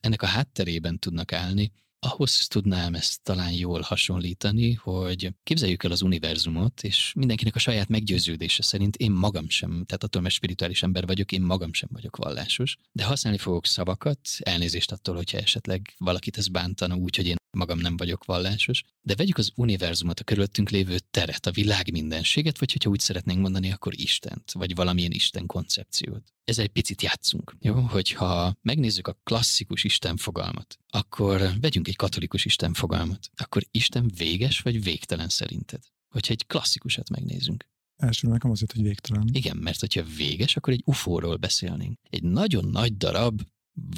ennek 0.00 0.22
a 0.22 0.26
hátterében 0.26 0.98
tudnak 0.98 1.32
állni, 1.32 1.72
ahhoz 1.98 2.46
tudnám 2.48 2.94
ezt 2.94 3.22
talán 3.22 3.52
jól 3.52 3.80
hasonlítani, 3.80 4.72
hogy 4.72 5.34
képzeljük 5.42 5.84
el 5.84 5.90
az 5.90 6.02
univerzumot, 6.02 6.82
és 6.82 7.12
mindenkinek 7.16 7.54
a 7.54 7.58
saját 7.58 7.88
meggyőződése 7.88 8.62
szerint 8.62 8.96
én 8.96 9.10
magam 9.10 9.48
sem, 9.48 9.70
tehát 9.70 10.04
attól, 10.04 10.22
mert 10.22 10.34
spirituális 10.34 10.82
ember 10.82 11.06
vagyok, 11.06 11.32
én 11.32 11.42
magam 11.42 11.72
sem 11.72 11.88
vagyok 11.92 12.16
vallásos, 12.16 12.76
de 12.92 13.04
használni 13.04 13.38
fogok 13.38 13.66
szavakat, 13.66 14.20
elnézést 14.38 14.92
attól, 14.92 15.14
hogyha 15.14 15.38
esetleg 15.38 15.94
valakit 15.98 16.38
ez 16.38 16.48
bántana 16.48 16.94
úgy, 16.94 17.16
hogy 17.16 17.26
én 17.26 17.36
magam 17.56 17.78
nem 17.78 17.96
vagyok 17.96 18.24
vallásos, 18.24 18.82
de 19.00 19.14
vegyük 19.14 19.38
az 19.38 19.52
univerzumot, 19.54 20.20
a 20.20 20.24
körülöttünk 20.24 20.70
lévő 20.70 20.98
teret, 21.10 21.46
a 21.46 21.50
világ 21.50 21.92
mindenséget, 21.92 22.58
vagy 22.58 22.72
hogyha 22.72 22.90
úgy 22.90 23.00
szeretnénk 23.00 23.40
mondani, 23.40 23.72
akkor 23.72 23.92
Istent, 23.96 24.52
vagy 24.52 24.74
valamilyen 24.74 25.10
Isten 25.10 25.46
koncepciót. 25.46 26.22
Ez 26.44 26.58
egy 26.58 26.68
picit 26.68 27.02
játszunk, 27.02 27.56
jó? 27.60 27.74
Hogyha 27.74 28.56
megnézzük 28.62 29.08
a 29.08 29.18
klasszikus 29.24 29.84
Isten 29.84 30.16
fogalmat, 30.16 30.78
akkor 30.88 31.50
vegyünk 31.60 31.88
egy 31.88 31.96
katolikus 31.96 32.44
Isten 32.44 32.72
fogalmat. 32.72 33.30
Akkor 33.36 33.62
Isten 33.70 34.10
véges 34.16 34.60
vagy 34.60 34.82
végtelen 34.82 35.28
szerinted? 35.28 35.80
Hogyha 36.08 36.32
egy 36.32 36.46
klasszikusat 36.46 37.10
megnézünk. 37.10 37.66
Elsőre 37.96 38.32
nekem 38.32 38.50
azért, 38.50 38.72
hogy 38.72 38.82
végtelen. 38.82 39.28
Igen, 39.32 39.56
mert 39.56 39.80
hogyha 39.80 40.02
véges, 40.16 40.56
akkor 40.56 40.72
egy 40.72 40.82
UFO-ról 40.84 41.36
beszélnénk. 41.36 41.98
Egy 42.10 42.22
nagyon 42.22 42.64
nagy 42.64 42.96
darab 42.96 43.42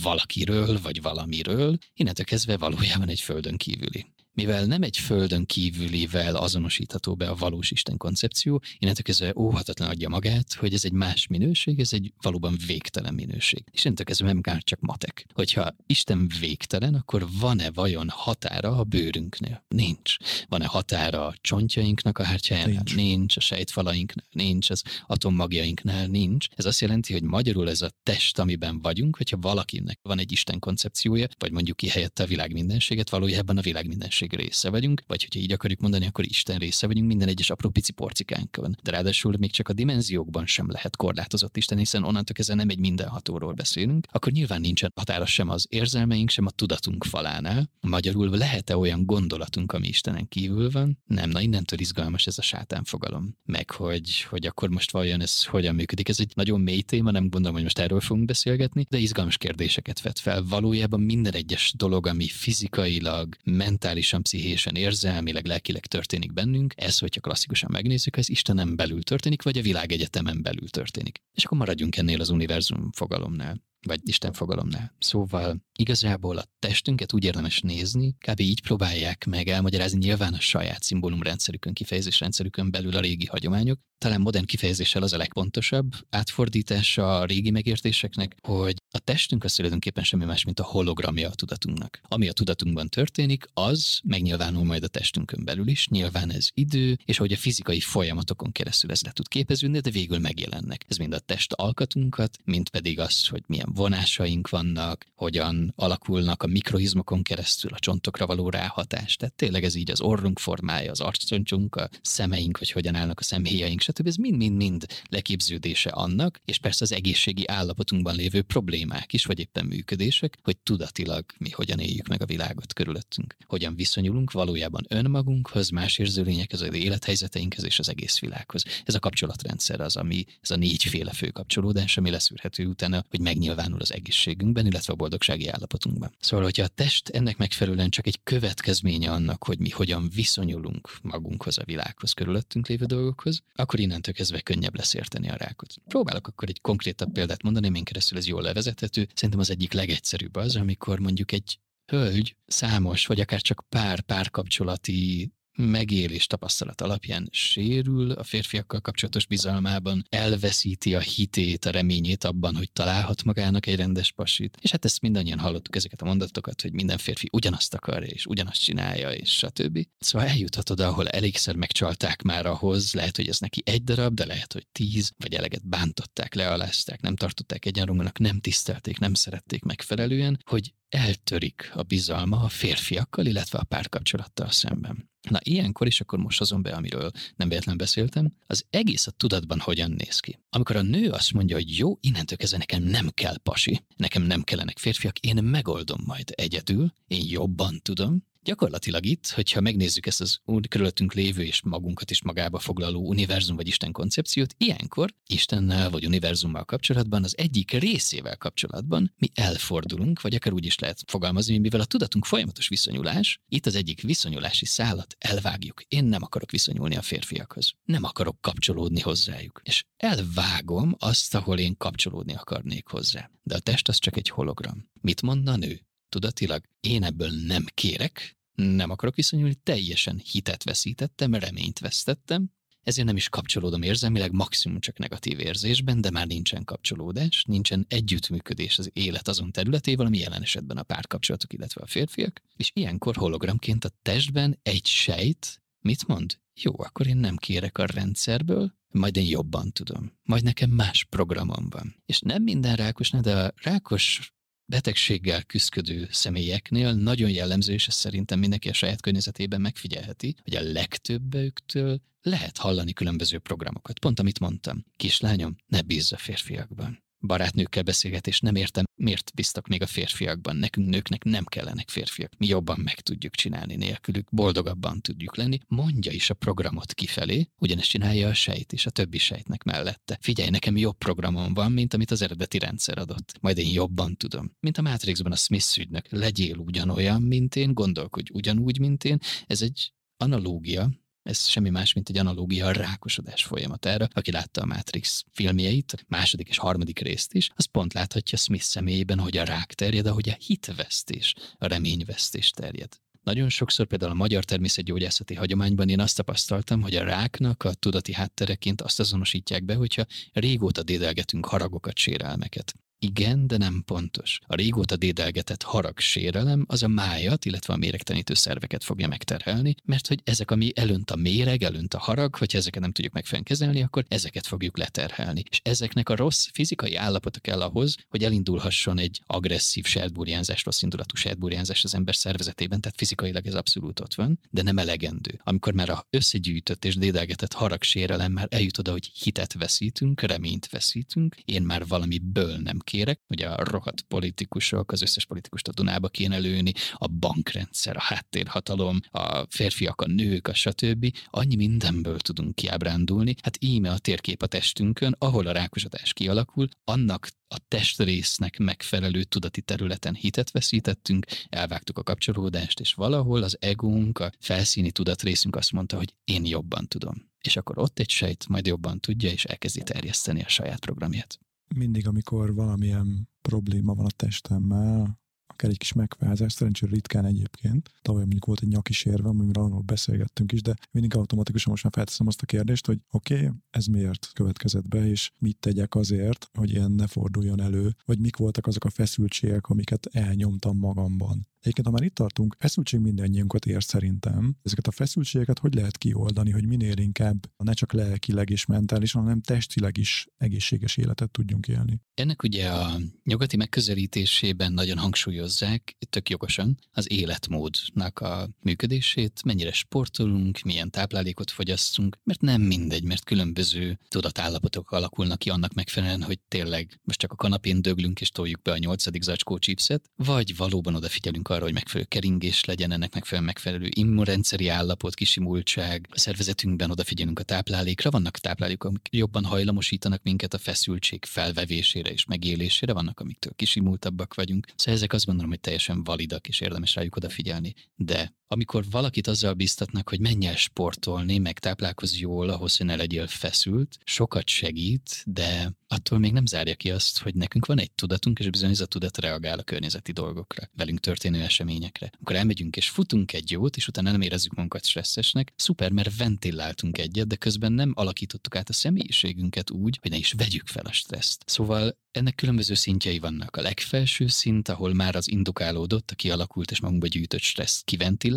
valakiről 0.02 0.78
vagy 0.82 1.02
valamiről, 1.02 1.78
innentől 1.94 2.24
kezdve 2.24 2.56
valójában 2.56 3.08
egy 3.08 3.20
földön 3.20 3.56
kívüli 3.56 4.06
mivel 4.38 4.64
nem 4.64 4.82
egy 4.82 4.96
földön 4.96 5.46
kívülivel 5.46 6.36
azonosítható 6.36 7.14
be 7.14 7.28
a 7.28 7.34
valós 7.34 7.70
Isten 7.70 7.96
koncepció, 7.96 8.62
innentől 8.78 9.04
kezdve 9.04 9.32
óhatatlan 9.36 9.88
adja 9.88 10.08
magát, 10.08 10.52
hogy 10.54 10.74
ez 10.74 10.84
egy 10.84 10.92
más 10.92 11.26
minőség, 11.26 11.80
ez 11.80 11.92
egy 11.92 12.12
valóban 12.20 12.56
végtelen 12.66 13.14
minőség. 13.14 13.64
És 13.70 13.84
innentől 13.84 14.06
kezdve 14.06 14.26
nem 14.26 14.40
kár 14.40 14.62
csak 14.62 14.80
matek. 14.80 15.26
Hogyha 15.34 15.76
Isten 15.86 16.30
végtelen, 16.40 16.94
akkor 16.94 17.26
van-e 17.40 17.70
vajon 17.70 18.08
határa 18.08 18.76
a 18.76 18.84
bőrünknél? 18.84 19.64
Nincs. 19.68 20.16
Van-e 20.48 20.66
határa 20.66 21.26
a 21.26 21.34
csontjainknak 21.40 22.18
a 22.18 22.22
hártyájánál? 22.22 22.72
Nincs. 22.74 22.94
nincs. 22.94 23.36
A 23.36 23.40
sejtfalainknál? 23.40 24.26
Nincs. 24.32 24.70
Az 24.70 24.82
atommagjainknál? 25.06 26.06
Nincs. 26.06 26.46
Ez 26.54 26.64
azt 26.64 26.80
jelenti, 26.80 27.12
hogy 27.12 27.22
magyarul 27.22 27.68
ez 27.68 27.82
a 27.82 27.90
test, 28.02 28.38
amiben 28.38 28.80
vagyunk, 28.80 29.16
hogyha 29.16 29.36
valakinek 29.36 29.98
van 30.02 30.18
egy 30.18 30.32
Isten 30.32 30.58
koncepciója, 30.58 31.26
vagy 31.38 31.52
mondjuk 31.52 31.76
ki 31.76 31.88
helyette 31.88 32.22
a 32.22 32.26
világ 32.26 32.52
mindenséget, 32.52 33.10
valójában 33.10 33.58
a 33.58 33.60
világ 33.60 33.86
mindenség 33.86 34.26
emberiség 34.28 34.46
része 34.46 34.70
vagyunk, 34.70 35.02
vagy 35.06 35.22
hogyha 35.22 35.40
így 35.40 35.52
akarjuk 35.52 35.80
mondani, 35.80 36.06
akkor 36.06 36.24
Isten 36.24 36.58
része 36.58 36.86
vagyunk, 36.86 37.06
minden 37.06 37.28
egyes 37.28 37.50
apró 37.50 37.70
pici 37.70 37.92
porcikánkon. 37.92 38.76
De 38.82 38.90
ráadásul 38.90 39.36
még 39.38 39.50
csak 39.50 39.68
a 39.68 39.72
dimenziókban 39.72 40.46
sem 40.46 40.70
lehet 40.70 40.96
korlátozott 40.96 41.56
Isten, 41.56 41.78
hiszen 41.78 42.04
onnantól 42.04 42.34
kezdve 42.34 42.54
nem 42.54 42.68
egy 42.68 42.78
mindenhatóról 42.78 43.52
beszélünk, 43.52 44.06
akkor 44.12 44.32
nyilván 44.32 44.60
nincsen 44.60 44.92
határa 44.96 45.26
sem 45.26 45.48
az 45.48 45.66
érzelmeink, 45.68 46.30
sem 46.30 46.46
a 46.46 46.50
tudatunk 46.50 47.04
falánál. 47.04 47.70
Magyarul 47.80 48.28
lehet-e 48.28 48.76
olyan 48.76 49.04
gondolatunk, 49.06 49.72
ami 49.72 49.88
Istenen 49.88 50.28
kívül 50.28 50.70
van? 50.70 50.98
Nem, 51.06 51.30
na 51.30 51.40
innentől 51.40 51.80
izgalmas 51.80 52.26
ez 52.26 52.38
a 52.38 52.42
sátán 52.42 52.84
fogalom. 52.84 53.36
Meg 53.44 53.70
hogy, 53.70 54.20
hogy 54.20 54.46
akkor 54.46 54.68
most 54.68 54.90
vajon 54.90 55.20
ez 55.20 55.44
hogyan 55.44 55.74
működik. 55.74 56.08
Ez 56.08 56.20
egy 56.20 56.32
nagyon 56.34 56.60
mély 56.60 56.82
téma, 56.82 57.10
nem 57.10 57.28
gondolom, 57.28 57.54
hogy 57.54 57.62
most 57.62 57.78
erről 57.78 58.00
fogunk 58.00 58.26
beszélgetni, 58.26 58.86
de 58.88 58.98
izgalmas 58.98 59.36
kérdéseket 59.36 60.00
vet 60.00 60.18
fel. 60.18 60.42
Valójában 60.42 61.00
minden 61.00 61.32
egyes 61.32 61.72
dolog, 61.76 62.06
ami 62.06 62.28
fizikailag, 62.28 63.36
mentálisan 63.44 64.17
mentálisan, 64.18 64.22
pszichésen, 64.22 64.74
érzelmileg, 64.74 65.46
lelkileg 65.46 65.86
történik 65.86 66.32
bennünk, 66.32 66.74
ez, 66.76 66.98
hogyha 66.98 67.20
klasszikusan 67.20 67.70
megnézzük, 67.72 68.16
ez 68.16 68.28
Istenem 68.28 68.76
belül 68.76 69.02
történik, 69.02 69.42
vagy 69.42 69.58
a 69.58 69.62
világegyetemen 69.62 70.42
belül 70.42 70.68
történik. 70.68 71.18
És 71.32 71.44
akkor 71.44 71.58
maradjunk 71.58 71.96
ennél 71.96 72.20
az 72.20 72.30
univerzum 72.30 72.90
fogalomnál 72.92 73.66
vagy 73.86 74.00
Isten 74.02 74.32
fogalomnál. 74.32 74.94
Szóval 74.98 75.56
igazából 75.78 76.38
a 76.38 76.44
testünket 76.58 77.12
úgy 77.12 77.24
érdemes 77.24 77.60
nézni, 77.60 78.16
kb. 78.18 78.40
így 78.40 78.62
próbálják 78.62 79.24
meg 79.24 79.48
elmagyarázni 79.48 79.98
nyilván 79.98 80.34
a 80.34 80.40
saját 80.40 80.82
szimbólumrendszerükön, 80.82 81.72
kifejezésrendszerükön 81.72 82.70
belül 82.70 82.96
a 82.96 83.00
régi 83.00 83.26
hagyományok. 83.26 83.78
Talán 83.98 84.20
modern 84.20 84.44
kifejezéssel 84.44 85.02
az 85.02 85.12
a 85.12 85.16
legpontosabb 85.16 85.92
átfordítása 86.10 87.18
a 87.18 87.24
régi 87.24 87.50
megértéseknek, 87.50 88.36
hogy 88.42 88.76
a 88.90 88.98
testünk 88.98 89.44
az 89.44 89.54
tulajdonképpen 89.54 90.04
semmi 90.04 90.24
más, 90.24 90.44
mint 90.44 90.60
a 90.60 90.64
hologramja 90.64 91.28
a 91.28 91.34
tudatunknak. 91.34 92.00
Ami 92.08 92.28
a 92.28 92.32
tudatunkban 92.32 92.88
történik, 92.88 93.46
az 93.54 94.00
megnyilvánul 94.04 94.64
majd 94.64 94.82
a 94.82 94.88
testünkön 94.88 95.44
belül 95.44 95.68
is, 95.68 95.88
nyilván 95.88 96.32
ez 96.32 96.48
idő, 96.54 96.98
és 97.04 97.16
hogy 97.16 97.32
a 97.32 97.36
fizikai 97.36 97.80
folyamatokon 97.80 98.52
keresztül 98.52 98.90
ez 98.90 99.02
le 99.02 99.10
tud 99.10 99.28
képeződni, 99.28 99.80
de 99.80 99.90
végül 99.90 100.18
megjelennek. 100.18 100.84
Ez 100.88 100.96
mind 100.96 101.12
a 101.12 101.18
test 101.18 101.52
alkatunkat, 101.52 102.36
mint 102.44 102.68
pedig 102.68 103.00
az, 103.00 103.26
hogy 103.26 103.42
milyen 103.46 103.68
vonásaink 103.74 104.48
vannak, 104.48 105.06
hogyan 105.14 105.72
alakulnak 105.76 106.42
a 106.42 106.46
mikroizmokon 106.46 107.22
keresztül 107.22 107.72
a 107.72 107.78
csontokra 107.78 108.26
való 108.26 108.48
ráhatás. 108.50 109.16
Tehát 109.16 109.34
tényleg 109.34 109.64
ez 109.64 109.74
így 109.74 109.90
az 109.90 110.00
orrunk 110.00 110.38
formája, 110.38 110.90
az 110.90 111.00
arccsoncsunk, 111.00 111.76
a 111.76 111.88
szemeink, 112.02 112.56
hogy 112.58 112.70
hogyan 112.70 112.94
állnak 112.94 113.20
a 113.20 113.22
szemhéjaink, 113.22 113.80
stb. 113.80 114.06
Ez 114.06 114.16
mind-mind-mind 114.16 114.86
leképződése 115.08 115.90
annak, 115.90 116.40
és 116.44 116.58
persze 116.58 116.84
az 116.84 116.92
egészségi 116.92 117.48
állapotunkban 117.48 118.14
lévő 118.14 118.42
problémák 118.78 119.12
is, 119.12 119.24
vagy 119.24 119.38
éppen 119.38 119.64
működések, 119.64 120.38
hogy 120.42 120.56
tudatilag 120.56 121.24
mi 121.38 121.50
hogyan 121.50 121.78
éljük 121.78 122.08
meg 122.08 122.22
a 122.22 122.26
világot 122.26 122.72
körülöttünk. 122.72 123.36
Hogyan 123.46 123.74
viszonyulunk 123.74 124.32
valójában 124.32 124.84
önmagunkhoz, 124.88 125.70
más 125.70 125.98
érzőlényekhez, 125.98 126.60
az 126.60 126.74
élethelyzeteinkhez 126.74 127.64
és 127.64 127.78
az 127.78 127.88
egész 127.88 128.18
világhoz. 128.18 128.64
Ez 128.84 128.94
a 128.94 128.98
kapcsolatrendszer 128.98 129.80
az, 129.80 129.96
ami, 129.96 130.24
ez 130.40 130.50
a 130.50 130.56
négyféle 130.56 131.12
fő 131.12 131.30
kapcsolódás, 131.30 131.96
ami 131.96 132.10
leszűrhető 132.10 132.66
utána, 132.66 133.04
hogy 133.10 133.20
megnyilvánul 133.20 133.80
az 133.80 133.92
egészségünkben, 133.92 134.66
illetve 134.66 134.92
a 134.92 134.96
boldogsági 134.96 135.48
állapotunkban. 135.48 136.14
Szóval, 136.20 136.44
hogyha 136.44 136.64
a 136.64 136.68
test 136.68 137.08
ennek 137.08 137.36
megfelelően 137.36 137.90
csak 137.90 138.06
egy 138.06 138.18
következménye 138.22 139.10
annak, 139.10 139.44
hogy 139.44 139.58
mi 139.58 139.68
hogyan 139.70 140.10
viszonyulunk 140.14 140.90
magunkhoz, 141.02 141.58
a 141.58 141.64
világhoz, 141.64 142.12
körülöttünk 142.12 142.66
lévő 142.66 142.84
dolgokhoz, 142.84 143.42
akkor 143.54 143.80
innentől 143.80 144.14
kezdve 144.14 144.40
könnyebb 144.40 144.76
lesz 144.76 144.94
érteni 144.94 145.28
a 145.28 145.36
rákot. 145.36 145.74
Próbálok 145.88 146.26
akkor 146.26 146.48
egy 146.48 146.60
konkrétabb 146.60 147.12
példát 147.12 147.42
mondani, 147.42 147.66
amin 147.66 147.84
keresztül 147.84 148.18
ez 148.18 148.26
jól 148.26 148.42
levezethető. 148.68 149.06
Szerintem 149.14 149.40
az 149.40 149.50
egyik 149.50 149.72
legegyszerűbb 149.72 150.36
az, 150.36 150.56
amikor 150.56 150.98
mondjuk 150.98 151.32
egy 151.32 151.58
hölgy 151.86 152.36
számos, 152.46 153.06
vagy 153.06 153.20
akár 153.20 153.40
csak 153.40 153.64
pár 153.68 154.00
párkapcsolati 154.00 155.32
megélés 155.58 156.26
tapasztalat 156.26 156.80
alapján 156.80 157.28
sérül 157.32 158.10
a 158.10 158.22
férfiakkal 158.22 158.80
kapcsolatos 158.80 159.26
bizalmában, 159.26 160.04
elveszíti 160.08 160.94
a 160.94 161.00
hitét, 161.00 161.64
a 161.64 161.70
reményét 161.70 162.24
abban, 162.24 162.56
hogy 162.56 162.72
találhat 162.72 163.24
magának 163.24 163.66
egy 163.66 163.76
rendes 163.76 164.12
pasit. 164.12 164.56
És 164.60 164.70
hát 164.70 164.84
ezt 164.84 165.00
mindannyian 165.00 165.38
hallottuk 165.38 165.76
ezeket 165.76 166.02
a 166.02 166.04
mondatokat, 166.04 166.62
hogy 166.62 166.72
minden 166.72 166.98
férfi 166.98 167.28
ugyanazt 167.32 167.74
akarja, 167.74 168.08
és 168.08 168.26
ugyanazt 168.26 168.62
csinálja, 168.62 169.12
és 169.12 169.30
stb. 169.30 169.86
Szóval 169.98 170.28
eljuthat 170.28 170.70
oda, 170.70 170.86
ahol 170.86 171.08
elégszer 171.08 171.54
megcsalták 171.54 172.22
már 172.22 172.46
ahhoz, 172.46 172.94
lehet, 172.94 173.16
hogy 173.16 173.28
ez 173.28 173.38
neki 173.38 173.62
egy 173.64 173.84
darab, 173.84 174.14
de 174.14 174.26
lehet, 174.26 174.52
hogy 174.52 174.66
tíz, 174.72 175.12
vagy 175.16 175.34
eleget 175.34 175.68
bántották, 175.68 176.34
lealázták, 176.34 177.00
nem 177.00 177.16
tartották 177.16 177.64
egyenrangúnak, 177.64 178.18
nem 178.18 178.40
tisztelték, 178.40 178.98
nem 178.98 179.14
szerették 179.14 179.62
megfelelően, 179.62 180.40
hogy 180.44 180.72
eltörik 180.88 181.70
a 181.74 181.82
bizalma 181.82 182.40
a 182.40 182.48
férfiakkal, 182.48 183.26
illetve 183.26 183.58
a 183.58 183.64
párkapcsolattal 183.64 184.50
szemben. 184.50 185.10
Na, 185.30 185.38
ilyenkor 185.42 185.86
is 185.86 186.00
akkor 186.00 186.18
most 186.18 186.40
azon 186.40 186.62
be, 186.62 186.70
amiről 186.70 187.10
nem 187.36 187.48
véletlen 187.48 187.76
beszéltem, 187.76 188.34
az 188.46 188.64
egész 188.70 189.06
a 189.06 189.10
tudatban 189.10 189.60
hogyan 189.60 189.90
néz 189.90 190.20
ki. 190.20 190.38
Amikor 190.50 190.76
a 190.76 190.82
nő 190.82 191.10
azt 191.10 191.32
mondja, 191.32 191.56
hogy 191.56 191.78
jó, 191.78 191.98
innentől 192.00 192.38
kezdve 192.38 192.58
nekem 192.58 192.82
nem 192.82 193.08
kell 193.08 193.38
pasi, 193.38 193.84
nekem 193.96 194.22
nem 194.22 194.42
kellenek 194.42 194.78
férfiak, 194.78 195.18
én 195.18 195.44
megoldom 195.44 196.00
majd 196.06 196.32
egyedül, 196.34 196.92
én 197.06 197.24
jobban 197.28 197.80
tudom, 197.82 198.26
Gyakorlatilag 198.48 199.06
itt, 199.06 199.26
hogyha 199.26 199.60
megnézzük 199.60 200.06
ezt 200.06 200.20
az 200.20 200.40
körülöttünk 200.68 201.12
lévő 201.12 201.42
és 201.42 201.62
magunkat 201.62 202.10
is 202.10 202.22
magába 202.22 202.58
foglaló 202.58 203.08
univerzum 203.08 203.56
vagy 203.56 203.66
Isten 203.66 203.92
koncepciót, 203.92 204.54
ilyenkor 204.58 205.14
Istennel 205.26 205.90
vagy 205.90 206.06
univerzummal 206.06 206.64
kapcsolatban, 206.64 207.24
az 207.24 207.38
egyik 207.38 207.70
részével 207.70 208.36
kapcsolatban 208.36 209.14
mi 209.16 209.30
elfordulunk, 209.34 210.20
vagy 210.20 210.34
akár 210.34 210.52
úgy 210.52 210.64
is 210.64 210.78
lehet 210.78 211.02
fogalmazni, 211.06 211.58
mivel 211.58 211.80
a 211.80 211.84
tudatunk 211.84 212.24
folyamatos 212.24 212.68
viszonyulás, 212.68 213.40
itt 213.48 213.66
az 213.66 213.74
egyik 213.74 214.02
viszonyulási 214.02 214.66
szállat 214.66 215.16
elvágjuk. 215.18 215.82
Én 215.88 216.04
nem 216.04 216.22
akarok 216.22 216.50
viszonyulni 216.50 216.96
a 216.96 217.02
férfiakhoz. 217.02 217.72
Nem 217.84 218.04
akarok 218.04 218.40
kapcsolódni 218.40 219.00
hozzájuk. 219.00 219.60
És 219.64 219.84
elvágom 219.96 220.94
azt, 220.98 221.34
ahol 221.34 221.58
én 221.58 221.76
kapcsolódni 221.76 222.34
akarnék 222.34 222.86
hozzá. 222.86 223.30
De 223.42 223.54
a 223.54 223.58
test 223.60 223.88
az 223.88 223.98
csak 223.98 224.16
egy 224.16 224.28
hologram. 224.28 224.88
Mit 225.00 225.22
mondna 225.22 225.52
a 225.52 225.56
nő? 225.56 225.82
tudatilag. 226.08 226.62
Én 226.80 227.04
ebből 227.04 227.30
nem 227.46 227.64
kérek, 227.74 228.37
nem 228.62 228.90
akarok 228.90 229.14
viszonyulni, 229.14 229.54
teljesen 229.54 230.22
hitet 230.32 230.64
veszítettem, 230.64 231.34
reményt 231.34 231.78
vesztettem, 231.78 232.50
ezért 232.82 233.06
nem 233.06 233.16
is 233.16 233.28
kapcsolódom 233.28 233.82
érzelmileg, 233.82 234.32
maximum 234.32 234.80
csak 234.80 234.98
negatív 234.98 235.40
érzésben, 235.40 236.00
de 236.00 236.10
már 236.10 236.26
nincsen 236.26 236.64
kapcsolódás, 236.64 237.44
nincsen 237.44 237.86
együttműködés 237.88 238.78
az 238.78 238.90
élet 238.92 239.28
azon 239.28 239.50
területével, 239.50 240.06
ami 240.06 240.18
jelen 240.18 240.42
esetben 240.42 240.76
a 240.76 240.82
párkapcsolatok, 240.82 241.52
illetve 241.52 241.82
a 241.82 241.86
férfiak, 241.86 242.42
és 242.56 242.70
ilyenkor 242.74 243.16
hologramként 243.16 243.84
a 243.84 243.90
testben 244.02 244.58
egy 244.62 244.86
sejt 244.86 245.62
mit 245.80 246.06
mond? 246.06 246.38
Jó, 246.62 246.72
akkor 246.76 247.06
én 247.06 247.16
nem 247.16 247.36
kérek 247.36 247.78
a 247.78 247.86
rendszerből, 247.86 248.74
majd 248.90 249.16
én 249.16 249.26
jobban 249.26 249.72
tudom. 249.72 250.12
Majd 250.22 250.42
nekem 250.42 250.70
más 250.70 251.04
programom 251.04 251.68
van. 251.68 252.02
És 252.06 252.20
nem 252.20 252.42
minden 252.42 252.76
rákosnál, 252.76 253.22
de 253.22 253.36
a 253.36 253.52
rákos 253.62 254.32
betegséggel 254.68 255.42
küzdködő 255.42 256.08
személyeknél 256.10 256.92
nagyon 256.92 257.30
jellemző, 257.30 257.72
és 257.72 257.88
ezt 257.88 257.98
szerintem 257.98 258.38
mindenki 258.38 258.68
a 258.68 258.72
saját 258.72 259.00
környezetében 259.00 259.60
megfigyelheti, 259.60 260.34
hogy 260.42 260.54
a 260.54 260.72
legtöbbőktől 260.72 262.00
lehet 262.22 262.56
hallani 262.56 262.92
különböző 262.92 263.38
programokat. 263.38 263.98
Pont 263.98 264.20
amit 264.20 264.40
mondtam. 264.40 264.84
Kislányom, 264.96 265.56
ne 265.66 265.82
bízz 265.82 266.12
a 266.12 266.16
férfiakban 266.16 267.06
barátnőkkel 267.20 267.82
beszélgetés, 267.82 268.40
nem 268.40 268.54
értem, 268.54 268.84
miért 268.94 269.32
bíztak 269.34 269.66
még 269.66 269.82
a 269.82 269.86
férfiakban. 269.86 270.56
Nekünk 270.56 270.88
nőknek 270.88 271.24
nem 271.24 271.44
kellenek 271.44 271.88
férfiak. 271.88 272.32
Mi 272.38 272.46
jobban 272.46 272.80
meg 272.80 273.00
tudjuk 273.00 273.34
csinálni 273.34 273.76
nélkülük, 273.76 274.28
boldogabban 274.30 275.00
tudjuk 275.00 275.36
lenni. 275.36 275.58
Mondja 275.68 276.12
is 276.12 276.30
a 276.30 276.34
programot 276.34 276.94
kifelé, 276.94 277.48
ugyanezt 277.58 277.88
csinálja 277.88 278.28
a 278.28 278.34
sejt 278.34 278.72
és 278.72 278.86
a 278.86 278.90
többi 278.90 279.18
sejtnek 279.18 279.62
mellette. 279.62 280.18
Figyelj, 280.20 280.50
nekem 280.50 280.76
jobb 280.76 280.98
programom 280.98 281.54
van, 281.54 281.72
mint 281.72 281.94
amit 281.94 282.10
az 282.10 282.22
eredeti 282.22 282.58
rendszer 282.58 282.98
adott. 282.98 283.38
Majd 283.40 283.58
én 283.58 283.72
jobban 283.72 284.16
tudom. 284.16 284.56
Mint 284.60 284.78
a 284.78 284.82
Matrixban 284.82 285.32
a 285.32 285.36
Smith 285.36 285.78
ügynök. 285.78 286.06
Legyél 286.10 286.56
ugyanolyan, 286.56 287.22
mint 287.22 287.56
én, 287.56 287.74
gondolkodj 287.74 288.30
ugyanúgy, 288.32 288.78
mint 288.78 289.04
én. 289.04 289.18
Ez 289.46 289.62
egy 289.62 289.92
analógia, 290.16 290.90
ez 291.22 291.46
semmi 291.46 291.70
más, 291.70 291.92
mint 291.92 292.08
egy 292.08 292.18
analógia 292.18 292.66
a 292.66 292.72
rákosodás 292.72 293.44
folyamatára. 293.44 294.08
Aki 294.12 294.30
látta 294.30 294.60
a 294.60 294.66
Matrix 294.66 295.24
filmjeit, 295.32 296.04
második 296.08 296.48
és 296.48 296.58
harmadik 296.58 296.98
részt 296.98 297.34
is, 297.34 297.50
az 297.54 297.64
pont 297.64 297.92
láthatja 297.92 298.38
Smith 298.38 298.64
személyében, 298.64 299.18
hogy 299.18 299.36
a 299.36 299.44
rák 299.44 299.74
terjed, 299.74 300.06
ahogy 300.06 300.28
a 300.28 300.36
hitvesztés, 300.38 301.34
a 301.58 301.66
reményvesztés 301.66 302.50
terjed. 302.50 302.98
Nagyon 303.22 303.48
sokszor 303.48 303.86
például 303.86 304.10
a 304.10 304.14
magyar 304.14 304.44
természetgyógyászati 304.44 305.34
hagyományban 305.34 305.88
én 305.88 306.00
azt 306.00 306.16
tapasztaltam, 306.16 306.82
hogy 306.82 306.94
a 306.94 307.04
ráknak 307.04 307.64
a 307.64 307.74
tudati 307.74 308.12
háttereként 308.12 308.80
azt 308.80 309.00
azonosítják 309.00 309.64
be, 309.64 309.74
hogyha 309.74 310.06
régóta 310.32 310.82
dédelgetünk 310.82 311.46
haragokat, 311.46 311.96
sérelmeket. 311.96 312.74
Igen, 313.00 313.46
de 313.46 313.56
nem 313.56 313.82
pontos. 313.86 314.38
A 314.46 314.54
régóta 314.54 314.96
dédelgetett 314.96 315.62
harag 315.62 315.98
sérelem 315.98 316.64
az 316.66 316.82
a 316.82 316.88
májat, 316.88 317.44
illetve 317.44 317.72
a 317.72 317.76
méregtenítő 317.76 318.34
szerveket 318.34 318.84
fogja 318.84 319.08
megterhelni, 319.08 319.74
mert 319.84 320.06
hogy 320.06 320.20
ezek, 320.24 320.50
ami 320.50 320.72
elönt 320.74 321.10
a 321.10 321.16
méreg, 321.16 321.62
elönt 321.62 321.94
a 321.94 321.98
harag, 321.98 322.34
hogyha 322.34 322.58
ezeket 322.58 322.80
nem 322.80 322.92
tudjuk 322.92 323.12
megfelelően 323.12 323.84
akkor 323.84 324.04
ezeket 324.08 324.46
fogjuk 324.46 324.78
leterhelni. 324.78 325.42
És 325.50 325.60
ezeknek 325.64 326.08
a 326.08 326.16
rossz 326.16 326.46
fizikai 326.52 326.94
állapota 326.94 327.40
kell 327.40 327.60
ahhoz, 327.60 327.96
hogy 328.08 328.24
elindulhasson 328.24 328.98
egy 328.98 329.22
agresszív 329.26 329.84
sejtburjánzás, 329.84 330.64
rossz 330.64 330.82
indulatú 330.82 331.16
sejtburjánzás 331.16 331.84
az 331.84 331.94
ember 331.94 332.16
szervezetében, 332.16 332.80
tehát 332.80 332.98
fizikailag 332.98 333.46
ez 333.46 333.54
abszolút 333.54 334.00
ott 334.00 334.14
van, 334.14 334.40
de 334.50 334.62
nem 334.62 334.78
elegendő. 334.78 335.40
Amikor 335.44 335.72
már 335.72 335.88
a 335.88 336.06
összegyűjtött 336.10 336.84
és 336.84 336.96
dédelgetett 336.96 337.52
harag 337.52 337.82
sérelem 337.82 338.32
már 338.32 338.46
eljut 338.50 338.78
oda, 338.78 338.90
hogy 338.90 339.10
hitet 339.22 339.52
veszítünk, 339.52 340.20
reményt 340.20 340.68
veszítünk, 340.68 341.36
én 341.44 341.62
már 341.62 341.86
valamiből 341.86 342.56
nem 342.56 342.78
kérek, 342.88 343.20
hogy 343.26 343.42
a 343.42 343.64
rohadt 343.64 344.00
politikusok, 344.00 344.92
az 344.92 345.02
összes 345.02 345.26
politikust 345.26 345.68
a 345.68 345.72
Dunába 345.72 346.08
kéne 346.08 346.38
lőni, 346.38 346.72
a 346.92 347.06
bankrendszer, 347.06 347.96
a 347.96 348.00
háttérhatalom, 348.00 349.00
a 349.10 349.46
férfiak, 349.48 350.00
a 350.00 350.06
nők, 350.06 350.48
a 350.48 350.54
stb. 350.54 351.16
Annyi 351.26 351.56
mindenből 351.56 352.18
tudunk 352.18 352.54
kiábrándulni. 352.54 353.34
Hát 353.42 353.56
íme 353.60 353.90
a 353.90 353.98
térkép 353.98 354.42
a 354.42 354.46
testünkön, 354.46 355.16
ahol 355.18 355.46
a 355.46 355.52
rákosodás 355.52 356.12
kialakul, 356.12 356.68
annak 356.84 357.28
a 357.48 357.58
testrésznek 357.68 358.58
megfelelő 358.58 359.22
tudati 359.22 359.60
területen 359.60 360.14
hitet 360.14 360.50
veszítettünk, 360.50 361.26
elvágtuk 361.48 361.98
a 361.98 362.02
kapcsolódást, 362.02 362.80
és 362.80 362.94
valahol 362.94 363.42
az 363.42 363.56
egónk, 363.60 364.18
a 364.18 364.32
felszíni 364.40 364.90
tudatrészünk 364.90 365.56
azt 365.56 365.72
mondta, 365.72 365.96
hogy 365.96 366.14
én 366.24 366.44
jobban 366.44 366.86
tudom. 366.86 367.14
És 367.40 367.56
akkor 367.56 367.78
ott 367.78 367.98
egy 367.98 368.10
sejt 368.10 368.48
majd 368.48 368.66
jobban 368.66 369.00
tudja, 369.00 369.30
és 369.30 369.44
elkezdi 369.44 369.82
terjeszteni 369.82 370.42
a 370.42 370.48
saját 370.48 370.80
programját 370.80 371.38
mindig, 371.74 372.06
amikor 372.06 372.54
valamilyen 372.54 373.28
probléma 373.42 373.94
van 373.94 374.04
a 374.04 374.10
testemmel, 374.16 375.18
akár 375.58 375.70
egy 375.70 375.78
kis 375.78 375.92
megfázás, 375.92 376.52
szerencsére 376.52 376.92
ritkán 376.92 377.24
egyébként. 377.24 377.90
Tavaly 378.02 378.20
mondjuk 378.20 378.44
volt 378.44 378.60
egy 378.60 378.68
nyaki 378.68 378.92
sérve, 378.92 379.28
amiről 379.28 379.64
arról 379.64 379.80
beszélgettünk 379.80 380.52
is, 380.52 380.62
de 380.62 380.74
mindig 380.90 381.14
automatikusan 381.14 381.70
most 381.70 381.82
már 381.84 381.92
felteszem 381.92 382.26
azt 382.26 382.42
a 382.42 382.46
kérdést, 382.46 382.86
hogy 382.86 382.98
oké, 383.10 383.34
okay, 383.34 383.50
ez 383.70 383.86
miért 383.86 384.30
következett 384.32 384.88
be, 384.88 385.08
és 385.08 385.32
mit 385.38 385.56
tegyek 385.56 385.94
azért, 385.94 386.50
hogy 386.58 386.70
ilyen 386.70 386.92
ne 386.92 387.06
forduljon 387.06 387.60
elő, 387.60 387.94
vagy 388.04 388.18
mik 388.18 388.36
voltak 388.36 388.66
azok 388.66 388.84
a 388.84 388.90
feszültségek, 388.90 389.66
amiket 389.66 390.06
elnyomtam 390.12 390.78
magamban. 390.78 391.46
Egyébként, 391.60 391.86
ha 391.86 391.92
már 391.92 392.02
itt 392.02 392.14
tartunk, 392.14 392.56
feszültség 392.58 393.00
mindannyiunkat 393.00 393.66
ér 393.66 393.82
szerintem. 393.82 394.56
Ezeket 394.62 394.86
a 394.86 394.90
feszültségeket 394.90 395.58
hogy 395.58 395.74
lehet 395.74 395.98
kioldani, 395.98 396.50
hogy 396.50 396.66
minél 396.66 396.98
inkább 396.98 397.50
ne 397.56 397.72
csak 397.72 397.92
lelkileg 397.92 398.50
és 398.50 398.66
mentálisan, 398.66 399.22
hanem 399.22 399.40
testileg 399.40 399.96
is 399.96 400.26
egészséges 400.36 400.96
életet 400.96 401.30
tudjunk 401.30 401.68
élni? 401.68 402.00
Ennek 402.14 402.42
ugye 402.42 402.68
a 402.68 402.96
nyugati 403.24 403.56
megközelítésében 403.56 404.72
nagyon 404.72 404.98
hangsúlyozzák, 404.98 405.96
tök 406.10 406.30
jogosan, 406.30 406.78
az 406.92 407.10
életmódnak 407.10 408.18
a 408.18 408.48
működését, 408.62 409.42
mennyire 409.44 409.72
sportolunk, 409.72 410.60
milyen 410.60 410.90
táplálékot 410.90 411.50
fogyasztunk, 411.50 412.18
mert 412.24 412.40
nem 412.40 412.62
mindegy, 412.62 413.04
mert 413.04 413.24
különböző 413.24 413.98
tudatállapotok 414.08 414.90
alakulnak 414.90 415.38
ki 415.38 415.50
annak 415.50 415.74
megfelelően, 415.74 416.22
hogy 416.22 416.38
tényleg 416.48 417.00
most 417.02 417.18
csak 417.18 417.32
a 417.32 417.36
kanapén 417.36 417.82
döglünk 417.82 418.20
és 418.20 418.28
toljuk 418.28 418.62
be 418.62 418.72
a 418.72 418.78
nyolcadik 418.78 419.22
zacskó 419.22 419.58
chipset, 419.58 420.10
vagy 420.16 420.56
valóban 420.56 420.94
odafigyelünk 420.94 421.47
arra, 421.50 421.62
hogy 421.62 421.72
megfelelő 421.72 422.08
keringés 422.08 422.64
legyen, 422.64 422.92
ennek 422.92 423.14
megfelelő, 423.14 423.46
megfelelő 423.46 423.88
immunrendszeri 423.94 424.68
állapot, 424.68 425.14
kisimultság, 425.14 426.06
a 426.10 426.18
szervezetünkben 426.18 426.90
odafigyelünk 426.90 427.38
a 427.38 427.42
táplálékra, 427.42 428.10
vannak 428.10 428.38
táplálékok, 428.38 428.88
amik 428.88 429.08
jobban 429.10 429.44
hajlamosítanak 429.44 430.22
minket 430.22 430.54
a 430.54 430.58
feszültség 430.58 431.24
felvevésére 431.24 432.10
és 432.10 432.24
megélésére, 432.24 432.92
vannak, 432.92 433.20
amiktől 433.20 433.52
kisimultabbak 433.56 434.34
vagyunk. 434.34 434.66
Szóval 434.76 434.94
ezek 434.94 435.12
azt 435.12 435.24
gondolom, 435.24 435.50
hogy 435.50 435.60
teljesen 435.60 436.04
validak 436.04 436.48
és 436.48 436.60
érdemes 436.60 436.94
rájuk 436.94 437.16
odafigyelni. 437.16 437.74
De 437.96 438.36
amikor 438.48 438.84
valakit 438.90 439.26
azzal 439.26 439.54
biztatnak, 439.54 440.08
hogy 440.08 440.20
menj 440.20 440.46
el 440.46 440.56
sportolni, 440.56 441.38
meg 441.38 441.58
táplálkozz 441.58 442.16
jól, 442.16 442.48
ahhoz, 442.48 442.76
hogy 442.76 442.86
ne 442.86 442.96
legyél 442.96 443.26
feszült, 443.26 443.98
sokat 444.04 444.48
segít, 444.48 445.22
de 445.26 445.72
attól 445.88 446.18
még 446.18 446.32
nem 446.32 446.46
zárja 446.46 446.74
ki 446.74 446.90
azt, 446.90 447.18
hogy 447.18 447.34
nekünk 447.34 447.66
van 447.66 447.80
egy 447.80 447.90
tudatunk, 447.90 448.38
és 448.38 448.50
bizony 448.50 448.70
ez 448.70 448.80
a 448.80 448.86
tudat 448.86 449.18
reagál 449.18 449.58
a 449.58 449.62
környezeti 449.62 450.12
dolgokra, 450.12 450.70
velünk 450.76 451.00
történő 451.00 451.42
eseményekre. 451.42 452.10
Amikor 452.14 452.36
elmegyünk 452.36 452.76
és 452.76 452.88
futunk 452.88 453.32
egy 453.32 453.50
jót, 453.50 453.76
és 453.76 453.88
utána 453.88 454.10
nem 454.10 454.20
érezzük 454.20 454.54
magunkat 454.54 454.84
stresszesnek, 454.84 455.52
szuper, 455.56 455.90
mert 455.90 456.16
ventiláltunk 456.16 456.98
egyet, 456.98 457.26
de 457.26 457.36
közben 457.36 457.72
nem 457.72 457.92
alakítottuk 457.94 458.56
át 458.56 458.68
a 458.68 458.72
személyiségünket 458.72 459.70
úgy, 459.70 459.98
hogy 460.00 460.10
ne 460.10 460.16
is 460.16 460.32
vegyük 460.32 460.66
fel 460.66 460.84
a 460.84 460.92
stresszt. 460.92 461.42
Szóval 461.46 461.96
ennek 462.10 462.34
különböző 462.34 462.74
szintjei 462.74 463.18
vannak. 463.18 463.56
A 463.56 463.60
legfelső 463.60 464.26
szint, 464.26 464.68
ahol 464.68 464.94
már 464.94 465.16
az 465.16 465.30
indukálódott, 465.30 466.10
a 466.10 466.14
kialakult 466.14 466.70
és 466.70 466.80
magunkba 466.80 467.06
gyűjtött 467.06 467.40
stressz 467.40 467.82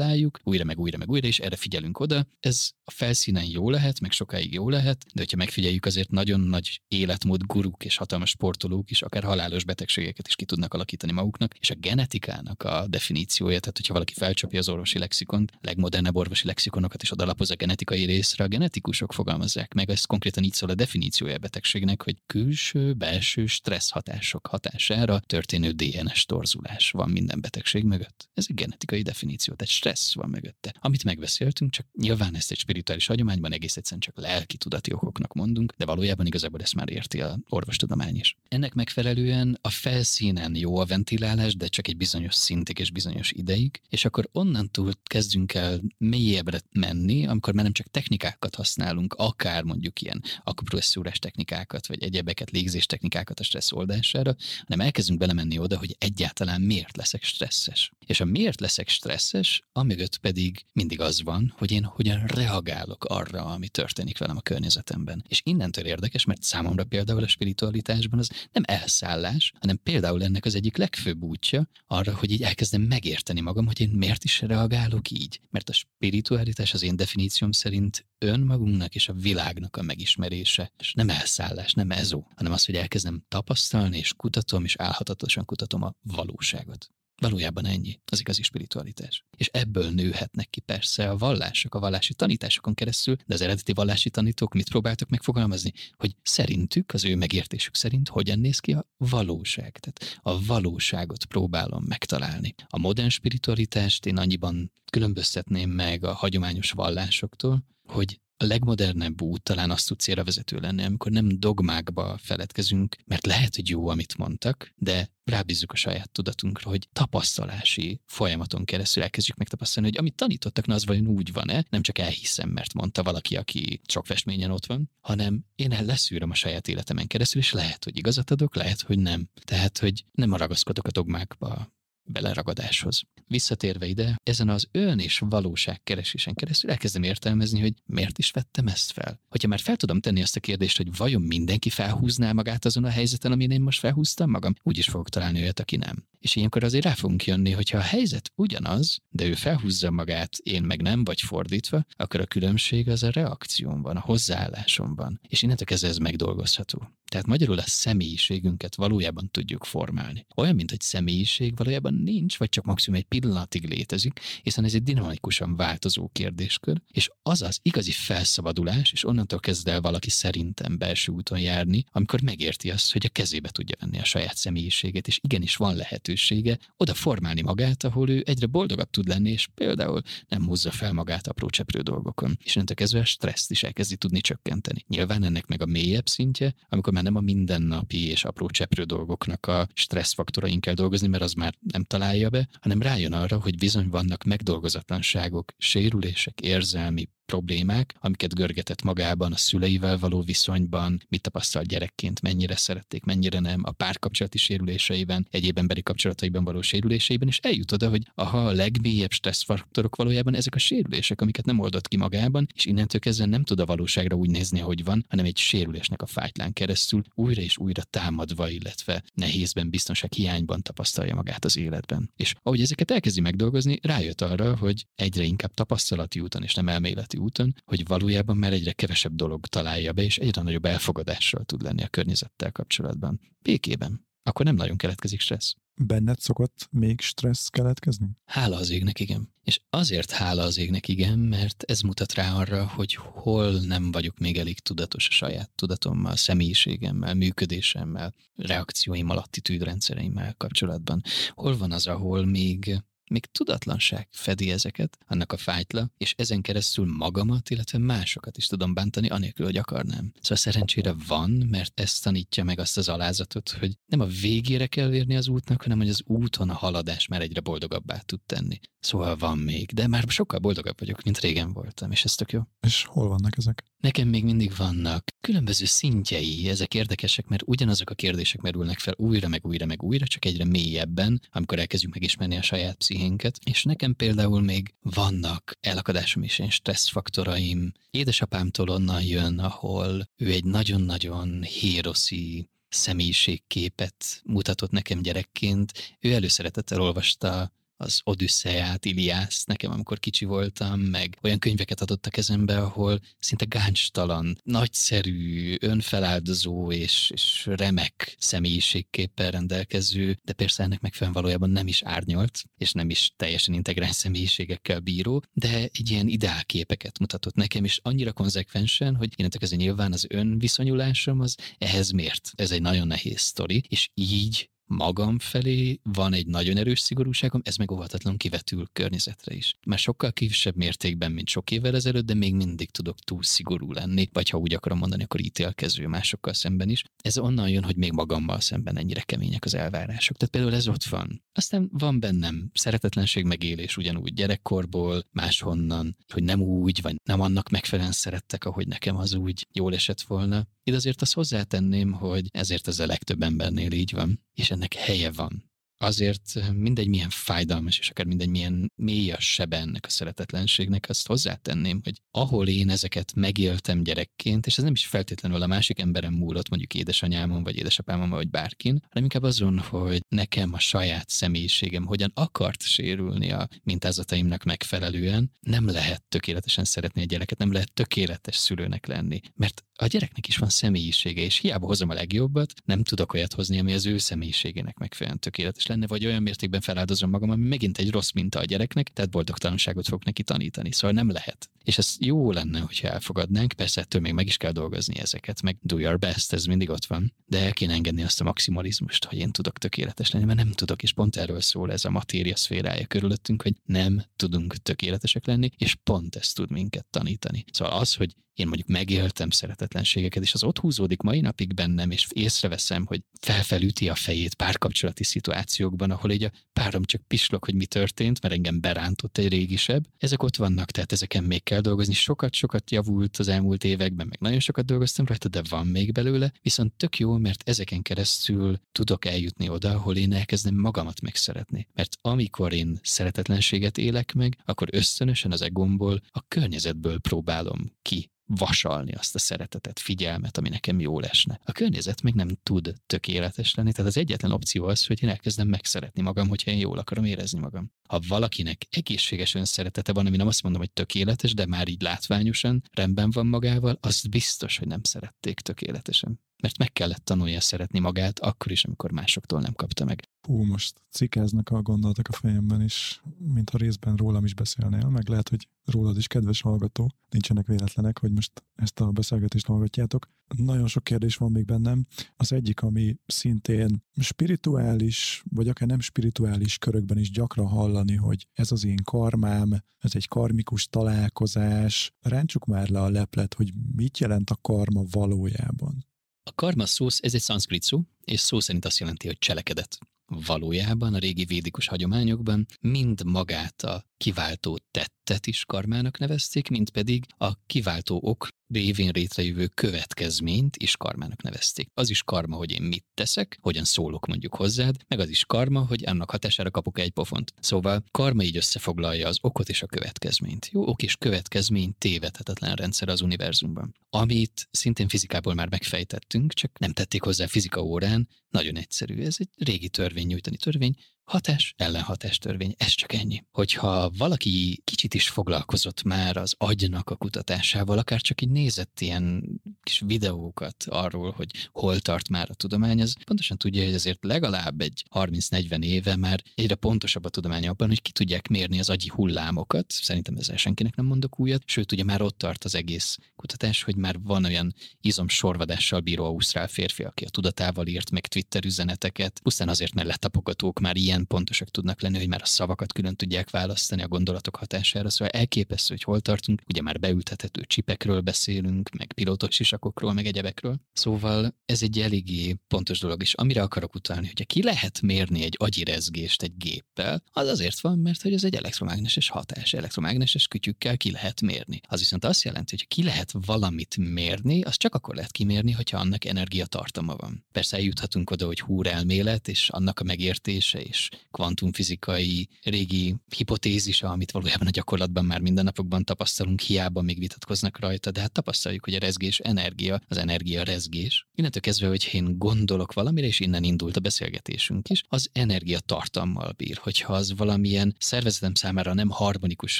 kiventiláljuk, 0.01 0.39
újra 0.43 0.63
meg 0.63 0.79
újra 0.79 0.97
meg 0.97 1.09
újra, 1.09 1.27
és 1.27 1.39
erre 1.39 1.55
figyelünk 1.55 1.99
oda. 1.99 2.25
Ez 2.39 2.71
a 2.83 2.91
felszínen 2.91 3.43
jó 3.43 3.69
lehet, 3.69 3.99
meg 3.99 4.11
sokáig 4.11 4.53
jó 4.53 4.69
lehet, 4.69 5.05
de 5.13 5.19
hogyha 5.19 5.37
megfigyeljük, 5.37 5.85
azért 5.85 6.09
nagyon 6.09 6.39
nagy 6.39 6.81
életmód 6.87 7.41
guruk 7.43 7.85
és 7.85 7.97
hatalmas 7.97 8.29
sportolók 8.29 8.91
is 8.91 9.01
akár 9.01 9.23
halálos 9.23 9.63
betegségeket 9.63 10.27
is 10.27 10.35
ki 10.35 10.45
tudnak 10.45 10.73
alakítani 10.73 11.11
maguknak, 11.11 11.55
és 11.59 11.69
a 11.69 11.75
genetikának 11.75 12.63
a 12.63 12.85
definíciója, 12.87 13.59
tehát 13.59 13.77
hogyha 13.77 13.93
valaki 13.93 14.13
felcsapja 14.13 14.59
az 14.59 14.69
orvosi 14.69 14.99
lexikont, 14.99 15.51
legmodernebb 15.61 16.15
orvosi 16.15 16.45
lexikonokat 16.45 17.01
és 17.01 17.11
odalapoz 17.11 17.51
a 17.51 17.55
genetikai 17.55 18.05
részre, 18.05 18.43
a 18.43 18.47
genetikusok 18.47 19.13
fogalmazzák 19.13 19.73
meg, 19.73 19.89
ez 19.89 20.05
konkrétan 20.05 20.43
így 20.43 20.53
szól 20.53 20.69
a 20.69 20.75
definíciója 20.75 21.35
a 21.35 21.37
betegségnek, 21.37 22.03
hogy 22.03 22.15
külső, 22.25 22.93
belső 22.93 23.45
stressz 23.45 23.89
hatások 23.89 24.47
hatására 24.47 25.19
történő 25.19 25.71
DNS 25.71 26.25
torzulás 26.25 26.91
van 26.91 27.09
minden 27.09 27.41
betegség 27.41 27.83
mögött. 27.83 28.29
Ez 28.33 28.45
egy 28.49 28.55
genetikai 28.55 29.01
definíció. 29.01 29.53
Tehát 29.53 29.73
stressz 29.73 29.90
van 30.13 30.29
mögötte. 30.29 30.73
Amit 30.79 31.03
megbeszéltünk, 31.03 31.71
csak 31.71 31.85
nyilván 31.93 32.35
ezt 32.35 32.51
egy 32.51 32.57
spirituális 32.57 33.07
hagyományban 33.07 33.53
egész 33.53 33.77
egyszerűen 33.77 34.01
csak 34.01 34.17
lelki 34.17 34.57
tudati 34.57 34.93
okoknak 34.93 35.33
mondunk, 35.33 35.73
de 35.77 35.85
valójában 35.85 36.25
igazából 36.25 36.59
ezt 36.61 36.75
már 36.75 36.89
érti 36.89 37.21
a 37.21 37.39
orvostudomány 37.49 38.15
is. 38.15 38.37
Ennek 38.47 38.73
megfelelően 38.73 39.57
a 39.61 39.69
felszínen 39.69 40.55
jó 40.55 40.77
a 40.77 40.85
ventilálás, 40.85 41.55
de 41.55 41.67
csak 41.67 41.87
egy 41.87 41.97
bizonyos 41.97 42.35
szintig 42.35 42.79
és 42.79 42.91
bizonyos 42.91 43.31
ideig, 43.31 43.81
és 43.89 44.05
akkor 44.05 44.29
onnantól 44.31 44.91
kezdünk 45.03 45.53
el 45.53 45.81
mélyebbre 45.97 46.61
menni, 46.71 47.27
amikor 47.27 47.53
már 47.53 47.63
nem 47.63 47.73
csak 47.73 47.87
technikákat 47.87 48.55
használunk, 48.55 49.13
akár 49.13 49.63
mondjuk 49.63 50.01
ilyen 50.01 50.23
akupresszúrás 50.43 51.19
technikákat, 51.19 51.87
vagy 51.87 52.03
egyebeket, 52.03 52.51
légzés 52.51 52.85
technikákat 52.85 53.39
a 53.39 53.43
stressz 53.43 53.71
oldására, 53.71 54.35
hanem 54.67 54.85
elkezdünk 54.85 55.19
belemenni 55.19 55.57
oda, 55.57 55.77
hogy 55.77 55.95
egyáltalán 55.99 56.61
miért 56.61 56.97
leszek 56.97 57.23
stresszes. 57.23 57.91
És 58.05 58.19
a 58.19 58.25
miért 58.25 58.59
leszek 58.59 58.89
stresszes, 58.89 59.61
amögött 59.81 60.17
pedig 60.17 60.65
mindig 60.73 60.99
az 60.99 61.23
van, 61.23 61.53
hogy 61.57 61.71
én 61.71 61.83
hogyan 61.83 62.25
reagálok 62.25 63.05
arra, 63.05 63.45
ami 63.45 63.67
történik 63.67 64.17
velem 64.17 64.37
a 64.37 64.41
környezetemben. 64.41 65.23
És 65.27 65.41
innentől 65.43 65.85
érdekes, 65.85 66.25
mert 66.25 66.43
számomra 66.43 66.83
például 66.83 67.23
a 67.23 67.27
spiritualitásban 67.27 68.19
az 68.19 68.31
nem 68.51 68.63
elszállás, 68.65 69.53
hanem 69.59 69.79
például 69.83 70.23
ennek 70.23 70.45
az 70.45 70.55
egyik 70.55 70.77
legfőbb 70.77 71.23
útja 71.23 71.69
arra, 71.87 72.15
hogy 72.15 72.31
így 72.31 72.43
elkezdem 72.43 72.81
megérteni 72.81 73.41
magam, 73.41 73.65
hogy 73.65 73.81
én 73.81 73.89
miért 73.89 74.23
is 74.23 74.41
reagálok 74.41 75.11
így. 75.11 75.41
Mert 75.49 75.69
a 75.69 75.73
spiritualitás 75.73 76.73
az 76.73 76.83
én 76.83 76.95
definícióm 76.95 77.51
szerint 77.51 78.05
önmagunknak 78.17 78.95
és 78.95 79.09
a 79.09 79.13
világnak 79.13 79.77
a 79.77 79.81
megismerése, 79.81 80.71
és 80.77 80.93
nem 80.93 81.09
elszállás, 81.09 81.73
nem 81.73 81.91
ezó, 81.91 82.27
hanem 82.35 82.51
az, 82.51 82.65
hogy 82.65 82.75
elkezdem 82.75 83.23
tapasztalni, 83.27 83.97
és 83.97 84.13
kutatom, 84.13 84.63
és 84.63 84.75
álhatatosan 84.75 85.45
kutatom 85.45 85.83
a 85.83 85.93
valóságot. 86.01 86.89
Valójában 87.21 87.65
ennyi 87.65 87.99
az 88.05 88.19
igazi 88.19 88.43
spiritualitás. 88.43 89.25
És 89.37 89.49
ebből 89.53 89.89
nőhetnek 89.89 90.49
ki 90.49 90.59
persze 90.59 91.09
a 91.09 91.17
vallások, 91.17 91.75
a 91.75 91.79
vallási 91.79 92.13
tanításokon 92.13 92.73
keresztül, 92.73 93.15
de 93.25 93.33
az 93.33 93.41
eredeti 93.41 93.73
vallási 93.73 94.09
tanítók 94.09 94.53
mit 94.53 94.69
próbáltak 94.69 95.09
megfogalmazni? 95.09 95.71
Hogy 95.91 96.15
szerintük, 96.23 96.93
az 96.93 97.05
ő 97.05 97.15
megértésük 97.15 97.75
szerint 97.75 98.09
hogyan 98.09 98.39
néz 98.39 98.59
ki 98.59 98.73
a 98.73 98.87
valóság. 98.97 99.77
Tehát 99.77 100.19
a 100.21 100.45
valóságot 100.45 101.25
próbálom 101.25 101.83
megtalálni. 101.83 102.55
A 102.67 102.77
modern 102.77 103.09
spiritualitást 103.09 104.05
én 104.05 104.17
annyiban 104.17 104.71
különböztetném 104.91 105.69
meg 105.69 106.03
a 106.03 106.13
hagyományos 106.13 106.71
vallásoktól, 106.71 107.63
hogy 107.91 108.19
a 108.37 108.45
legmodernebb 108.45 109.21
út 109.21 109.43
talán 109.43 109.71
azt 109.71 109.87
tud 109.87 109.99
célra 109.99 110.23
vezető 110.23 110.59
lenni, 110.59 110.83
amikor 110.83 111.11
nem 111.11 111.39
dogmákba 111.39 112.17
feledkezünk, 112.17 112.95
mert 113.05 113.25
lehet, 113.25 113.55
hogy 113.55 113.69
jó, 113.69 113.87
amit 113.87 114.17
mondtak, 114.17 114.71
de 114.75 115.09
rábízzuk 115.23 115.71
a 115.71 115.75
saját 115.75 116.11
tudatunkra, 116.11 116.69
hogy 116.69 116.87
tapasztalási 116.93 118.01
folyamaton 118.05 118.65
keresztül 118.65 119.03
elkezdjük 119.03 119.37
megtapasztalni, 119.37 119.89
hogy 119.89 119.97
amit 119.97 120.15
tanítottak, 120.15 120.65
na 120.65 120.73
az 120.73 120.85
vajon 120.85 121.07
úgy 121.07 121.33
van-e, 121.33 121.65
nem 121.69 121.81
csak 121.81 121.97
elhiszem, 121.97 122.49
mert 122.49 122.73
mondta 122.73 123.03
valaki, 123.03 123.35
aki 123.35 123.81
sok 123.87 124.05
festményen 124.05 124.51
ott 124.51 124.65
van, 124.65 124.89
hanem 125.01 125.45
én 125.55 125.71
el 125.71 125.85
leszűröm 125.85 126.29
a 126.29 126.35
saját 126.35 126.67
életemen 126.67 127.07
keresztül, 127.07 127.41
és 127.41 127.51
lehet, 127.51 127.83
hogy 127.83 127.97
igazat 127.97 128.31
adok, 128.31 128.55
lehet, 128.55 128.81
hogy 128.81 128.99
nem. 128.99 129.29
Tehát, 129.43 129.77
hogy 129.77 130.05
nem 130.11 130.33
ragaszkodok 130.33 130.87
a 130.87 130.91
dogmákba, 130.91 131.71
beleragadáshoz. 132.03 133.01
Visszatérve 133.27 133.85
ide, 133.85 134.15
ezen 134.23 134.49
az 134.49 134.67
ön 134.71 134.99
és 134.99 135.21
valóság 135.25 135.83
keresésen 135.83 136.33
keresztül 136.33 136.69
elkezdem 136.69 137.03
értelmezni, 137.03 137.59
hogy 137.59 137.73
miért 137.85 138.17
is 138.17 138.31
vettem 138.31 138.67
ezt 138.67 138.91
fel. 138.91 139.19
Hogyha 139.29 139.47
már 139.47 139.59
fel 139.59 139.75
tudom 139.75 139.99
tenni 139.99 140.21
azt 140.21 140.35
a 140.35 140.39
kérdést, 140.39 140.77
hogy 140.77 140.95
vajon 140.97 141.21
mindenki 141.21 141.69
felhúzná 141.69 142.31
magát 142.31 142.65
azon 142.65 142.83
a 142.83 142.89
helyzeten, 142.89 143.31
amin 143.31 143.51
én 143.51 143.61
most 143.61 143.79
felhúztam 143.79 144.29
magam, 144.29 144.53
úgy 144.63 144.77
is 144.77 144.85
fogok 144.85 145.09
találni 145.09 145.41
olyat, 145.41 145.59
aki 145.59 145.75
nem. 145.75 146.05
És 146.19 146.35
ilyenkor 146.35 146.63
azért 146.63 146.83
rá 146.83 146.93
fogunk 146.93 147.25
jönni, 147.25 147.51
hogyha 147.51 147.77
a 147.77 147.81
helyzet 147.81 148.31
ugyanaz, 148.35 148.97
de 149.09 149.25
ő 149.25 149.33
felhúzza 149.33 149.91
magát, 149.91 150.35
én 150.43 150.63
meg 150.63 150.81
nem, 150.81 151.03
vagy 151.03 151.21
fordítva, 151.21 151.85
akkor 151.89 152.19
a 152.19 152.25
különbség 152.25 152.89
az 152.89 153.03
a 153.03 153.09
reakciómban, 153.09 153.95
a 153.95 153.99
hozzáállásomban. 153.99 155.19
És 155.27 155.41
innentől 155.41 155.65
kezdve 155.65 155.87
ez 155.87 155.97
megdolgozható. 155.97 156.91
Tehát 157.11 157.27
magyarul 157.27 157.57
a 157.57 157.63
személyiségünket 157.65 158.75
valójában 158.75 159.29
tudjuk 159.31 159.63
formálni. 159.63 160.25
Olyan, 160.35 160.55
mint 160.55 160.71
egy 160.71 160.81
személyiség 160.81 161.57
valójában 161.57 161.90
nincs, 161.91 162.37
vagy 162.37 162.49
csak 162.49 162.65
maximum 162.65 162.99
egy 162.99 163.05
pillanatig 163.05 163.69
létezik, 163.69 164.19
hiszen 164.43 164.63
ez 164.63 164.73
egy 164.73 164.83
dinamikusan 164.83 165.55
változó 165.55 166.09
kérdéskör, 166.13 166.81
és 166.91 167.09
az 167.21 167.41
az 167.41 167.59
igazi 167.61 167.91
felszabadulás, 167.91 168.91
és 168.91 169.05
onnantól 169.05 169.39
kezd 169.39 169.67
el 169.67 169.81
valaki 169.81 170.09
szerintem 170.09 170.77
belső 170.77 171.11
úton 171.11 171.39
járni, 171.39 171.83
amikor 171.91 172.21
megérti 172.21 172.71
azt, 172.71 172.91
hogy 172.91 173.05
a 173.05 173.09
kezébe 173.09 173.49
tudja 173.49 173.75
venni 173.79 173.99
a 173.99 174.03
saját 174.03 174.35
személyiségét, 174.35 175.07
és 175.07 175.19
igenis 175.21 175.55
van 175.55 175.75
lehetősége 175.75 176.57
oda 176.77 176.93
formálni 176.93 177.41
magát, 177.41 177.83
ahol 177.83 178.09
ő 178.09 178.23
egyre 178.25 178.45
boldogabb 178.45 178.89
tud 178.89 179.07
lenni, 179.07 179.31
és 179.31 179.47
például 179.55 180.01
nem 180.27 180.45
húzza 180.45 180.71
fel 180.71 180.93
magát 180.93 181.27
apró 181.27 181.49
cseprő 181.49 181.81
dolgokon. 181.81 182.37
És 182.43 182.55
onnantól 182.55 182.75
kezdve 182.75 182.99
a 182.99 183.05
stresszt 183.05 183.51
is 183.51 183.63
elkezdi 183.63 183.95
tudni 183.95 184.21
csökkenteni. 184.21 184.85
Nyilván 184.87 185.23
ennek 185.23 185.47
meg 185.47 185.61
a 185.61 185.65
mélyebb 185.65 186.07
szintje, 186.07 186.53
amikor 186.69 186.93
már 186.93 187.03
nem 187.03 187.15
a 187.15 187.21
mindennapi 187.21 188.07
és 188.07 188.23
apró 188.23 188.49
cseprő 188.49 188.83
dolgoknak 188.83 189.45
a 189.45 189.67
stresszfaktorain 189.73 190.59
kell 190.59 190.73
dolgozni, 190.73 191.07
mert 191.07 191.23
az 191.23 191.33
már 191.33 191.53
nem 191.59 191.80
találja 191.87 192.29
be, 192.29 192.47
hanem 192.61 192.81
rájön 192.81 193.13
arra, 193.13 193.39
hogy 193.39 193.57
bizony 193.57 193.89
vannak 193.89 194.23
megdolgozatlanságok, 194.23 195.53
sérülések, 195.57 196.41
érzelmi 196.41 197.09
problémák, 197.31 197.95
amiket 197.99 198.33
görgetett 198.35 198.81
magában 198.81 199.31
a 199.31 199.37
szüleivel 199.37 199.97
való 199.97 200.21
viszonyban, 200.21 201.01
mit 201.09 201.21
tapasztalt 201.21 201.67
gyerekként, 201.67 202.21
mennyire 202.21 202.55
szerették, 202.55 203.03
mennyire 203.03 203.39
nem, 203.39 203.61
a 203.63 203.71
párkapcsolati 203.71 204.37
sérüléseiben, 204.37 205.27
egyéb 205.29 205.57
emberi 205.57 205.83
kapcsolataiban 205.83 206.43
való 206.43 206.61
sérüléseiben, 206.61 207.27
és 207.27 207.39
eljut 207.39 207.71
oda, 207.71 207.89
hogy 207.89 208.03
aha, 208.15 208.47
a 208.47 208.51
legmélyebb 208.51 209.11
stresszfaktorok 209.11 209.95
valójában 209.95 210.35
ezek 210.35 210.55
a 210.55 210.59
sérülések, 210.59 211.21
amiket 211.21 211.45
nem 211.45 211.59
oldott 211.59 211.87
ki 211.87 211.97
magában, 211.97 212.47
és 212.53 212.65
innentől 212.65 213.01
kezdve 213.01 213.25
nem 213.25 213.43
tud 213.43 213.59
a 213.59 213.65
valóságra 213.65 214.15
úgy 214.15 214.29
nézni, 214.29 214.59
hogy 214.59 214.83
van, 214.83 215.05
hanem 215.09 215.25
egy 215.25 215.37
sérülésnek 215.37 216.01
a 216.01 216.05
fájtlán 216.05 216.53
keresztül 216.53 217.01
újra 217.13 217.41
és 217.41 217.57
újra 217.57 217.83
támadva, 217.83 218.49
illetve 218.49 219.03
nehézben, 219.13 219.69
biztonság 219.69 220.13
hiányban 220.13 220.61
tapasztalja 220.61 221.15
magát 221.15 221.45
az 221.45 221.57
életben. 221.57 222.11
És 222.15 222.33
ahogy 222.43 222.61
ezeket 222.61 222.91
elkezdi 222.91 223.21
megdolgozni, 223.21 223.79
rájött 223.81 224.21
arra, 224.21 224.57
hogy 224.57 224.85
egyre 224.95 225.23
inkább 225.23 225.53
tapasztalati 225.53 226.19
úton 226.19 226.43
és 226.43 226.53
nem 226.53 226.67
elméleti 226.67 227.17
úton, 227.21 227.53
hogy 227.65 227.87
valójában 227.87 228.37
már 228.37 228.53
egyre 228.53 228.71
kevesebb 228.71 229.15
dolog 229.15 229.45
találja 229.45 229.93
be, 229.93 230.03
és 230.03 230.17
egyre 230.17 230.41
nagyobb 230.41 230.65
elfogadással 230.65 231.43
tud 231.43 231.61
lenni 231.61 231.83
a 231.83 231.87
környezettel 231.87 232.51
kapcsolatban. 232.51 233.19
Békében. 233.41 234.09
Akkor 234.23 234.45
nem 234.45 234.55
nagyon 234.55 234.77
keletkezik 234.77 235.19
stressz. 235.19 235.53
Benned 235.75 236.19
szokott 236.19 236.67
még 236.71 237.01
stressz 237.01 237.47
keletkezni? 237.47 238.07
Hála 238.25 238.57
az 238.57 238.69
égnek, 238.69 238.99
igen. 238.99 239.33
És 239.43 239.61
azért 239.69 240.11
hála 240.11 240.43
az 240.43 240.57
égnek, 240.57 240.87
igen, 240.87 241.19
mert 241.19 241.63
ez 241.63 241.81
mutat 241.81 242.13
rá 242.13 242.33
arra, 242.33 242.67
hogy 242.67 242.93
hol 242.95 243.51
nem 243.51 243.91
vagyok 243.91 244.17
még 244.17 244.37
elég 244.37 244.59
tudatos 244.59 245.07
a 245.07 245.11
saját 245.11 245.49
tudatommal, 245.55 246.15
személyiségemmel, 246.15 247.13
működésemmel, 247.13 248.13
reakcióimmal, 248.35 249.17
attitűdrendszereimmel 249.17 250.33
kapcsolatban. 250.37 251.01
Hol 251.29 251.57
van 251.57 251.71
az, 251.71 251.87
ahol 251.87 252.25
még 252.25 252.83
még 253.11 253.25
tudatlanság 253.25 254.07
fedi 254.11 254.51
ezeket, 254.51 254.97
annak 255.07 255.31
a 255.31 255.37
fájtla, 255.37 255.91
és 255.97 256.13
ezen 256.17 256.41
keresztül 256.41 256.85
magamat, 256.97 257.49
illetve 257.49 257.77
másokat 257.77 258.37
is 258.37 258.47
tudom 258.47 258.73
bántani, 258.73 259.07
anélkül, 259.07 259.45
hogy 259.45 259.57
akarnám. 259.57 260.11
Szóval 260.21 260.37
szerencsére 260.37 260.95
van, 261.07 261.29
mert 261.29 261.79
ez 261.79 261.99
tanítja 261.99 262.43
meg 262.43 262.59
azt 262.59 262.77
az 262.77 262.89
alázatot, 262.89 263.49
hogy 263.49 263.77
nem 263.85 263.99
a 263.99 264.05
végére 264.05 264.67
kell 264.67 264.93
érni 264.93 265.15
az 265.15 265.27
útnak, 265.27 265.61
hanem 265.61 265.77
hogy 265.77 265.89
az 265.89 266.01
úton 266.05 266.49
a 266.49 266.53
haladás 266.53 267.07
már 267.07 267.21
egyre 267.21 267.39
boldogabbá 267.39 267.99
tud 267.99 268.19
tenni. 268.25 268.59
Szóval 268.79 269.15
van 269.15 269.37
még, 269.37 269.71
de 269.71 269.87
már 269.87 270.03
sokkal 270.07 270.39
boldogabb 270.39 270.79
vagyok, 270.79 271.03
mint 271.03 271.19
régen 271.19 271.53
voltam, 271.53 271.91
és 271.91 272.03
ez 272.03 272.15
tök 272.15 272.31
jó. 272.31 272.41
És 272.59 272.85
hol 272.85 273.07
vannak 273.07 273.37
ezek? 273.37 273.63
Nekem 273.77 274.07
még 274.07 274.23
mindig 274.23 274.55
vannak 274.57 275.03
különböző 275.21 275.65
szintjei, 275.65 276.49
ezek 276.49 276.73
érdekesek, 276.73 277.27
mert 277.27 277.43
ugyanazok 277.45 277.89
a 277.89 277.95
kérdések 277.95 278.41
merülnek 278.41 278.79
fel 278.79 278.93
újra, 278.97 279.27
meg 279.27 279.45
újra, 279.45 279.65
meg 279.65 279.83
újra, 279.83 280.07
csak 280.07 280.25
egyre 280.25 280.45
mélyebben, 280.45 281.21
amikor 281.31 281.59
elkezdjük 281.59 281.93
megismerni 281.93 282.37
a 282.37 282.41
saját 282.41 282.81
pszichénket. 283.01 283.37
És 283.45 283.63
nekem 283.63 283.95
például 283.95 284.41
még 284.41 284.73
vannak 284.81 285.57
elakadásom 285.61 286.23
és 286.23 286.39
én 286.39 286.49
stresszfaktoraim. 286.49 287.71
Édesapámtól 287.91 288.69
onnan 288.69 289.03
jön, 289.03 289.39
ahol 289.39 290.09
ő 290.17 290.31
egy 290.31 290.45
nagyon-nagyon 290.45 291.43
híroszi 291.43 292.49
személyiségképet 292.69 294.21
mutatott 294.23 294.71
nekem 294.71 295.01
gyerekként. 295.01 295.71
Ő 295.99 296.13
előszeretettel 296.13 296.81
olvasta 296.81 297.51
az 297.81 298.01
Odüsszeját, 298.03 298.85
Iliászt 298.85 299.47
nekem, 299.47 299.71
amikor 299.71 299.99
kicsi 299.99 300.25
voltam, 300.25 300.79
meg 300.79 301.17
olyan 301.21 301.39
könyveket 301.39 301.81
adott 301.81 302.05
a 302.05 302.09
kezembe, 302.09 302.57
ahol 302.57 302.99
szinte 303.19 303.45
gáncstalan, 303.45 304.37
nagyszerű, 304.43 305.55
önfeláldozó 305.59 306.71
és, 306.71 307.11
és 307.13 307.45
remek 307.45 308.15
személyiségképpel 308.19 309.31
rendelkező, 309.31 310.17
de 310.23 310.33
persze 310.33 310.63
ennek 310.63 310.81
megfelelően 310.81 311.21
valójában 311.21 311.49
nem 311.49 311.67
is 311.67 311.81
árnyolt, 311.83 312.43
és 312.57 312.71
nem 312.71 312.89
is 312.89 313.13
teljesen 313.15 313.53
integráns 313.53 313.95
személyiségekkel 313.95 314.79
bíró, 314.79 315.23
de 315.33 315.57
egy 315.57 315.91
ilyen 315.91 316.07
ideálképeket 316.07 316.99
mutatott 316.99 317.35
nekem, 317.35 317.63
és 317.63 317.79
annyira 317.83 318.13
konzekvensen, 318.13 318.95
hogy 318.95 319.13
én 319.15 319.27
ez 319.39 319.51
nyilván 319.51 319.91
az 319.93 320.05
önviszonyulásom 320.09 321.19
az 321.19 321.37
ehhez 321.57 321.91
mért. 321.91 322.31
Ez 322.35 322.51
egy 322.51 322.61
nagyon 322.61 322.87
nehéz 322.87 323.19
sztori, 323.19 323.63
és 323.67 323.89
így 323.93 324.49
magam 324.71 325.19
felé 325.19 325.79
van 325.83 326.13
egy 326.13 326.27
nagyon 326.27 326.57
erős 326.57 326.79
szigorúságom, 326.79 327.41
ez 327.43 327.55
meg 327.55 327.71
óvatatlan 327.71 328.17
kivetül 328.17 328.67
környezetre 328.73 329.35
is. 329.35 329.55
Már 329.65 329.79
sokkal 329.79 330.11
kisebb 330.11 330.55
mértékben, 330.55 331.11
mint 331.11 331.27
sok 331.27 331.51
évvel 331.51 331.75
ezelőtt, 331.75 332.05
de 332.05 332.13
még 332.13 332.35
mindig 332.35 332.71
tudok 332.71 332.99
túl 332.99 333.23
szigorú 333.23 333.71
lenni, 333.71 334.09
vagy 334.13 334.29
ha 334.29 334.37
úgy 334.37 334.53
akarom 334.53 334.77
mondani, 334.77 335.03
akkor 335.03 335.21
ítélkező 335.21 335.87
másokkal 335.87 336.33
szemben 336.33 336.69
is. 336.69 336.83
Ez 337.03 337.17
onnan 337.17 337.49
jön, 337.49 337.63
hogy 337.63 337.75
még 337.75 337.91
magammal 337.91 338.39
szemben 338.39 338.77
ennyire 338.77 339.01
kemények 339.01 339.45
az 339.45 339.53
elvárások. 339.53 340.17
Tehát 340.17 340.33
például 340.33 340.55
ez 340.55 340.67
ott 340.67 340.83
van. 340.83 341.23
Aztán 341.33 341.69
van 341.73 341.99
bennem 341.99 342.49
szeretetlenség 342.53 343.25
megélés 343.25 343.77
ugyanúgy 343.77 344.13
gyerekkorból, 344.13 345.07
máshonnan, 345.11 345.97
hogy 346.13 346.23
nem 346.23 346.41
úgy, 346.41 346.81
vagy 346.81 346.95
nem 347.03 347.21
annak 347.21 347.49
megfelelően 347.49 347.93
szerettek, 347.93 348.45
ahogy 348.45 348.67
nekem 348.67 348.97
az 348.97 349.13
úgy 349.13 349.47
jól 349.53 349.73
esett 349.73 350.01
volna. 350.01 350.47
Itt 350.63 350.75
azért 350.75 351.01
azt 351.01 351.13
hozzátenném, 351.13 351.91
hogy 351.91 352.27
ezért 352.31 352.67
ez 352.67 352.79
a 352.79 352.85
legtöbb 352.85 353.21
embernél 353.21 353.71
így 353.71 353.91
van, 353.91 354.19
és 354.33 354.49
ennek 354.61 354.75
helye 354.75 355.11
van 355.11 355.43
azért 355.81 356.51
mindegy 356.53 356.87
milyen 356.87 357.09
fájdalmas, 357.09 357.79
és 357.79 357.89
akár 357.89 358.05
mindegy 358.05 358.29
milyen 358.29 358.71
mély 358.75 359.11
a 359.11 359.19
sebe 359.19 359.57
ennek 359.57 359.85
a 359.85 359.89
szeretetlenségnek, 359.89 360.85
azt 360.89 361.07
hozzátenném, 361.07 361.81
hogy 361.83 362.01
ahol 362.11 362.47
én 362.47 362.69
ezeket 362.69 363.13
megéltem 363.15 363.83
gyerekként, 363.83 364.45
és 364.45 364.57
ez 364.57 364.63
nem 364.63 364.73
is 364.73 364.85
feltétlenül 364.85 365.41
a 365.41 365.47
másik 365.47 365.79
emberem 365.79 366.13
múlott, 366.13 366.49
mondjuk 366.49 366.73
édesanyámon, 366.73 367.43
vagy 367.43 367.57
édesapámon, 367.57 368.09
vagy 368.09 368.29
bárkin, 368.29 368.79
hanem 368.89 369.03
inkább 369.03 369.23
azon, 369.23 369.59
hogy 369.59 370.01
nekem 370.07 370.53
a 370.53 370.59
saját 370.59 371.09
személyiségem 371.09 371.85
hogyan 371.85 372.11
akart 372.13 372.61
sérülni 372.61 373.31
a 373.31 373.47
mintázataimnak 373.63 374.43
megfelelően, 374.43 375.31
nem 375.39 375.65
lehet 375.65 376.03
tökéletesen 376.09 376.63
szeretni 376.63 377.01
a 377.01 377.05
gyereket, 377.05 377.37
nem 377.37 377.51
lehet 377.51 377.73
tökéletes 377.73 378.35
szülőnek 378.35 378.85
lenni, 378.85 379.19
mert 379.35 379.63
a 379.81 379.85
gyereknek 379.85 380.27
is 380.27 380.37
van 380.37 380.49
személyisége, 380.49 381.21
és 381.21 381.37
hiába 381.37 381.65
hozom 381.65 381.89
a 381.89 381.93
legjobbat, 381.93 382.53
nem 382.65 382.83
tudok 382.83 383.13
olyat 383.13 383.33
hozni, 383.33 383.59
ami 383.59 383.73
az 383.73 383.85
ő 383.85 383.97
személyiségének 383.97 384.77
megfelelően 384.77 385.19
tökéletes 385.19 385.65
lenne, 385.71 385.87
vagy 385.87 386.05
olyan 386.05 386.21
mértékben 386.21 386.61
feláldozom 386.61 387.09
magam, 387.09 387.29
ami 387.29 387.47
megint 387.47 387.77
egy 387.77 387.91
rossz 387.91 388.11
minta 388.11 388.39
a 388.39 388.43
gyereknek, 388.43 388.89
tehát 388.93 389.11
boldogtalanságot 389.11 389.87
fog 389.87 390.01
neki 390.03 390.23
tanítani. 390.23 390.71
Szóval 390.71 390.91
nem 390.91 391.11
lehet. 391.11 391.49
És 391.63 391.77
ez 391.77 391.95
jó 391.99 392.31
lenne, 392.31 392.59
hogyha 392.59 392.87
elfogadnánk, 392.87 393.53
persze 393.53 393.81
ettől 393.81 394.01
még 394.01 394.13
meg 394.13 394.27
is 394.27 394.37
kell 394.37 394.51
dolgozni 394.51 394.99
ezeket, 394.99 395.41
meg 395.41 395.57
do 395.61 395.77
your 395.77 395.99
best, 395.99 396.33
ez 396.33 396.45
mindig 396.45 396.69
ott 396.69 396.85
van, 396.85 397.13
de 397.25 397.39
el 397.39 397.53
kéne 397.53 397.73
engedni 397.73 398.03
azt 398.03 398.21
a 398.21 398.23
maximalizmust, 398.23 399.05
hogy 399.05 399.17
én 399.17 399.31
tudok 399.31 399.57
tökéletes 399.57 400.11
lenni, 400.11 400.25
mert 400.25 400.37
nem 400.37 400.51
tudok, 400.51 400.83
és 400.83 400.93
pont 400.93 401.15
erről 401.15 401.41
szól 401.41 401.71
ez 401.71 401.85
a 401.85 401.89
matéria 401.89 402.35
szférája 402.35 402.85
körülöttünk, 402.85 403.41
hogy 403.41 403.53
nem 403.65 404.03
tudunk 404.15 404.55
tökéletesek 404.55 405.25
lenni, 405.25 405.49
és 405.57 405.75
pont 405.75 406.15
ezt 406.15 406.35
tud 406.35 406.51
minket 406.51 406.85
tanítani. 406.89 407.45
Szóval 407.51 407.79
az, 407.79 407.93
hogy 407.93 408.15
én 408.41 408.47
mondjuk 408.47 408.67
megéltem 408.67 409.29
szeretetlenségeket, 409.29 410.23
és 410.23 410.33
az 410.33 410.43
ott 410.43 410.59
húzódik 410.59 411.01
mai 411.01 411.19
napig 411.21 411.53
bennem, 411.53 411.91
és 411.91 412.07
észreveszem, 412.13 412.85
hogy 412.85 413.01
felfelüti 413.19 413.89
a 413.89 413.95
fejét 413.95 414.33
párkapcsolati 414.35 415.03
szituációkban, 415.03 415.91
ahol 415.91 416.11
így 416.11 416.23
a 416.23 416.31
párom 416.53 416.83
csak 416.83 417.01
pislog, 417.07 417.43
hogy 417.43 417.55
mi 417.55 417.65
történt, 417.65 418.21
mert 418.21 418.33
engem 418.33 418.59
berántott 418.59 419.17
egy 419.17 419.27
régisebb. 419.27 419.85
Ezek 419.97 420.23
ott 420.23 420.35
vannak, 420.35 420.71
tehát 420.71 420.91
ezeken 420.91 421.23
még 421.23 421.43
kell 421.43 421.59
dolgozni. 421.59 421.93
Sokat-sokat 421.93 422.71
javult 422.71 423.17
az 423.17 423.27
elmúlt 423.27 423.63
években, 423.63 424.07
meg 424.07 424.19
nagyon 424.19 424.39
sokat 424.39 424.65
dolgoztam 424.65 425.05
rajta, 425.05 425.27
de 425.27 425.41
van 425.49 425.67
még 425.67 425.91
belőle. 425.91 426.31
Viszont 426.41 426.73
tök 426.73 426.97
jó, 426.99 427.17
mert 427.17 427.49
ezeken 427.49 427.81
keresztül 427.81 428.59
tudok 428.71 429.05
eljutni 429.05 429.49
oda, 429.49 429.69
ahol 429.69 429.95
én 429.95 430.13
elkezdem 430.13 430.55
magamat 430.55 431.01
megszeretni. 431.01 431.67
Mert 431.73 431.97
amikor 432.01 432.53
én 432.53 432.79
szeretetlenséget 432.83 433.77
élek 433.77 434.13
meg, 434.13 434.37
akkor 434.45 434.67
ösztönösen 434.71 435.31
az 435.31 435.41
egomból, 435.41 436.01
a 436.09 436.27
környezetből 436.27 436.99
próbálom 436.99 437.71
ki 437.81 438.09
vasalni 438.35 438.91
azt 438.91 439.15
a 439.15 439.19
szeretetet, 439.19 439.79
figyelmet, 439.79 440.37
ami 440.37 440.49
nekem 440.49 440.79
jól 440.79 441.05
esne. 441.05 441.39
A 441.45 441.51
környezet 441.51 442.01
meg 442.01 442.13
nem 442.13 442.27
tud 442.43 442.73
tökéletes 442.85 443.55
lenni, 443.55 443.71
tehát 443.71 443.89
az 443.91 443.97
egyetlen 443.97 444.31
opció 444.31 444.65
az, 444.65 444.85
hogy 444.85 445.03
én 445.03 445.09
elkezdem 445.09 445.47
megszeretni 445.47 446.01
magam, 446.01 446.27
hogyha 446.27 446.51
én 446.51 446.57
jól 446.57 446.77
akarom 446.77 447.03
érezni 447.03 447.39
magam. 447.39 447.71
Ha 447.87 447.99
valakinek 448.07 448.67
egészséges 448.69 449.35
önszeretete 449.35 449.93
van, 449.93 450.05
ami 450.05 450.17
nem 450.17 450.27
azt 450.27 450.43
mondom, 450.43 450.61
hogy 450.61 450.71
tökéletes, 450.71 451.33
de 451.33 451.45
már 451.45 451.67
így 451.67 451.81
látványosan 451.81 452.63
rendben 452.71 453.09
van 453.11 453.27
magával, 453.27 453.77
az 453.81 454.05
biztos, 454.09 454.57
hogy 454.57 454.67
nem 454.67 454.83
szerették 454.83 455.39
tökéletesen 455.39 456.19
mert 456.41 456.57
meg 456.57 456.73
kellett 456.73 457.05
tanulja 457.05 457.41
szeretni 457.41 457.79
magát, 457.79 458.19
akkor 458.19 458.51
is, 458.51 458.63
amikor 458.63 458.91
másoktól 458.91 459.41
nem 459.41 459.53
kapta 459.53 459.85
meg. 459.85 460.09
Hú, 460.21 460.43
most 460.43 460.81
cikáznak 460.89 461.49
a 461.49 461.61
gondolatok 461.61 462.07
a 462.07 462.13
fejemben 462.13 462.61
is, 462.61 463.01
mintha 463.17 463.57
részben 463.57 463.95
rólam 463.95 464.25
is 464.25 464.33
beszélnél, 464.33 464.87
meg 464.87 465.07
lehet, 465.07 465.29
hogy 465.29 465.47
rólad 465.65 465.97
is, 465.97 466.07
kedves 466.07 466.41
hallgató, 466.41 466.91
nincsenek 467.09 467.45
véletlenek, 467.45 467.99
hogy 467.99 468.11
most 468.11 468.43
ezt 468.55 468.79
a 468.79 468.91
beszélgetést 468.91 469.45
hallgatjátok. 469.45 470.09
Nagyon 470.37 470.67
sok 470.67 470.83
kérdés 470.83 471.15
van 471.15 471.31
még 471.31 471.45
bennem. 471.45 471.85
Az 472.15 472.31
egyik, 472.31 472.61
ami 472.61 472.97
szintén 473.05 473.83
spirituális, 474.01 475.23
vagy 475.29 475.47
akár 475.47 475.67
nem 475.67 475.79
spirituális 475.79 476.57
körökben 476.57 476.97
is 476.97 477.11
gyakran 477.11 477.47
hallani, 477.47 477.95
hogy 477.95 478.27
ez 478.33 478.51
az 478.51 478.65
én 478.65 478.79
karmám, 478.83 479.63
ez 479.77 479.91
egy 479.95 480.07
karmikus 480.07 480.67
találkozás. 480.67 481.93
Ráncsuk 482.01 482.45
már 482.45 482.69
le 482.69 482.81
a 482.81 482.89
leplet, 482.89 483.33
hogy 483.33 483.53
mit 483.75 483.97
jelent 483.97 484.29
a 484.29 484.37
karma 484.41 484.83
valójában. 484.91 485.85
A 486.23 486.33
karma 486.35 486.65
szó, 486.65 486.87
ez 486.99 487.13
egy 487.13 487.21
szanszkrit 487.21 487.63
szó, 487.63 487.81
és 488.03 488.19
szó 488.19 488.39
szerint 488.39 488.65
azt 488.65 488.79
jelenti, 488.79 489.07
hogy 489.07 489.17
cselekedet. 489.17 489.77
Valójában 490.05 490.93
a 490.93 490.97
régi 490.97 491.25
védikus 491.25 491.67
hagyományokban 491.67 492.45
mind 492.61 493.03
magát 493.05 493.61
a 493.61 493.85
kiváltó 493.97 494.59
tettet 494.71 495.27
is 495.27 495.45
karmának 495.45 495.97
nevezték, 495.97 496.49
mint 496.49 496.69
pedig 496.69 497.05
a 497.17 497.33
kiváltó 497.45 497.99
ok 498.03 498.27
révén 498.47 498.91
létrejövő 498.93 499.47
következményt 499.47 500.57
is 500.57 500.77
karmának 500.77 501.21
nevezték. 501.21 501.69
Az 501.73 501.89
is 501.89 502.03
karma, 502.03 502.35
hogy 502.35 502.51
én 502.51 502.61
mit 502.61 502.85
teszek, 502.93 503.37
hogyan 503.41 503.63
szólok 503.63 504.05
mondjuk 504.05 504.35
hozzád, 504.35 504.75
meg 504.87 504.99
az 504.99 505.09
is 505.09 505.25
karma, 505.25 505.59
hogy 505.59 505.85
annak 505.85 506.11
hatására 506.11 506.51
kapok 506.51 506.79
egy 506.79 506.91
pofont. 506.91 507.33
Szóval 507.39 507.83
karma 507.91 508.23
így 508.23 508.37
összefoglalja 508.37 509.07
az 509.07 509.17
okot 509.21 509.49
és 509.49 509.61
a 509.61 509.67
következményt. 509.67 510.49
Jó 510.51 510.67
ok 510.67 510.83
és 510.83 510.95
következmény 510.95 511.75
tévedhetetlen 511.77 512.55
rendszer 512.55 512.89
az 512.89 513.01
univerzumban. 513.01 513.75
Amit 513.89 514.47
szintén 514.51 514.87
fizikából 514.87 515.33
már 515.33 515.49
megfejtettünk, 515.49 516.33
csak 516.33 516.59
nem 516.59 516.71
tették 516.71 517.03
hozzá 517.03 517.27
fizika 517.27 517.61
órán, 517.61 517.90
nagyon 518.29 518.55
egyszerű. 518.55 519.01
Ez 519.01 519.15
egy 519.19 519.29
régi 519.37 519.69
törvény 519.69 520.07
nyújtani 520.07 520.37
törvény, 520.37 520.75
Hatás, 521.11 521.53
ellenhatás 521.57 522.17
törvény, 522.17 522.55
ez 522.57 522.71
csak 522.71 522.93
ennyi. 522.93 523.23
Hogyha 523.31 523.91
valaki 523.97 524.61
kicsit 524.63 524.93
is 524.93 525.09
foglalkozott 525.09 525.83
már 525.83 526.17
az 526.17 526.35
agynak 526.37 526.89
a 526.89 526.95
kutatásával, 526.95 527.77
akár 527.77 528.01
csak 528.01 528.21
így 528.21 528.29
nézett 528.29 528.79
ilyen 528.79 529.23
kis 529.63 529.81
videókat 529.85 530.65
arról, 530.67 531.11
hogy 531.11 531.49
hol 531.51 531.79
tart 531.79 532.09
már 532.09 532.29
a 532.29 532.33
tudomány, 532.33 532.81
az 532.81 532.95
pontosan 533.05 533.37
tudja, 533.37 533.63
hogy 533.63 533.73
ezért 533.73 534.03
legalább 534.03 534.61
egy 534.61 534.85
30-40 534.93 535.63
éve 535.63 535.95
már 535.95 536.23
egyre 536.35 536.55
pontosabb 536.55 537.05
a 537.05 537.09
tudomány 537.09 537.47
abban, 537.47 537.67
hogy 537.67 537.81
ki 537.81 537.91
tudják 537.91 538.27
mérni 538.27 538.59
az 538.59 538.69
agyi 538.69 538.91
hullámokat. 538.93 539.71
Szerintem 539.71 540.15
ezzel 540.15 540.37
senkinek 540.37 540.75
nem 540.75 540.85
mondok 540.85 541.19
újat, 541.19 541.43
sőt, 541.45 541.71
ugye 541.71 541.83
már 541.83 542.01
ott 542.01 542.17
tart 542.17 542.43
az 542.43 542.55
egész 542.55 542.97
kutatás, 543.15 543.63
hogy 543.63 543.75
már 543.75 543.99
van 543.99 544.25
olyan 544.25 544.53
izom 544.81 545.07
sorvadással 545.07 545.79
bíró 545.79 546.05
ausztrál 546.05 546.47
férfi, 546.47 546.83
aki 546.83 547.05
a 547.05 547.09
tudatával 547.09 547.67
írt 547.67 547.91
meg 547.91 548.07
Twitter 548.07 548.45
üzeneteket, 548.45 549.19
pusztán 549.23 549.49
azért, 549.49 549.73
mert 549.73 549.87
letapogatók 549.87 550.59
már 550.59 550.75
ilyen 550.75 550.99
ilyen 551.01 551.07
pontosak 551.07 551.49
tudnak 551.49 551.81
lenni, 551.81 551.97
hogy 551.97 552.07
már 552.07 552.21
a 552.21 552.25
szavakat 552.25 552.73
külön 552.73 552.95
tudják 552.95 553.29
választani 553.29 553.81
a 553.81 553.87
gondolatok 553.87 554.35
hatására. 554.35 554.89
Szóval 554.89 555.13
elképesztő, 555.13 555.73
hogy 555.73 555.83
hol 555.83 555.99
tartunk. 555.99 556.41
Ugye 556.47 556.61
már 556.61 556.79
beültethető 556.79 557.41
csipekről 557.41 558.01
beszélünk, 558.01 558.69
meg 558.77 558.93
pilótos 558.93 559.35
sisakokról, 559.35 559.93
meg 559.93 560.05
egyebekről. 560.05 560.59
Szóval 560.73 561.35
ez 561.45 561.63
egy 561.63 561.79
eléggé 561.79 562.35
pontos 562.47 562.79
dolog, 562.79 563.01
és 563.01 563.13
amire 563.13 563.41
akarok 563.41 563.75
utalni, 563.75 564.07
hogyha 564.07 564.25
ki 564.25 564.43
lehet 564.43 564.81
mérni 564.81 565.23
egy 565.23 565.35
agyirezgést 565.39 566.21
egy 566.21 566.37
géppel, 566.37 567.03
az 567.11 567.27
azért 567.27 567.59
van, 567.59 567.79
mert 567.79 568.01
hogy 568.01 568.13
ez 568.13 568.23
egy 568.23 568.35
elektromágneses 568.35 569.09
hatás, 569.09 569.53
elektromágneses 569.53 570.27
kütyükkel 570.27 570.77
ki 570.77 570.91
lehet 570.91 571.21
mérni. 571.21 571.61
Az 571.67 571.79
viszont 571.79 572.05
azt 572.05 572.23
jelenti, 572.23 572.55
hogy 572.55 572.67
ki 572.67 572.83
lehet 572.83 573.11
valamit 573.25 573.77
mérni, 573.77 574.41
az 574.41 574.57
csak 574.57 574.75
akkor 574.75 574.95
lehet 574.95 575.11
kimérni, 575.11 575.51
hogyha 575.51 575.77
annak 575.77 576.05
energiatartama 576.05 576.95
van. 576.95 577.25
Persze 577.31 577.57
eljuthatunk 577.57 578.09
oda, 578.09 578.25
hogy 578.25 578.39
húrelmélet, 578.39 579.27
és 579.27 579.49
annak 579.49 579.79
a 579.79 579.83
megértése, 579.83 580.61
és 580.61 580.80
kvantumfizikai 581.11 582.27
régi 582.43 582.95
hipotézisa, 583.15 583.89
amit 583.89 584.11
valójában 584.11 584.47
a 584.47 584.51
gyakorlatban 584.51 585.05
már 585.05 585.21
mindennapokban 585.21 585.83
tapasztalunk, 585.83 586.39
hiába 586.39 586.81
még 586.81 586.99
vitatkoznak 586.99 587.59
rajta, 587.59 587.91
de 587.91 587.99
hát 588.01 588.11
tapasztaljuk, 588.11 588.63
hogy 588.63 588.73
a 588.73 588.79
rezgés 588.79 589.19
energia, 589.19 589.81
az 589.87 589.97
energia 589.97 590.43
rezgés. 590.43 591.07
Innentől 591.15 591.41
kezdve, 591.41 591.67
hogy 591.67 591.89
én 591.91 592.17
gondolok 592.17 592.73
valamire, 592.73 593.07
és 593.07 593.19
innen 593.19 593.43
indult 593.43 593.77
a 593.77 593.79
beszélgetésünk 593.79 594.69
is, 594.69 594.83
az 594.87 595.09
energia 595.13 595.59
tartalmal 595.59 596.31
bír. 596.37 596.57
Hogyha 596.61 596.93
az 596.93 597.15
valamilyen 597.15 597.75
szervezetem 597.79 598.33
számára 598.33 598.73
nem 598.73 598.89
harmonikus 598.89 599.59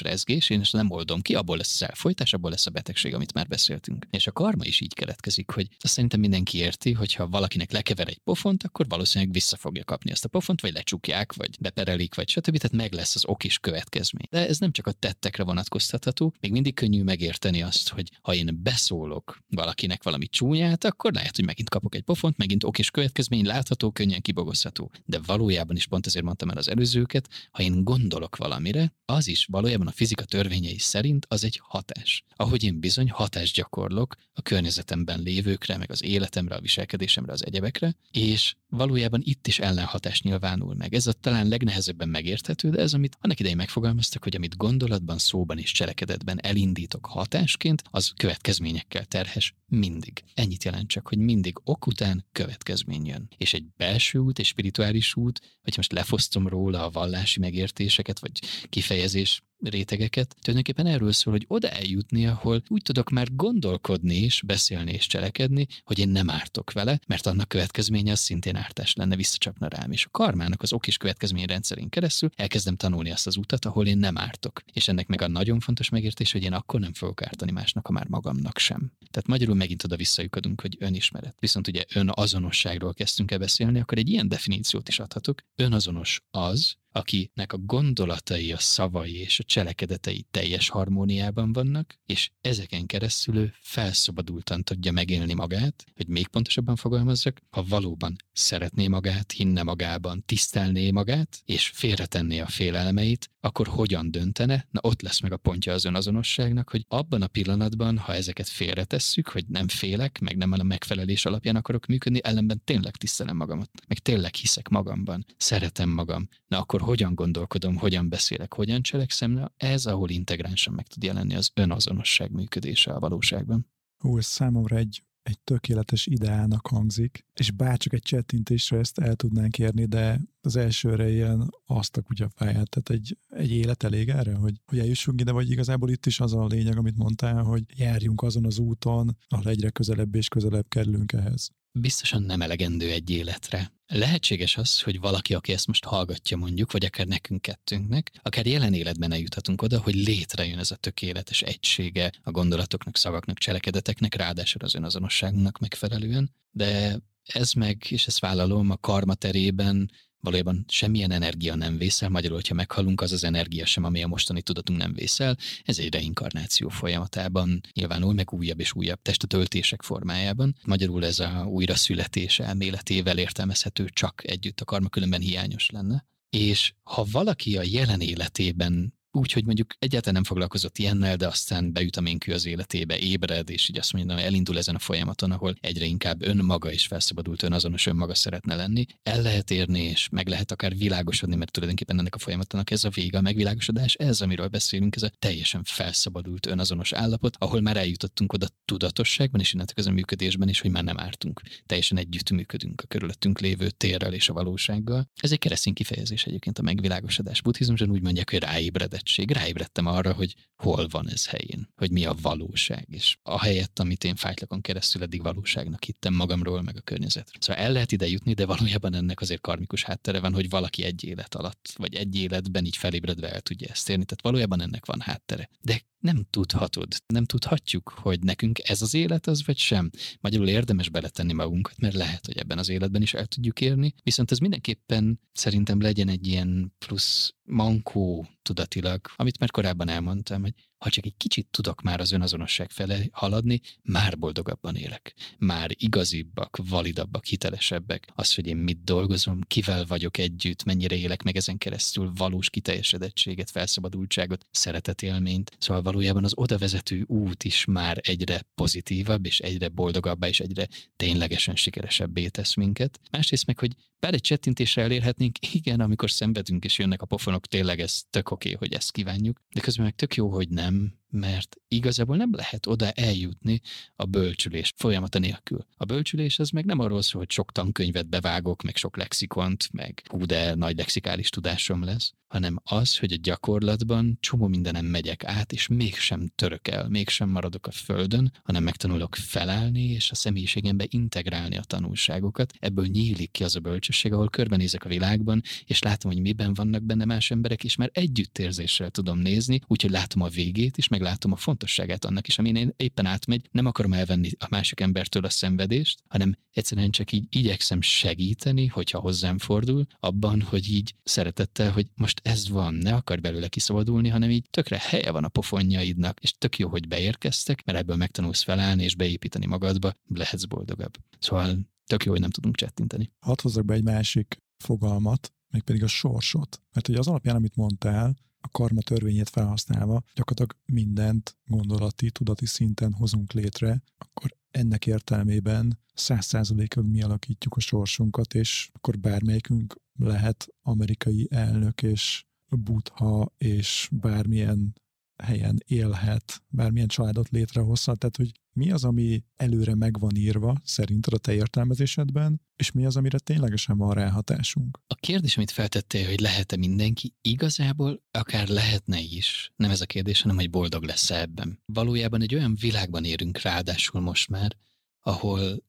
rezgés, 0.00 0.50
én 0.50 0.60
ezt 0.60 0.72
nem 0.72 0.90
oldom 0.90 1.20
ki, 1.20 1.34
abból 1.34 1.56
lesz 1.56 1.80
az 1.80 1.88
elfolytás, 1.88 2.32
abból 2.32 2.50
lesz 2.50 2.66
a 2.66 2.70
betegség, 2.70 3.14
amit 3.14 3.34
már 3.34 3.48
beszéltünk. 3.48 4.06
És 4.10 4.26
a 4.26 4.32
karma 4.32 4.64
is 4.64 4.80
így 4.80 4.94
keletkezik, 4.94 5.50
hogy 5.50 5.68
azt 5.80 5.92
szerintem 5.92 6.20
mindenki 6.20 6.58
érti, 6.58 6.92
hogy 6.92 7.14
ha 7.14 7.28
valakinek 7.28 7.72
lekever 7.72 8.08
egy 8.08 8.18
pofont, 8.18 8.62
akkor 8.62 8.88
valószínűleg 8.88 9.32
vissza 9.32 9.56
fogja 9.56 9.84
kapni 9.84 10.10
ezt 10.10 10.24
a 10.24 10.28
pofont, 10.28 10.60
vagy 10.60 10.72
lecsukja 10.72 11.11
berakják, 11.12 11.32
vagy 11.32 11.56
beperelik, 11.60 12.14
vagy 12.14 12.28
stb. 12.28 12.56
Tehát 12.56 12.76
meg 12.76 12.92
lesz 12.92 13.14
az 13.14 13.26
ok 13.26 13.44
is 13.44 13.58
következmény. 13.58 14.26
De 14.30 14.48
ez 14.48 14.58
nem 14.58 14.72
csak 14.72 14.86
a 14.86 14.92
tettekre 14.92 15.44
vonatkoztatható, 15.44 16.34
még 16.40 16.52
mindig 16.52 16.74
könnyű 16.74 17.02
megérteni 17.02 17.62
azt, 17.62 17.88
hogy 17.88 18.10
ha 18.22 18.34
én 18.34 18.58
beszólok 18.62 19.38
valakinek 19.48 20.02
valami 20.02 20.26
csúnyát, 20.26 20.84
akkor 20.84 21.12
lehet, 21.12 21.36
hogy 21.36 21.44
megint 21.44 21.68
kapok 21.68 21.94
egy 21.94 22.02
pofont, 22.02 22.36
megint 22.36 22.64
ok 22.64 22.78
és 22.78 22.90
következmény 22.90 23.46
látható, 23.46 23.90
könnyen 23.90 24.20
kibogozható. 24.20 24.90
De 25.04 25.18
valójában 25.26 25.76
is 25.76 25.86
pont 25.86 26.06
ezért 26.06 26.24
mondtam 26.24 26.50
el 26.50 26.56
az 26.56 26.68
előzőket, 26.68 27.28
ha 27.50 27.62
én 27.62 27.84
gondolok 27.84 28.36
valamire, 28.36 28.92
az 29.04 29.28
is 29.28 29.46
valójában 29.50 29.86
a 29.86 29.90
fizika 29.90 30.24
törvényei 30.24 30.78
szerint 30.78 31.26
az 31.28 31.44
egy 31.44 31.60
hatás. 31.62 32.24
Ahogy 32.36 32.64
én 32.64 32.80
bizony 32.80 33.10
hatást 33.10 33.54
gyakorlok 33.54 34.14
a 34.32 34.42
környezetemben 34.42 35.20
lévőkre, 35.20 35.76
meg 35.76 35.90
az 35.90 36.02
életemre, 36.02 36.54
a 36.54 36.60
viselkedésemre, 36.60 37.32
az 37.32 37.44
egyebekre, 37.44 37.96
és 38.10 38.54
valójában 38.68 39.20
itt 39.24 39.46
is 39.46 39.58
ellenhatás 39.58 40.22
nyilvánul 40.22 40.74
meg. 40.74 40.92
A 41.06 41.12
talán 41.12 41.48
legnehezebben 41.48 42.08
megérthető, 42.08 42.70
de 42.70 42.80
ez, 42.80 42.94
amit 42.94 43.16
annak 43.20 43.38
idején 43.38 43.56
megfogalmaztak, 43.56 44.22
hogy 44.22 44.36
amit 44.36 44.56
gondolatban, 44.56 45.18
szóban 45.18 45.58
és 45.58 45.72
cselekedetben 45.72 46.38
elindítok 46.42 47.06
hatásként, 47.06 47.82
az 47.90 48.12
következményekkel 48.16 49.04
terhes 49.04 49.54
mindig. 49.66 50.22
Ennyit 50.34 50.64
jelent 50.64 50.88
csak, 50.88 51.08
hogy 51.08 51.18
mindig 51.18 51.60
ok 51.64 51.86
után 51.86 52.24
következmény 52.32 53.06
jön. 53.06 53.28
És 53.36 53.54
egy 53.54 53.64
belső 53.76 54.18
út, 54.18 54.38
egy 54.38 54.44
spirituális 54.44 55.16
út, 55.16 55.40
vagy 55.62 55.76
most 55.76 55.92
lefosztom 55.92 56.48
róla 56.48 56.84
a 56.84 56.90
vallási 56.90 57.40
megértéseket, 57.40 58.18
vagy 58.18 58.40
kifejezés 58.68 59.42
rétegeket. 59.62 60.36
Tulajdonképpen 60.40 60.86
erről 60.86 61.12
szól, 61.12 61.32
hogy 61.32 61.44
oda 61.48 61.68
eljutni, 61.68 62.26
ahol 62.26 62.62
úgy 62.68 62.82
tudok 62.82 63.10
már 63.10 63.28
gondolkodni 63.36 64.14
és 64.14 64.42
beszélni 64.46 64.92
és 64.92 65.06
cselekedni, 65.06 65.66
hogy 65.84 65.98
én 65.98 66.08
nem 66.08 66.30
ártok 66.30 66.72
vele, 66.72 67.00
mert 67.06 67.26
annak 67.26 67.48
következménye 67.48 68.12
az 68.12 68.20
szintén 68.20 68.56
ártás 68.56 68.94
lenne, 68.94 69.16
visszacsapna 69.16 69.68
rám. 69.68 69.92
És 69.92 70.04
a 70.04 70.10
karmának 70.10 70.62
az 70.62 70.72
ok 70.72 70.86
és 70.86 70.96
következmény 70.96 71.44
rendszerén 71.44 71.88
keresztül 71.88 72.30
elkezdem 72.36 72.76
tanulni 72.76 73.10
azt 73.10 73.26
az 73.26 73.36
utat, 73.36 73.64
ahol 73.64 73.86
én 73.86 73.98
nem 73.98 74.18
ártok. 74.18 74.62
És 74.72 74.88
ennek 74.88 75.06
meg 75.06 75.22
a 75.22 75.28
nagyon 75.28 75.60
fontos 75.60 75.88
megértés, 75.88 76.32
hogy 76.32 76.42
én 76.42 76.52
akkor 76.52 76.80
nem 76.80 76.92
fogok 76.92 77.22
ártani 77.22 77.50
másnak, 77.50 77.86
ha 77.86 77.92
már 77.92 78.06
magamnak 78.08 78.58
sem. 78.58 78.92
Tehát 79.10 79.28
magyarul 79.28 79.54
megint 79.54 79.84
oda 79.84 79.96
visszajukadunk, 79.96 80.60
hogy 80.60 80.76
önismeret. 80.78 81.36
Viszont 81.38 81.68
ugye 81.68 81.84
önazonosságról 81.94 82.94
kezdtünk 82.94 83.30
el 83.30 83.38
beszélni, 83.38 83.80
akkor 83.80 83.98
egy 83.98 84.08
ilyen 84.08 84.28
definíciót 84.28 84.88
is 84.88 84.98
adhatok. 84.98 85.42
Önazonos 85.56 86.22
az, 86.30 86.76
akinek 86.92 87.52
a 87.52 87.58
gondolatai, 87.58 88.52
a 88.52 88.58
szavai 88.58 89.16
és 89.16 89.38
a 89.38 89.44
cselekedetei 89.44 90.26
teljes 90.30 90.68
harmóniában 90.68 91.52
vannak, 91.52 91.98
és 92.06 92.30
ezeken 92.40 92.86
keresztül 92.86 93.36
ő 93.36 93.54
felszabadultan 93.60 94.62
tudja 94.62 94.92
megélni 94.92 95.34
magát, 95.34 95.84
hogy 95.96 96.08
még 96.08 96.26
pontosabban 96.26 96.76
fogalmazzak, 96.76 97.40
ha 97.50 97.64
valóban 97.68 98.16
szeretné 98.32 98.88
magát, 98.88 99.32
hinne 99.32 99.62
magában, 99.62 100.22
tisztelné 100.26 100.90
magát, 100.90 101.42
és 101.44 101.70
félretenné 101.74 102.38
a 102.38 102.46
félelmeit, 102.46 103.30
akkor 103.44 103.66
hogyan 103.66 104.10
döntene? 104.10 104.66
Na 104.70 104.80
ott 104.82 105.02
lesz 105.02 105.20
meg 105.20 105.32
a 105.32 105.36
pontja 105.36 105.72
az 105.72 105.84
önazonosságnak, 105.84 106.70
hogy 106.70 106.84
abban 106.88 107.22
a 107.22 107.26
pillanatban, 107.26 107.98
ha 107.98 108.14
ezeket 108.14 108.48
félretesszük, 108.48 109.28
hogy 109.28 109.44
nem 109.48 109.68
félek, 109.68 110.18
meg 110.20 110.36
nem 110.36 110.52
a 110.52 110.62
megfelelés 110.62 111.24
alapján 111.24 111.56
akarok 111.56 111.86
működni, 111.86 112.20
ellenben 112.22 112.62
tényleg 112.64 112.96
tisztelem 112.96 113.36
magamat, 113.36 113.70
meg 113.88 113.98
tényleg 113.98 114.34
hiszek 114.34 114.68
magamban, 114.68 115.24
szeretem 115.36 115.88
magam, 115.88 116.28
na 116.46 116.58
akkor 116.58 116.80
hogyan 116.80 117.14
gondolkodom, 117.14 117.76
hogyan 117.76 118.08
beszélek, 118.08 118.54
hogyan 118.54 118.82
cselekszem, 118.82 119.30
na 119.30 119.52
ez, 119.56 119.86
ahol 119.86 120.10
integránsan 120.10 120.74
meg 120.74 120.86
tud 120.86 121.02
jelenni 121.02 121.34
az 121.34 121.50
önazonosság 121.54 122.30
működése 122.30 122.92
a 122.92 123.00
valóságban. 123.00 123.66
Hú, 123.98 124.18
ez 124.18 124.26
számomra 124.26 124.76
egy 124.76 125.02
egy 125.22 125.40
tökéletes 125.40 126.06
ideának 126.06 126.66
hangzik, 126.66 127.26
és 127.34 127.50
bárcsak 127.50 127.92
egy 127.92 128.02
csettintésre 128.02 128.78
ezt 128.78 128.98
el 128.98 129.14
tudnánk 129.14 129.58
érni, 129.58 129.84
de 129.84 130.20
az 130.40 130.56
elsőre 130.56 131.10
ilyen 131.10 131.54
azt 131.66 131.96
a 131.96 132.02
kutyafáját, 132.02 132.68
tehát 132.68 132.90
egy, 132.90 133.18
egy 133.28 133.50
élet 133.50 133.82
elég 133.82 134.08
erre, 134.08 134.34
hogy, 134.34 134.60
hogy 134.66 134.78
eljussunk 134.78 135.20
ide, 135.20 135.32
vagy 135.32 135.50
igazából 135.50 135.90
itt 135.90 136.06
is 136.06 136.20
az 136.20 136.34
a 136.34 136.46
lényeg, 136.46 136.76
amit 136.76 136.96
mondtál, 136.96 137.42
hogy 137.42 137.64
járjunk 137.76 138.22
azon 138.22 138.44
az 138.44 138.58
úton, 138.58 139.16
ahol 139.28 139.50
egyre 139.50 139.70
közelebb 139.70 140.14
és 140.14 140.28
közelebb 140.28 140.68
kerülünk 140.68 141.12
ehhez 141.12 141.50
biztosan 141.72 142.22
nem 142.22 142.42
elegendő 142.42 142.90
egy 142.90 143.10
életre. 143.10 143.72
Lehetséges 143.86 144.56
az, 144.56 144.80
hogy 144.80 145.00
valaki, 145.00 145.34
aki 145.34 145.52
ezt 145.52 145.66
most 145.66 145.84
hallgatja 145.84 146.36
mondjuk, 146.36 146.72
vagy 146.72 146.84
akár 146.84 147.06
nekünk 147.06 147.42
kettőnknek, 147.42 148.12
akár 148.22 148.46
jelen 148.46 148.74
életben 148.74 149.12
eljuthatunk 149.12 149.62
oda, 149.62 149.80
hogy 149.80 149.94
létrejön 149.94 150.58
ez 150.58 150.70
a 150.70 150.76
tökéletes 150.76 151.42
egysége 151.42 152.12
a 152.22 152.30
gondolatoknak, 152.30 152.96
szavaknak, 152.96 153.38
cselekedeteknek, 153.38 154.14
ráadásul 154.14 154.62
az 154.62 154.74
önazonosságunknak 154.74 155.58
megfelelően, 155.58 156.34
de 156.50 156.98
ez 157.22 157.52
meg, 157.52 157.86
és 157.88 158.06
ezt 158.06 158.18
vállalom, 158.18 158.70
a 158.70 158.76
karma 158.76 159.14
terében 159.14 159.90
valójában 160.22 160.64
semmilyen 160.68 161.10
energia 161.10 161.54
nem 161.54 161.78
vészel, 161.78 162.08
magyarul, 162.08 162.36
hogyha 162.36 162.54
meghalunk, 162.54 163.00
az 163.00 163.12
az 163.12 163.24
energia 163.24 163.66
sem, 163.66 163.84
ami 163.84 164.02
a 164.02 164.06
mostani 164.06 164.42
tudatunk 164.42 164.78
nem 164.78 164.94
vészel. 164.94 165.36
Ez 165.64 165.78
egy 165.78 165.92
reinkarnáció 165.92 166.68
folyamatában 166.68 167.60
nyilvánul, 167.72 168.12
meg 168.12 168.32
újabb 168.32 168.60
és 168.60 168.74
újabb 168.74 169.02
testatöltések 169.02 169.82
formájában. 169.82 170.54
Magyarul 170.64 171.04
ez 171.04 171.18
a 171.18 171.44
újra 171.48 171.74
születés 171.74 172.38
elméletével 172.38 173.18
értelmezhető 173.18 173.88
csak 173.92 174.22
együtt 174.30 174.60
a 174.60 174.64
karma, 174.64 174.88
különben 174.88 175.20
hiányos 175.20 175.70
lenne. 175.70 176.04
És 176.30 176.72
ha 176.82 177.06
valaki 177.10 177.56
a 177.56 177.62
jelen 177.64 178.00
életében 178.00 178.94
úgy, 179.12 179.32
hogy 179.32 179.44
mondjuk 179.44 179.74
egyáltalán 179.78 180.14
nem 180.14 180.24
foglalkozott 180.24 180.78
ilyennel, 180.78 181.16
de 181.16 181.26
aztán 181.26 181.72
beüt 181.72 181.96
a 181.96 182.00
ménkű 182.00 182.32
az 182.32 182.46
életébe, 182.46 182.98
ébred, 182.98 183.50
és 183.50 183.68
így 183.68 183.78
azt 183.78 183.92
mondja, 183.92 184.18
elindul 184.18 184.58
ezen 184.58 184.74
a 184.74 184.78
folyamaton, 184.78 185.30
ahol 185.30 185.54
egyre 185.60 185.84
inkább 185.84 186.22
önmaga 186.22 186.72
is 186.72 186.86
felszabadult, 186.86 187.42
önazonos 187.42 187.86
önmaga 187.86 188.14
szeretne 188.14 188.54
lenni. 188.54 188.86
El 189.02 189.22
lehet 189.22 189.50
érni, 189.50 189.82
és 189.82 190.08
meg 190.08 190.28
lehet 190.28 190.50
akár 190.52 190.76
világosodni, 190.76 191.36
mert 191.36 191.52
tulajdonképpen 191.52 191.98
ennek 191.98 192.14
a 192.14 192.18
folyamatnak 192.18 192.70
ez 192.70 192.84
a 192.84 192.88
vége, 192.88 193.18
a 193.18 193.20
megvilágosodás, 193.20 193.94
ez, 193.94 194.20
amiről 194.20 194.48
beszélünk, 194.48 194.96
ez 194.96 195.02
a 195.02 195.10
teljesen 195.18 195.62
felszabadult 195.64 196.46
önazonos 196.46 196.92
állapot, 196.92 197.36
ahol 197.38 197.60
már 197.60 197.76
eljutottunk 197.76 198.32
oda 198.32 198.46
tudatosságban, 198.64 199.40
és 199.40 199.52
innentől 199.52 199.86
a 199.86 199.90
működésben 199.90 200.48
is, 200.48 200.60
hogy 200.60 200.70
már 200.70 200.84
nem 200.84 200.98
ártunk. 200.98 201.42
Teljesen 201.66 201.98
együtt 201.98 202.30
működünk 202.30 202.80
a 202.80 202.86
körülöttünk 202.86 203.40
lévő 203.40 203.70
térrel 203.70 204.12
és 204.12 204.28
a 204.28 204.32
valósággal. 204.32 205.10
Ez 205.20 205.32
egy 205.32 205.38
keresztény 205.38 205.74
kifejezés 205.74 206.24
egyébként 206.24 206.58
a 206.58 206.62
megvilágosodás. 206.62 207.42
Buddhizmuson 207.42 207.90
úgy 207.90 208.02
mondják, 208.02 208.30
hogy 208.30 208.38
ráébredett 208.38 209.01
ismerettség, 209.02 209.30
ráébredtem 209.30 209.86
arra, 209.86 210.12
hogy 210.12 210.34
hol 210.56 210.86
van 210.88 211.08
ez 211.08 211.26
helyén, 211.26 211.68
hogy 211.76 211.90
mi 211.90 212.04
a 212.04 212.14
valóság, 212.22 212.86
és 212.88 213.16
a 213.22 213.40
helyett, 213.40 213.78
amit 213.78 214.04
én 214.04 214.16
fájtlakon 214.16 214.60
keresztül 214.60 215.02
eddig 215.02 215.22
valóságnak 215.22 215.84
hittem 215.84 216.14
magamról, 216.14 216.62
meg 216.62 216.76
a 216.76 216.80
környezetről. 216.80 217.40
Szóval 217.40 217.62
el 217.62 217.72
lehet 217.72 217.92
ide 217.92 218.06
jutni, 218.06 218.34
de 218.34 218.46
valójában 218.46 218.94
ennek 218.94 219.20
azért 219.20 219.40
karmikus 219.40 219.84
háttere 219.84 220.20
van, 220.20 220.34
hogy 220.34 220.48
valaki 220.48 220.84
egy 220.84 221.04
élet 221.04 221.34
alatt, 221.34 221.74
vagy 221.76 221.94
egy 221.94 222.16
életben 222.16 222.64
így 222.64 222.76
felébredve 222.76 223.32
el 223.32 223.40
tudja 223.40 223.68
ezt 223.68 223.88
érni. 223.88 224.04
Tehát 224.04 224.22
valójában 224.22 224.60
ennek 224.60 224.86
van 224.86 225.00
háttere. 225.00 225.48
De 225.60 225.82
nem 226.02 226.26
tudhatod, 226.30 226.88
nem 227.06 227.24
tudhatjuk, 227.24 227.88
hogy 227.88 228.20
nekünk 228.20 228.58
ez 228.68 228.82
az 228.82 228.94
élet 228.94 229.26
az, 229.26 229.46
vagy 229.46 229.58
sem. 229.58 229.90
Magyarul 230.20 230.48
érdemes 230.48 230.88
beletenni 230.88 231.32
magunkat, 231.32 231.78
mert 231.78 231.94
lehet, 231.94 232.26
hogy 232.26 232.36
ebben 232.36 232.58
az 232.58 232.68
életben 232.68 233.02
is 233.02 233.14
el 233.14 233.26
tudjuk 233.26 233.60
érni, 233.60 233.94
viszont 234.02 234.30
ez 234.30 234.38
mindenképpen 234.38 235.20
szerintem 235.32 235.80
legyen 235.80 236.08
egy 236.08 236.26
ilyen 236.26 236.74
plusz 236.78 237.34
mankó 237.42 238.26
tudatilag, 238.42 239.00
amit 239.16 239.38
már 239.38 239.50
korábban 239.50 239.88
elmondtam, 239.88 240.42
hogy 240.42 240.54
ha 240.82 240.90
csak 240.90 241.06
egy 241.06 241.16
kicsit 241.16 241.46
tudok 241.50 241.82
már 241.82 242.00
az 242.00 242.12
önazonosság 242.12 242.70
felé 242.70 243.08
haladni, 243.12 243.60
már 243.82 244.18
boldogabban 244.18 244.76
élek. 244.76 245.14
Már 245.38 245.70
igazibbak, 245.74 246.58
validabbak, 246.68 247.24
hitelesebbek. 247.24 248.08
Az, 248.14 248.34
hogy 248.34 248.46
én 248.46 248.56
mit 248.56 248.84
dolgozom, 248.84 249.40
kivel 249.46 249.84
vagyok 249.84 250.18
együtt, 250.18 250.64
mennyire 250.64 250.96
élek 250.96 251.22
meg 251.22 251.36
ezen 251.36 251.58
keresztül 251.58 252.12
valós 252.16 252.50
kiteljesedettséget, 252.50 253.50
felszabadultságot, 253.50 254.46
szeretetélményt. 254.50 255.56
Szóval 255.58 255.82
valójában 255.82 256.24
az 256.24 256.32
oda 256.34 256.58
vezető 256.58 257.04
út 257.06 257.44
is 257.44 257.64
már 257.64 258.00
egyre 258.02 258.42
pozitívabb, 258.54 259.26
és 259.26 259.38
egyre 259.38 259.68
boldogabbá, 259.68 260.28
és 260.28 260.40
egyre 260.40 260.68
ténylegesen 260.96 261.56
sikeresebbé 261.56 262.28
tesz 262.28 262.54
minket. 262.54 263.00
Másrészt 263.10 263.46
meg, 263.46 263.58
hogy 263.58 263.72
bár 264.02 264.14
egy 264.14 264.20
csettintésre 264.20 264.82
elérhetnénk, 264.82 265.54
igen, 265.54 265.80
amikor 265.80 266.10
szenvedünk 266.10 266.64
és 266.64 266.78
jönnek 266.78 267.02
a 267.02 267.06
pofonok, 267.06 267.46
tényleg 267.46 267.80
ez 267.80 268.02
tök 268.10 268.30
oké, 268.30 268.54
okay, 268.54 268.68
hogy 268.68 268.76
ezt 268.76 268.92
kívánjuk, 268.92 269.42
de 269.54 269.60
közben 269.60 269.84
meg 269.84 269.94
tök 269.94 270.14
jó, 270.14 270.28
hogy 270.28 270.48
nem, 270.48 270.94
mert 271.12 271.56
igazából 271.68 272.16
nem 272.16 272.34
lehet 272.34 272.66
oda 272.66 272.90
eljutni 272.90 273.60
a 273.96 274.04
bölcsülés 274.04 274.72
folyamata 274.76 275.18
nélkül. 275.18 275.66
A 275.76 275.84
bölcsülés 275.84 276.38
az 276.38 276.50
meg 276.50 276.64
nem 276.64 276.78
arról 276.78 277.02
szól, 277.02 277.20
hogy 277.20 277.30
sok 277.30 277.52
tankönyvet 277.52 278.08
bevágok, 278.08 278.62
meg 278.62 278.76
sok 278.76 278.96
lexikont, 278.96 279.68
meg 279.72 280.02
hú, 280.08 280.24
de 280.24 280.54
nagy 280.54 280.76
lexikális 280.76 281.28
tudásom 281.28 281.84
lesz, 281.84 282.12
hanem 282.32 282.60
az, 282.64 282.98
hogy 282.98 283.12
a 283.12 283.18
gyakorlatban 283.22 284.16
csomó 284.20 284.46
mindenem 284.46 284.84
megyek 284.84 285.24
át, 285.24 285.52
és 285.52 285.66
mégsem 285.66 286.32
török 286.34 286.68
el, 286.68 286.88
mégsem 286.88 287.28
maradok 287.28 287.66
a 287.66 287.70
földön, 287.70 288.32
hanem 288.42 288.62
megtanulok 288.62 289.14
felállni, 289.14 289.82
és 289.82 290.10
a 290.10 290.14
személyiségembe 290.14 290.84
integrálni 290.88 291.56
a 291.56 291.62
tanulságokat. 291.62 292.52
Ebből 292.58 292.86
nyílik 292.86 293.30
ki 293.30 293.44
az 293.44 293.56
a 293.56 293.60
bölcsesség, 293.60 294.12
ahol 294.12 294.28
körbenézek 294.28 294.84
a 294.84 294.88
világban, 294.88 295.42
és 295.64 295.82
látom, 295.82 296.12
hogy 296.12 296.20
miben 296.20 296.54
vannak 296.54 296.82
benne 296.82 297.04
más 297.04 297.30
emberek, 297.30 297.64
és 297.64 297.76
már 297.76 297.90
együttérzéssel 297.92 298.90
tudom 298.90 299.18
nézni, 299.18 299.60
úgyhogy 299.66 299.90
látom 299.90 300.22
a 300.22 300.28
végét 300.28 300.76
is, 300.76 300.88
meg 300.88 301.00
meglátom 301.02 301.32
a 301.32 301.36
fontosságát 301.36 302.04
annak 302.04 302.28
is, 302.28 302.38
amin 302.38 302.56
én 302.56 302.72
éppen 302.76 303.06
átmegy, 303.06 303.48
nem 303.50 303.66
akarom 303.66 303.92
elvenni 303.92 304.30
a 304.38 304.46
másik 304.50 304.80
embertől 304.80 305.24
a 305.24 305.30
szenvedést, 305.30 306.02
hanem 306.08 306.34
egyszerűen 306.52 306.90
csak 306.90 307.12
így 307.12 307.26
igyekszem 307.36 307.80
segíteni, 307.80 308.66
hogyha 308.66 308.98
hozzám 308.98 309.38
fordul, 309.38 309.86
abban, 310.00 310.42
hogy 310.42 310.70
így 310.70 310.94
szeretettel, 311.02 311.72
hogy 311.72 311.86
most 311.94 312.20
ez 312.24 312.48
van, 312.48 312.74
ne 312.74 312.94
akar 312.94 313.20
belőle 313.20 313.48
kiszabadulni, 313.48 314.08
hanem 314.08 314.30
így 314.30 314.46
tökre 314.50 314.78
helye 314.80 315.10
van 315.10 315.24
a 315.24 315.28
pofonjaidnak, 315.28 316.20
és 316.20 316.32
tök 316.38 316.58
jó, 316.58 316.68
hogy 316.68 316.88
beérkeztek, 316.88 317.64
mert 317.64 317.78
ebből 317.78 317.96
megtanulsz 317.96 318.42
felállni 318.42 318.84
és 318.84 318.96
beépíteni 318.96 319.46
magadba, 319.46 319.92
lehetsz 320.08 320.44
boldogabb. 320.44 320.96
Szóval 321.18 321.58
tök 321.86 322.04
jó, 322.04 322.10
hogy 322.10 322.20
nem 322.20 322.30
tudunk 322.30 322.56
csettinteni. 322.56 323.10
Hadd 323.20 323.42
hozzak 323.42 323.64
be 323.64 323.74
egy 323.74 323.84
másik 323.84 324.42
fogalmat, 324.56 325.32
mégpedig 325.48 325.82
a 325.82 325.86
sorsot. 325.86 326.62
Mert 326.72 326.86
hogy 326.86 326.96
az 326.96 327.08
alapján, 327.08 327.36
amit 327.36 327.56
mondtál, 327.56 328.16
a 328.42 328.48
karma 328.48 328.80
törvényét 328.80 329.28
felhasználva 329.28 330.02
gyakorlatilag 330.14 330.62
mindent 330.64 331.36
gondolati, 331.44 332.10
tudati 332.10 332.46
szinten 332.46 332.92
hozunk 332.92 333.32
létre, 333.32 333.82
akkor 333.98 334.36
ennek 334.50 334.86
értelmében 334.86 335.78
száz 335.94 336.26
százalékig 336.26 336.82
mi 336.82 337.02
alakítjuk 337.02 337.56
a 337.56 337.60
sorsunkat, 337.60 338.34
és 338.34 338.70
akkor 338.72 338.98
bármelyikünk 338.98 339.80
lehet 339.98 340.46
amerikai 340.62 341.28
elnök 341.30 341.82
és 341.82 342.24
butha 342.56 343.32
és 343.38 343.88
bármilyen 343.92 344.74
helyen 345.22 345.58
élhet, 345.66 346.42
bármilyen 346.48 346.88
családot 346.88 347.28
létrehozhat, 347.28 347.98
tehát 347.98 348.16
hogy 348.16 348.32
mi 348.52 348.70
az, 348.70 348.84
ami 348.84 349.24
előre 349.36 349.74
meg 349.74 349.98
van 349.98 350.16
írva 350.16 350.56
szerinted 350.64 351.12
a 351.12 351.18
te 351.18 351.34
értelmezésedben, 351.34 352.40
és 352.56 352.70
mi 352.72 352.86
az, 352.86 352.96
amire 352.96 353.18
ténylegesen 353.18 353.78
van 353.78 353.94
ráhatásunk? 353.94 354.78
A 354.86 354.94
kérdés, 354.94 355.36
amit 355.36 355.50
feltettél, 355.50 356.06
hogy 356.06 356.20
lehet-e 356.20 356.56
mindenki, 356.56 357.14
igazából 357.20 358.02
akár 358.10 358.48
lehetne 358.48 359.00
is. 359.00 359.52
Nem 359.56 359.70
ez 359.70 359.80
a 359.80 359.86
kérdés, 359.86 360.22
hanem 360.22 360.36
hogy 360.36 360.50
boldog 360.50 360.82
lesz 360.82 361.10
-e 361.10 361.20
ebben. 361.20 361.62
Valójában 361.66 362.22
egy 362.22 362.34
olyan 362.34 362.56
világban 362.60 363.04
érünk 363.04 363.40
ráadásul 363.40 364.00
most 364.00 364.28
már, 364.28 364.56
ahol 365.00 365.62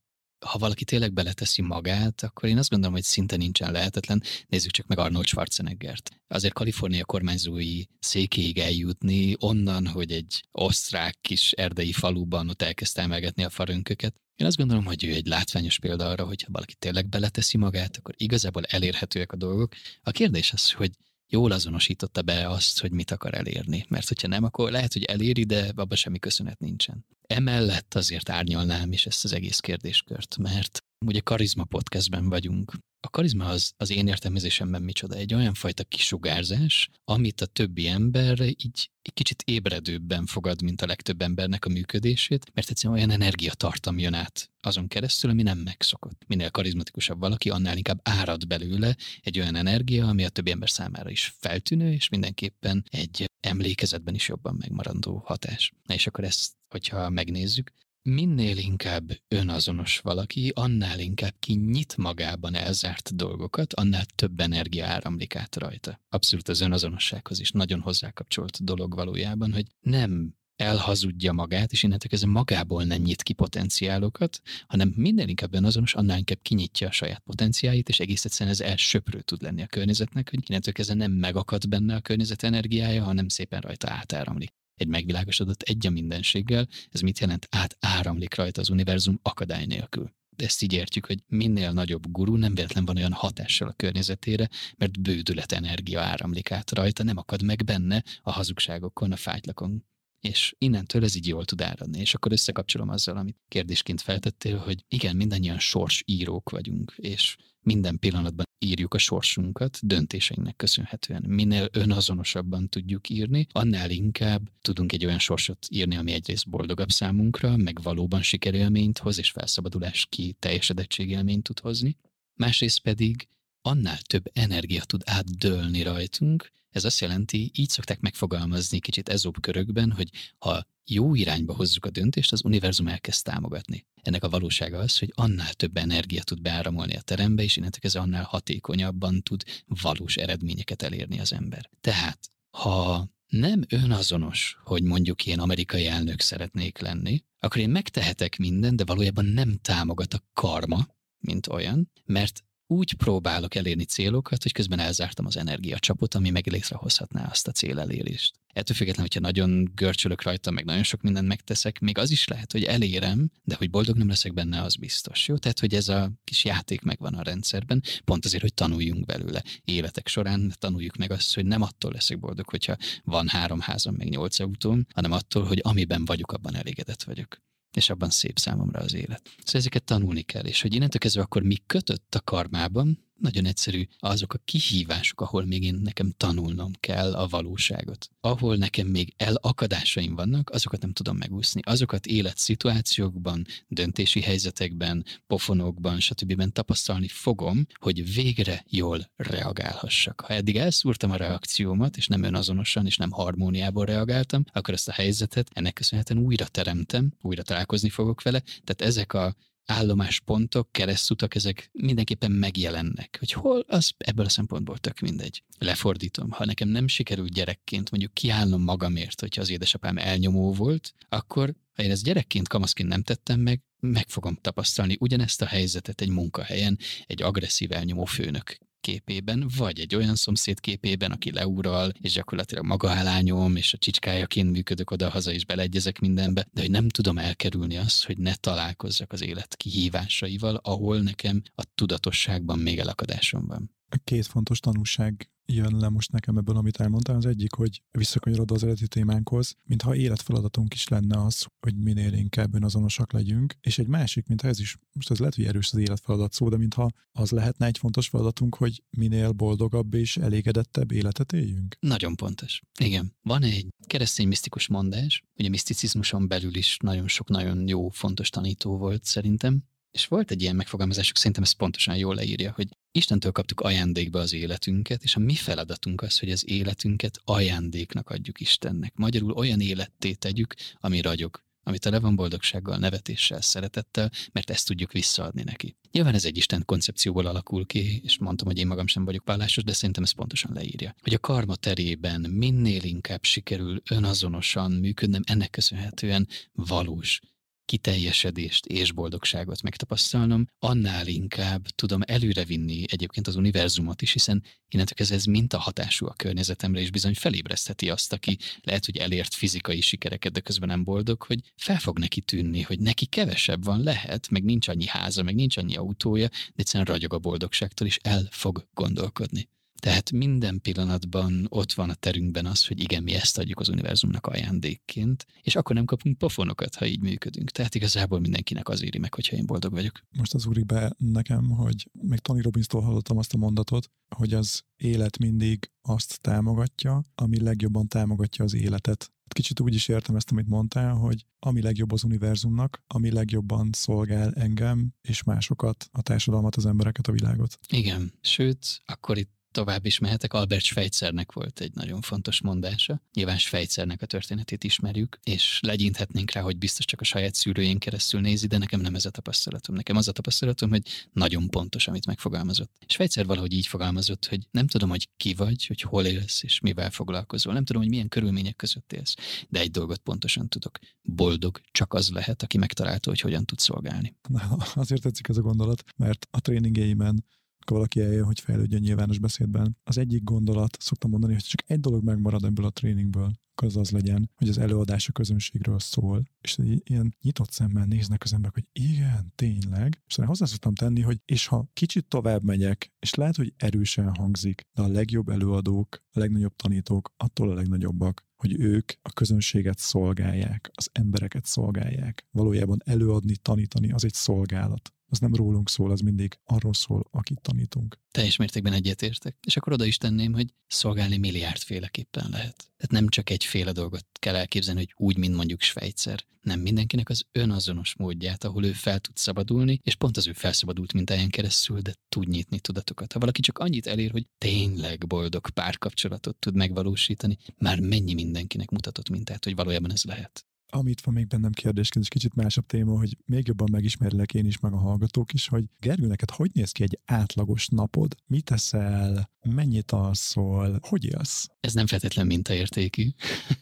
ha 0.46 0.58
valaki 0.58 0.84
tényleg 0.84 1.14
beleteszi 1.14 1.62
magát, 1.62 2.24
akkor 2.24 2.50
én 2.50 2.58
azt 2.58 2.70
gondolom, 2.70 2.96
hogy 2.96 3.04
szinte 3.04 3.36
nincsen 3.36 3.72
lehetetlen. 3.72 4.24
Nézzük 4.48 4.72
csak 4.72 4.88
meg 4.88 4.98
Arnold 4.98 5.26
Schwarzeneggert. 5.26 6.10
Azért 6.28 6.54
Kalifornia 6.54 7.06
kormányzói 7.06 7.84
székéig 8.00 8.58
eljutni, 8.58 9.36
onnan, 9.40 9.88
hogy 9.88 10.12
egy 10.12 10.44
osztrák 10.52 11.18
kis 11.22 11.52
erdei 11.52 11.92
faluban 11.92 12.50
ott 12.50 12.62
elkezdte 12.62 13.02
emelgetni 13.02 13.44
a 13.44 13.50
farönköket. 13.50 14.16
Én 14.36 14.48
azt 14.48 14.58
gondolom, 14.58 14.86
hogy 14.86 15.04
ő 15.04 15.14
egy 15.14 15.28
látványos 15.28 15.80
példa 15.80 16.10
arra, 16.10 16.26
hogy 16.26 16.42
ha 16.42 16.52
valaki 16.52 16.76
tényleg 16.76 17.08
beleteszi 17.08 17.58
magát, 17.58 17.98
akkor 17.98 18.14
igazából 18.18 18.64
elérhetőek 18.64 19.32
a 19.32 19.38
dolgok. 19.38 19.74
A 20.02 20.12
kérdés 20.12 20.54
az, 20.54 20.72
hogy 20.72 20.92
jól 21.28 21.52
azonosította 21.52 22.22
be 22.22 22.50
azt, 22.50 22.80
hogy 22.82 22.92
mit 22.92 23.12
akar 23.12 23.34
elérni. 23.34 23.86
Mert 23.90 24.08
hogyha 24.08 24.28
nem, 24.28 24.44
akkor 24.44 24.72
lehet, 24.72 24.94
hogy 24.94 25.04
eléri, 25.04 25.44
de 25.44 25.72
abban 25.76 25.98
semmi 25.98 26.20
köszönet 26.20 26.60
nincsen. 26.60 27.06
Emellett 27.28 27.96
azért 27.96 28.30
árnyalnám 28.30 28.92
is 28.92 29.06
ezt 29.06 29.24
az 29.24 29.34
egész 29.34 29.60
kérdéskört, 29.60 30.38
mert 30.38 30.84
ugye 31.06 31.20
Karizma 31.20 31.64
podcastben 31.64 32.30
vagyunk. 32.30 32.74
A 33.06 33.10
karizma 33.10 33.46
az, 33.46 33.74
az 33.78 33.92
én 33.92 34.08
értelmezésemben 34.08 34.82
micsoda? 34.82 35.16
Egy 35.16 35.34
olyan 35.34 35.54
fajta 35.54 35.84
kisugárzás, 35.84 36.90
amit 37.06 37.42
a 37.42 37.46
többi 37.46 37.88
ember 37.88 38.42
így 38.42 38.90
egy 39.02 39.14
kicsit 39.14 39.42
ébredőbben 39.46 40.26
fogad, 40.26 40.62
mint 40.62 40.82
a 40.82 40.86
legtöbb 40.86 41.22
embernek 41.22 41.66
a 41.66 41.70
működését, 41.70 42.52
mert 42.54 42.70
egyszerűen 42.70 42.98
olyan 42.98 43.12
energiatartam 43.12 44.00
jön 44.00 44.14
át 44.14 44.52
azon 44.62 44.88
keresztül, 44.88 45.30
ami 45.30 45.42
nem 45.42 45.58
megszokott. 45.58 46.22
Minél 46.28 46.50
karizmatikusabb 46.50 47.20
valaki, 47.20 47.50
annál 47.50 47.78
inkább 47.78 48.00
árad 48.04 48.48
belőle 48.48 48.96
egy 49.22 49.40
olyan 49.40 49.56
energia, 49.56 50.08
ami 50.08 50.26
a 50.26 50.30
többi 50.30 50.52
ember 50.52 50.70
számára 50.70 51.10
is 51.10 51.36
feltűnő, 51.40 51.92
és 51.92 52.10
mindenképpen 52.10 52.84
egy 52.90 53.26
emlékezetben 53.40 54.16
is 54.16 54.28
jobban 54.28 54.56
megmaradó 54.56 55.24
hatás. 55.26 55.72
Na 55.84 55.94
és 55.94 56.08
akkor 56.08 56.24
ezt, 56.24 56.52
hogyha 56.74 57.10
megnézzük, 57.10 57.72
minél 58.02 58.58
inkább 58.58 59.12
önazonos 59.28 60.00
valaki, 60.00 60.52
annál 60.56 61.00
inkább 61.00 61.34
kinyit 61.40 61.98
magában 61.98 62.56
elzárt 62.56 63.16
dolgokat, 63.16 63.74
annál 63.74 64.06
több 64.16 64.40
energia 64.40 64.86
áramlik 64.86 65.36
át 65.36 65.56
rajta. 65.56 66.00
Abszolút 66.10 66.50
az 66.50 66.62
önazonossághoz 66.62 67.40
is 67.40 67.52
nagyon 67.52 67.80
hozzákapcsolt 67.80 68.64
dolog 68.64 68.96
valójában, 68.96 69.54
hogy 69.54 69.66
nem 69.80 70.36
elhazudja 70.56 71.32
magát, 71.32 71.72
és 71.72 71.84
innentől 71.84 72.10
kezdve 72.10 72.32
magából 72.32 72.84
nem 72.84 73.02
nyit 73.02 73.24
ki 73.24 73.34
potenciálokat, 73.34 74.42
hanem 74.68 74.94
minden 74.96 75.30
inkább 75.30 75.54
önazonos, 75.54 75.94
annál 75.94 76.18
inkább 76.18 76.42
kinyitja 76.42 76.88
a 76.88 76.92
saját 76.92 77.22
potenciáit, 77.26 77.90
és 77.90 78.00
egész 78.00 78.26
egyszerűen 78.26 78.56
ez 78.56 78.62
elsöprő 78.62 79.22
tud 79.22 79.42
lenni 79.42 79.62
a 79.62 79.68
környezetnek, 79.68 80.30
hogy 80.30 80.40
innentől 80.48 80.74
kezdve 80.74 80.96
nem 80.96 81.12
megakad 81.12 81.70
benne 81.70 81.96
a 81.96 82.02
környezet 82.02 82.44
energiája, 82.44 83.04
hanem 83.04 83.28
szépen 83.28 83.62
rajta 83.62 83.92
átáramlik 83.92 84.54
egy 84.76 84.88
megvilágosodott 84.88 85.62
egy 85.62 85.88
a 85.88 85.90
mindenséggel, 85.90 86.68
ez 86.92 87.02
mit 87.02 87.20
jelent? 87.20 87.48
Át 87.52 87.78
áramlik 87.80 88.36
rajta 88.36 88.62
az 88.62 88.70
univerzum 88.70 89.20
akadály 89.22 89.66
nélkül. 89.66 90.12
De 90.36 90.46
ezt 90.46 90.62
így 90.62 90.74
értjük, 90.74 91.06
hogy 91.06 91.24
minél 91.28 91.72
nagyobb 91.72 92.12
gurú 92.12 92.36
nem 92.36 92.56
véletlen 92.56 92.86
van 92.86 92.98
olyan 92.98 93.12
hatással 93.12 93.68
a 93.68 93.74
környezetére, 93.74 94.50
mert 94.78 95.02
bődület 95.02 95.52
energia 95.52 96.02
áramlik 96.02 96.52
át 96.52 96.72
rajta, 96.72 97.04
nem 97.04 97.18
akad 97.18 97.44
meg 97.44 97.64
benne 97.66 98.04
a 98.22 98.32
hazugságokon, 98.32 99.12
a 99.12 99.16
fájtlakon. 99.16 99.86
És 100.24 100.56
innentől 100.58 101.04
ez 101.04 101.16
így 101.16 101.28
jól 101.28 101.46
tud 101.46 101.62
áradni. 101.62 102.00
És 102.00 102.14
akkor 102.14 102.32
összekapcsolom 102.32 102.90
azzal, 102.90 103.18
amit 103.18 103.38
kérdésként 103.48 104.02
feltettél, 104.02 104.58
hogy 104.58 104.86
igen, 104.88 105.16
mindannyian 105.16 105.60
sorsírók 105.60 106.50
vagyunk, 106.50 106.94
és 106.98 107.36
minden 107.62 108.00
pillanatban 108.00 108.46
írjuk 108.60 108.94
a 108.94 108.98
sorsunkat 108.98 109.80
döntéseinknek 109.82 110.56
köszönhetően. 110.56 111.24
Minél 111.28 111.68
önazonosabban 111.72 112.70
tudjuk 112.70 113.10
írni, 113.10 113.48
annál 113.52 113.90
inkább 113.90 114.42
tudunk 114.62 114.92
egy 114.92 115.06
olyan 115.06 115.20
sorsot 115.20 115.66
írni, 115.70 115.96
ami 115.96 116.12
egyrészt 116.12 116.50
boldogabb 116.50 116.90
számunkra, 116.90 117.58
meg 117.58 117.82
valóban 117.82 118.22
sikerélményt 118.22 118.98
hoz, 118.98 119.18
és 119.18 119.32
felszabadulás 119.32 120.06
ki 120.10 120.36
teljesedettségélményt 120.40 121.44
tud 121.44 121.60
hozni. 121.60 121.98
Másrészt 122.34 122.80
pedig 122.80 123.28
annál 123.62 124.02
több 124.02 124.32
energia 124.34 124.84
tud 124.84 125.02
átdőlni 125.06 125.82
rajtunk, 125.82 126.52
ez 126.74 126.86
azt 126.86 127.00
jelenti, 127.00 127.52
így 127.56 127.70
szokták 127.70 128.00
megfogalmazni 128.00 128.80
kicsit 128.80 129.10
ezóbb 129.10 129.42
körökben, 129.42 129.92
hogy 129.92 130.10
ha 130.38 130.66
jó 130.86 131.16
irányba 131.16 131.56
hozzuk 131.56 131.86
a 131.86 131.90
döntést, 131.90 132.32
az 132.32 132.44
univerzum 132.44 132.88
elkezd 132.88 133.24
támogatni. 133.24 133.86
Ennek 134.02 134.24
a 134.24 134.30
valósága 134.30 134.78
az, 134.78 134.98
hogy 134.98 135.12
annál 135.16 135.54
több 135.54 135.78
energia 135.78 136.24
tud 136.24 136.42
beáramolni 136.42 136.96
a 136.96 137.02
terembe, 137.02 137.44
és 137.44 137.58
innentől 137.58 137.82
ez 137.84 137.96
annál 137.96 138.24
hatékonyabban 138.24 139.22
tud 139.22 139.44
valós 139.82 140.16
eredményeket 140.16 140.82
elérni 140.82 141.20
az 141.20 141.34
ember. 141.34 141.70
Tehát, 141.82 142.32
ha 142.50 143.10
nem 143.28 143.62
önazonos, 143.70 144.58
hogy 144.64 144.84
mondjuk 144.84 145.26
én 145.26 145.40
amerikai 145.40 145.88
elnök 145.88 146.20
szeretnék 146.20 146.78
lenni, 146.78 147.24
akkor 147.40 147.62
én 147.62 147.70
megtehetek 147.70 148.38
mindent, 148.38 148.76
de 148.76 148.86
valójában 148.86 149.26
nem 149.26 149.58
támogat 149.62 150.14
a 150.14 150.24
karma, 150.34 150.88
mint 151.20 151.48
olyan, 151.48 151.92
mert 152.06 152.44
úgy 152.74 152.94
próbálok 152.94 153.56
elérni 153.56 153.84
célokat, 153.84 154.44
hogy 154.44 154.52
közben 154.52 154.80
elzártam 154.80 155.26
az 155.26 155.38
energiacsapot, 155.38 156.16
ami 156.16 156.30
meg 156.30 156.48
létrehozhatná 156.48 157.26
azt 157.26 157.48
a 157.48 157.52
célelérést. 157.52 158.34
Ettől 158.48 158.76
függetlenül, 158.76 159.10
hogyha 159.12 159.32
nagyon 159.32 159.72
görcsölök 159.76 160.22
rajta, 160.22 160.52
meg 160.52 160.66
nagyon 160.66 160.84
sok 160.84 161.02
mindent 161.02 161.28
megteszek, 161.28 161.80
még 161.80 161.98
az 161.98 162.12
is 162.12 162.28
lehet, 162.28 162.52
hogy 162.52 162.64
elérem, 162.64 163.32
de 163.44 163.56
hogy 163.56 163.70
boldog 163.70 163.98
nem 163.98 164.08
leszek 164.08 164.34
benne, 164.34 164.62
az 164.62 164.76
biztos. 164.76 165.28
Jó? 165.28 165.38
Tehát, 165.38 165.60
hogy 165.60 165.74
ez 165.74 165.88
a 165.88 166.12
kis 166.24 166.46
játék 166.46 166.82
megvan 166.82 167.14
a 167.14 167.24
rendszerben, 167.24 167.84
pont 168.06 168.26
azért, 168.26 168.42
hogy 168.42 168.54
tanuljunk 168.54 169.06
belőle. 169.06 169.44
Életek 169.66 170.08
során 170.08 170.54
tanuljuk 170.60 170.96
meg 170.96 171.12
azt, 171.12 171.36
hogy 171.36 171.46
nem 171.46 171.62
attól 171.62 171.92
leszek 171.92 172.20
boldog, 172.20 172.50
hogyha 172.50 172.78
van 173.04 173.28
három 173.28 173.60
házam, 173.60 173.96
meg 173.96 174.10
nyolc 174.10 174.40
autóm, 174.40 174.86
hanem 174.94 175.12
attól, 175.12 175.44
hogy 175.44 175.60
amiben 175.64 176.06
vagyok, 176.06 176.32
abban 176.32 176.56
elégedett 176.56 177.04
vagyok 177.04 177.42
és 177.76 177.90
abban 177.90 178.10
szép 178.10 178.40
számomra 178.40 178.80
az 178.80 178.94
élet. 178.94 179.22
Szóval 179.24 179.62
ezeket 179.62 179.84
tanulni 179.84 180.22
kell, 180.22 180.44
és 180.44 180.62
hogy 180.62 180.76
innentől 180.76 181.00
kezdve 181.00 181.22
akkor 181.22 181.42
mi 181.42 181.58
kötött 181.66 182.16
a 182.16 182.22
karmában, 182.22 183.12
nagyon 183.20 183.46
egyszerű 183.46 183.88
azok 184.00 184.34
a 184.34 184.42
kihívások, 184.46 185.22
ahol 185.22 185.46
még 185.46 185.64
én 185.64 185.76
nekem 185.76 186.14
tanulnom 186.18 186.72
kell 186.80 187.14
a 187.14 187.28
valóságot. 187.28 188.10
Ahol 188.22 188.56
nekem 188.56 188.88
még 188.88 189.14
elakadásaim 189.18 190.16
vannak, 190.16 190.50
azokat 190.50 190.82
nem 190.82 190.94
tudom 190.94 191.18
megúszni. 191.18 191.62
Azokat 191.64 192.06
életszituációkban, 192.06 193.46
döntési 193.68 194.22
helyzetekben, 194.22 195.06
pofonokban, 195.28 196.00
stb. 196.00 196.52
tapasztalni 196.52 197.08
fogom, 197.08 197.66
hogy 197.80 198.14
végre 198.14 198.66
jól 198.70 199.12
reagálhassak. 199.16 200.22
Ha 200.22 200.34
eddig 200.34 200.58
elszúrtam 200.58 201.12
a 201.12 201.16
reakciómat, 201.16 201.98
és 201.98 202.08
nem 202.08 202.24
önazonosan, 202.24 202.86
és 202.86 202.98
nem 202.98 203.12
harmóniából 203.12 203.86
reagáltam, 203.86 204.44
akkor 204.54 204.74
ezt 204.74 204.88
a 204.88 204.92
helyzetet 204.92 205.50
ennek 205.54 205.74
köszönhetően 205.74 206.24
újra 206.24 206.48
teremtem, 206.48 207.14
újra 207.22 207.44
találkozni 207.44 207.90
fogok 207.90 208.22
vele. 208.22 208.40
Tehát 208.40 208.82
ezek 208.82 209.14
a 209.14 209.36
állomáspontok, 209.66 210.72
keresztutak, 210.72 211.36
ezek 211.36 211.70
mindenképpen 211.72 212.32
megjelennek. 212.32 213.16
Hogy 213.20 213.32
hol, 213.32 213.64
az 213.68 213.92
ebből 213.98 214.26
a 214.26 214.30
szempontból 214.30 214.78
tök 214.78 215.00
mindegy. 215.00 215.44
Lefordítom, 215.58 216.32
ha 216.32 216.46
nekem 216.46 216.68
nem 216.68 216.88
sikerült 216.88 217.34
gyerekként 217.34 217.92
mondjuk 217.92 218.14
kiállnom 218.14 218.62
magamért, 218.62 219.20
hogyha 219.20 219.42
az 219.42 219.50
édesapám 219.50 219.98
elnyomó 219.98 220.54
volt, 220.54 220.94
akkor 221.10 221.56
ha 221.74 221.84
én 221.84 221.92
ezt 221.92 222.04
gyerekként, 222.04 222.48
kamaszként 222.48 222.90
nem 222.90 223.04
tettem 223.04 223.40
meg, 223.40 223.62
meg 223.80 224.10
fogom 224.10 224.38
tapasztalni 224.42 224.98
ugyanezt 225.00 225.42
a 225.42 225.46
helyzetet 225.46 226.02
egy 226.02 226.10
munkahelyen, 226.10 226.78
egy 227.06 227.22
agresszív 227.22 227.72
elnyomó 227.72 228.06
főnök 228.06 228.58
képében, 228.84 229.50
vagy 229.58 229.80
egy 229.80 229.96
olyan 229.96 230.16
szomszéd 230.16 230.60
képében, 230.60 231.12
aki 231.12 231.32
leural, 231.32 231.92
és 232.02 232.14
gyakorlatilag 232.14 232.66
maga 232.66 232.90
állányom, 232.90 233.56
és 233.56 233.74
a 233.74 233.78
csicskájaként 233.78 234.52
működök 234.52 234.92
oda-haza, 234.92 235.32
és 235.32 235.46
beleegyezek 235.46 236.00
mindenbe, 236.00 236.48
de 236.52 236.62
hogy 236.62 236.72
nem 236.72 236.90
tudom 236.90 237.18
elkerülni 237.18 237.78
azt, 237.78 238.06
hogy 238.06 238.18
ne 238.18 238.36
találkozzak 238.36 239.12
az 239.12 239.22
élet 239.22 239.56
kihívásaival, 239.56 240.56
ahol 240.64 241.00
nekem 241.00 241.42
a 241.56 241.64
tudatosságban 241.76 242.60
még 242.60 242.80
elakadásom 242.80 243.46
van. 243.48 243.72
Két 244.04 244.26
fontos 244.26 244.60
tanulság 244.60 245.34
jön 245.46 245.78
le 245.78 245.90
most 245.90 246.12
nekem 246.12 246.38
ebből, 246.38 246.58
amit 246.58 246.80
elmondtál. 246.80 247.16
Az 247.16 247.26
egyik, 247.26 247.54
hogy 247.54 247.82
visszakanyarod 247.92 248.52
az 248.52 248.64
eredeti 248.64 248.88
témánkhoz, 248.88 249.56
mintha 249.64 249.96
életfeladatunk 249.96 250.74
is 250.74 250.88
lenne 250.88 251.24
az, 251.24 251.46
hogy 251.60 251.76
minél 251.76 252.14
inkább 252.14 252.56
önazonosak 252.56 253.12
legyünk, 253.12 253.56
és 253.62 253.78
egy 253.78 253.88
másik, 253.88 254.28
mintha 254.28 254.48
ez 254.48 254.60
is, 254.60 254.78
most 254.94 255.12
ez 255.12 255.18
lehet, 255.18 255.36
hogy 255.36 255.46
erős 255.46 255.72
az 255.72 255.80
életfeladat 255.80 256.34
szó, 256.34 256.50
de 256.50 256.58
mintha 256.58 256.90
az 257.12 257.32
lehetne 257.32 257.66
egy 257.66 257.78
fontos 257.78 258.08
feladatunk, 258.08 258.56
hogy 258.56 258.84
minél 258.90 259.32
boldogabb 259.32 259.94
és 259.94 260.18
elégedettebb 260.18 260.92
életet 260.92 261.34
éljünk. 261.34 261.78
Nagyon 261.80 262.16
pontos. 262.16 262.62
Igen. 262.80 263.16
Van 263.22 263.44
egy 263.44 263.68
keresztény 263.88 264.28
misztikus 264.28 264.68
mondás, 264.68 265.24
hogy 265.36 265.46
a 265.46 265.50
miszticizmuson 265.50 266.28
belül 266.28 266.56
is 266.56 266.78
nagyon 266.82 267.08
sok 267.08 267.30
nagyon 267.30 267.68
jó, 267.68 267.90
fontos 267.90 268.30
tanító 268.30 268.78
volt 268.78 269.04
szerintem, 269.04 269.64
és 269.94 270.06
volt 270.06 270.32
egy 270.32 270.42
ilyen 270.42 270.56
megfogalmazásuk, 270.56 271.18
szerintem 271.18 271.44
ez 271.44 271.52
pontosan 271.52 271.98
jól 271.98 272.16
leírja, 272.16 272.52
hogy 272.56 272.68
Istentől 272.92 273.32
kaptuk 273.32 273.60
ajándékba 273.60 274.20
az 274.20 274.34
életünket, 274.34 275.04
és 275.04 275.16
a 275.16 275.20
mi 275.20 275.36
feladatunk 275.36 276.02
az, 276.02 276.20
hogy 276.20 276.32
az 276.32 276.50
életünket 276.50 277.22
ajándéknak 277.24 278.10
adjuk 278.10 278.40
Istennek. 278.40 278.94
Magyarul 278.96 279.32
olyan 279.32 279.60
életté 279.60 280.14
tegyük, 280.14 280.56
ami 280.80 281.02
ragyog, 281.02 281.44
ami 281.64 281.78
tele 281.78 282.00
van 282.00 282.16
boldogsággal, 282.16 282.78
nevetéssel, 282.78 283.42
szeretettel, 283.42 284.12
mert 284.32 284.50
ezt 284.50 284.68
tudjuk 284.68 284.92
visszaadni 284.92 285.44
neki. 285.44 285.76
Nyilván 285.92 286.14
ez 286.14 286.26
egy 286.26 286.38
Isten 286.38 286.64
koncepcióból 286.66 287.26
alakul 287.26 287.66
ki, 287.66 288.02
és 288.04 288.18
mondtam, 288.18 288.48
hogy 288.48 288.58
én 288.58 288.68
magam 288.68 288.88
sem 288.88 289.06
vagyok 289.06 289.26
vállásos, 289.26 289.64
de 289.64 289.74
szerintem 289.74 290.04
ez 290.04 290.12
pontosan 290.12 290.52
leírja. 290.54 290.96
Hogy 291.02 291.14
a 291.14 291.20
karma 291.20 291.56
terében 291.56 292.22
minél 292.22 292.84
inkább 292.84 293.24
sikerül 293.24 293.82
önazonosan 293.90 294.72
működnem, 294.72 295.22
ennek 295.26 295.50
köszönhetően 295.50 296.28
valós, 296.54 297.20
kiteljesedést 297.66 298.66
és 298.66 298.92
boldogságot 298.92 299.62
megtapasztalnom, 299.62 300.48
annál 300.60 301.08
inkább 301.08 301.66
tudom 301.68 302.02
előrevinni 302.06 302.84
egyébként 302.88 303.28
az 303.28 303.36
univerzumot 303.36 304.02
is, 304.02 304.12
hiszen 304.12 304.44
innentől 304.70 304.96
kezdve 304.96 305.16
ez 305.16 305.26
minta 305.26 305.58
hatású 305.60 306.06
a 306.06 306.14
környezetemre, 306.14 306.82
és 306.82 306.92
bizony 306.92 307.14
felébresztheti 307.14 307.90
azt, 307.90 308.14
aki 308.14 308.38
lehet, 308.62 308.86
hogy 308.86 308.98
elért 308.98 309.34
fizikai 309.34 309.82
sikereket, 309.82 310.32
de 310.32 310.40
közben 310.40 310.70
nem 310.70 310.84
boldog, 310.84 311.22
hogy 311.22 311.40
fel 311.56 311.80
fog 311.80 312.00
neki 312.00 312.22
tűnni, 312.22 312.62
hogy 312.62 312.80
neki 312.80 313.06
kevesebb 313.06 313.64
van, 313.64 313.84
lehet, 313.84 314.30
meg 314.30 314.44
nincs 314.44 314.68
annyi 314.68 314.88
háza, 314.88 315.24
meg 315.24 315.36
nincs 315.36 315.58
annyi 315.58 315.76
autója, 315.76 316.28
de 316.28 316.54
egyszerűen 316.56 316.86
ragyog 316.86 317.14
a 317.14 317.20
boldogságtól, 317.20 317.88
és 317.88 318.00
el 318.02 318.28
fog 318.32 318.68
gondolkodni. 318.74 319.50
Tehát 319.84 320.12
minden 320.12 320.62
pillanatban 320.62 321.46
ott 321.50 321.74
van 321.74 321.90
a 321.90 321.94
terünkben 321.94 322.46
az, 322.46 322.66
hogy 322.66 322.80
igen, 322.80 323.04
mi 323.04 323.14
ezt 323.14 323.38
adjuk 323.38 323.60
az 323.60 323.70
univerzumnak 323.70 324.26
ajándékként, 324.26 325.26
és 325.42 325.56
akkor 325.56 325.76
nem 325.76 325.86
kapunk 325.86 326.18
pofonokat, 326.18 326.76
ha 326.76 326.86
így 326.86 327.00
működünk. 327.00 327.50
Tehát 327.50 327.76
igazából 327.76 328.20
mindenkinek 328.20 328.70
az 328.70 328.84
éri 328.84 328.98
meg, 328.98 329.14
hogyha 329.14 329.36
én 329.36 329.46
boldog 329.46 329.72
vagyok. 329.72 330.00
Most 330.18 330.34
az 330.34 330.46
úrik 330.46 330.66
be 330.66 330.96
nekem, 330.98 331.50
hogy 331.50 331.90
még 332.02 332.20
Tony 332.20 332.42
Robbins-tól 332.42 332.82
hallottam 332.82 333.18
azt 333.18 333.34
a 333.34 333.38
mondatot, 333.38 333.90
hogy 334.16 334.34
az 334.34 334.64
élet 334.78 335.18
mindig 335.18 335.72
azt 335.82 336.22
támogatja, 336.22 337.04
ami 337.16 337.40
legjobban 337.40 337.88
támogatja 337.88 338.46
az 338.46 338.54
életet. 338.54 339.12
Kicsit 339.28 339.60
úgy 339.60 339.74
is 339.74 339.88
értem 339.88 340.16
ezt, 340.16 340.32
amit 340.32 340.48
mondtál, 340.48 340.94
hogy 340.94 341.26
ami 341.40 341.62
legjobb 341.62 341.92
az 341.92 342.04
univerzumnak, 342.04 342.84
ami 342.88 343.12
legjobban 343.12 343.70
szolgál 343.72 344.34
engem 344.34 344.94
és 345.02 345.24
másokat, 345.24 345.90
a 345.92 346.02
társadalmat, 346.02 346.56
az 346.56 346.66
embereket, 346.66 347.08
a 347.08 347.12
világot. 347.12 347.58
Igen, 347.68 348.14
sőt, 348.22 348.82
akkor 348.86 349.18
itt 349.18 349.42
tovább 349.54 349.86
is 349.86 350.00
mehetek, 350.00 350.34
Albert 350.34 350.64
Schweitzernek 350.64 351.32
volt 351.32 351.60
egy 351.60 351.74
nagyon 351.74 352.02
fontos 352.02 352.42
mondása. 352.42 353.02
Nyilván 353.14 353.38
Schweitzernek 353.38 354.02
a 354.02 354.06
történetét 354.06 354.64
ismerjük, 354.64 355.20
és 355.24 355.60
legyinthetnénk 355.62 356.32
rá, 356.32 356.42
hogy 356.42 356.58
biztos 356.58 356.86
csak 356.86 357.02
a 357.02 357.04
saját 357.04 357.36
szűrőjén 357.36 357.80
keresztül 357.80 358.22
nézi, 358.22 358.48
de 358.48 358.58
nekem 358.58 358.80
nem 358.80 358.96
ez 358.96 359.06
a 359.06 359.10
tapasztalatom. 359.10 359.76
Nekem 359.76 359.96
az 359.96 360.08
a 360.08 360.12
tapasztalatom, 360.12 360.70
hogy 360.70 360.82
nagyon 361.12 361.50
pontos, 361.50 361.88
amit 361.88 362.06
megfogalmazott. 362.06 362.72
Schweitzer 362.88 363.26
valahogy 363.26 363.54
így 363.54 363.68
fogalmazott, 363.68 364.26
hogy 364.26 364.48
nem 364.52 364.68
tudom, 364.68 364.90
hogy 364.90 365.10
ki 365.18 365.34
vagy, 365.34 365.66
hogy 365.66 365.82
hol 365.82 366.06
élsz, 366.06 366.44
és 366.44 366.60
mivel 366.60 366.92
foglalkozol. 366.92 367.54
Nem 367.54 367.66
tudom, 367.66 367.82
hogy 367.82 367.92
milyen 367.92 368.08
körülmények 368.08 368.56
között 368.56 368.94
élsz, 368.94 369.16
de 369.50 369.60
egy 369.60 369.72
dolgot 369.72 370.00
pontosan 370.00 370.50
tudok. 370.50 370.80
Boldog 371.02 371.62
csak 371.72 371.94
az 371.94 372.10
lehet, 372.10 372.44
aki 372.44 372.58
megtalálta, 372.58 373.10
hogy 373.10 373.20
hogyan 373.20 373.46
tud 373.46 373.60
szolgálni. 373.60 374.16
Na, 374.30 374.58
azért 374.76 375.02
tetszik 375.02 375.28
ez 375.28 375.38
a 375.38 375.42
gondolat, 375.42 375.84
mert 375.98 376.28
a 376.32 376.40
tréningeimen 376.40 377.26
valaki 377.70 378.02
eljön, 378.02 378.26
hogy 378.26 378.40
fejlődjön 378.40 378.82
nyilvános 378.82 379.20
beszédben. 379.20 379.78
Az 379.84 379.98
egyik 379.98 380.24
gondolat, 380.24 380.78
szoktam 380.80 381.10
mondani, 381.10 381.34
hogy 381.34 381.44
csak 381.44 381.64
egy 381.72 381.80
dolog 381.80 382.04
megmarad 382.04 382.44
ebből 382.44 382.66
a 382.66 382.70
tréningből, 382.70 383.32
akkor 383.56 383.68
az 383.68 383.78
az 383.78 383.92
legyen, 383.92 384.30
hogy 384.36 384.50
az 384.50 384.58
előadás 384.58 385.08
a 385.08 385.12
közönségről 385.12 385.80
szól, 385.80 386.24
és 386.42 386.58
ilyen 386.84 387.16
nyitott 387.22 387.52
szemmel 387.52 387.86
néznek 387.86 388.24
az 388.24 388.34
emberek, 388.34 388.54
hogy 388.54 388.68
igen, 388.84 389.32
tényleg. 389.36 390.02
És 390.06 390.12
aztán 390.14 390.28
hozzá 390.28 390.46
szoktam 390.46 390.74
tenni, 390.74 391.02
hogy 391.02 391.22
és 391.26 391.48
ha 391.48 391.70
kicsit 391.74 392.06
tovább 392.06 392.44
megyek, 392.44 392.92
és 393.00 393.14
lehet, 393.14 393.36
hogy 393.36 393.54
erősen 393.58 394.16
hangzik, 394.16 394.62
de 394.74 394.82
a 394.82 394.88
legjobb 394.88 395.30
előadók, 395.30 396.04
a 396.12 396.20
legnagyobb 396.20 396.56
tanítók 396.56 397.14
attól 397.18 397.50
a 397.50 397.54
legnagyobbak, 397.54 398.26
hogy 398.36 398.60
ők 398.60 398.92
a 399.02 399.12
közönséget 399.12 399.78
szolgálják, 399.78 400.72
az 400.74 400.90
embereket 400.92 401.46
szolgálják. 401.46 402.28
Valójában 402.32 402.82
előadni, 402.86 403.36
tanítani 403.36 403.92
az 403.92 404.06
egy 404.06 404.14
szolgálat 404.14 404.94
az 405.14 405.20
nem 405.20 405.36
rólunk 405.36 405.70
szól, 405.70 405.92
az 405.92 406.00
mindig 406.00 406.40
arról 406.44 406.74
szól, 406.74 407.08
akit 407.12 407.42
tanítunk. 407.42 408.00
Teljes 408.12 408.36
mértékben 408.36 408.74
egyetértek. 408.74 409.38
És 409.48 409.58
akkor 409.58 409.74
oda 409.74 409.86
is 409.86 409.98
tenném, 409.98 410.34
hogy 410.34 410.54
szolgálni 410.68 411.18
milliárdféleképpen 411.18 412.28
lehet. 412.30 412.56
Tehát 412.56 412.92
nem 412.92 413.08
csak 413.08 413.30
egyféle 413.30 413.72
dolgot 413.72 414.06
kell 414.20 414.36
elképzelni, 414.36 414.80
hogy 414.80 414.94
úgy, 415.08 415.18
mint 415.18 415.36
mondjuk 415.36 415.62
Svejtszer. 415.62 416.26
Nem 416.42 416.60
mindenkinek 416.60 417.10
az 417.10 417.26
önazonos 417.32 417.96
módját, 417.96 418.44
ahol 418.44 418.66
ő 418.66 418.72
fel 418.72 419.00
tud 419.00 419.18
szabadulni, 419.18 419.80
és 419.84 419.96
pont 419.96 420.18
az 420.18 420.28
ő 420.28 420.34
felszabadult 420.34 420.94
mintáján 420.94 421.30
keresztül, 421.30 421.82
de 421.82 421.96
tud 422.10 422.28
nyitni 422.28 422.60
tudatokat. 422.60 423.14
Ha 423.14 423.20
valaki 423.20 423.42
csak 423.42 423.58
annyit 423.58 423.88
elér, 423.88 424.12
hogy 424.12 424.28
tényleg 424.38 425.08
boldog 425.08 425.50
párkapcsolatot 425.50 426.36
tud 426.36 426.56
megvalósítani, 426.56 427.38
már 427.58 427.80
mennyi 427.80 428.14
mindenkinek 428.14 428.70
mutatott 428.70 429.10
mintát, 429.10 429.44
hogy 429.44 429.56
valójában 429.56 429.92
ez 429.92 430.04
lehet 430.04 430.46
amit 430.74 431.02
van 431.02 431.14
még 431.14 431.28
bennem 431.28 431.52
kérdésként, 431.52 432.04
és 432.04 432.10
kicsit 432.10 432.34
másabb 432.34 432.66
téma, 432.66 432.98
hogy 432.98 433.18
még 433.26 433.48
jobban 433.48 433.68
megismerlek 433.72 434.34
én 434.34 434.46
is, 434.46 434.60
meg 434.60 434.74
a 434.74 434.78
hallgatók 434.78 435.34
is, 435.34 435.48
hogy 435.48 435.64
Gergő, 435.80 436.08
neked 436.08 436.30
hogy 436.30 436.52
néz 436.54 436.72
ki 436.72 436.84
egy 436.84 437.00
átlagos 437.06 437.68
napod? 437.68 438.16
Mit 438.28 438.44
teszel? 438.44 439.32
Mennyit 439.42 439.92
alszol? 439.92 440.80
Hogy 440.82 441.06
élsz? 441.06 441.48
Ez 441.60 441.74
nem 441.74 441.88
feltétlen 441.88 442.26
mintaértékű. 442.26 443.10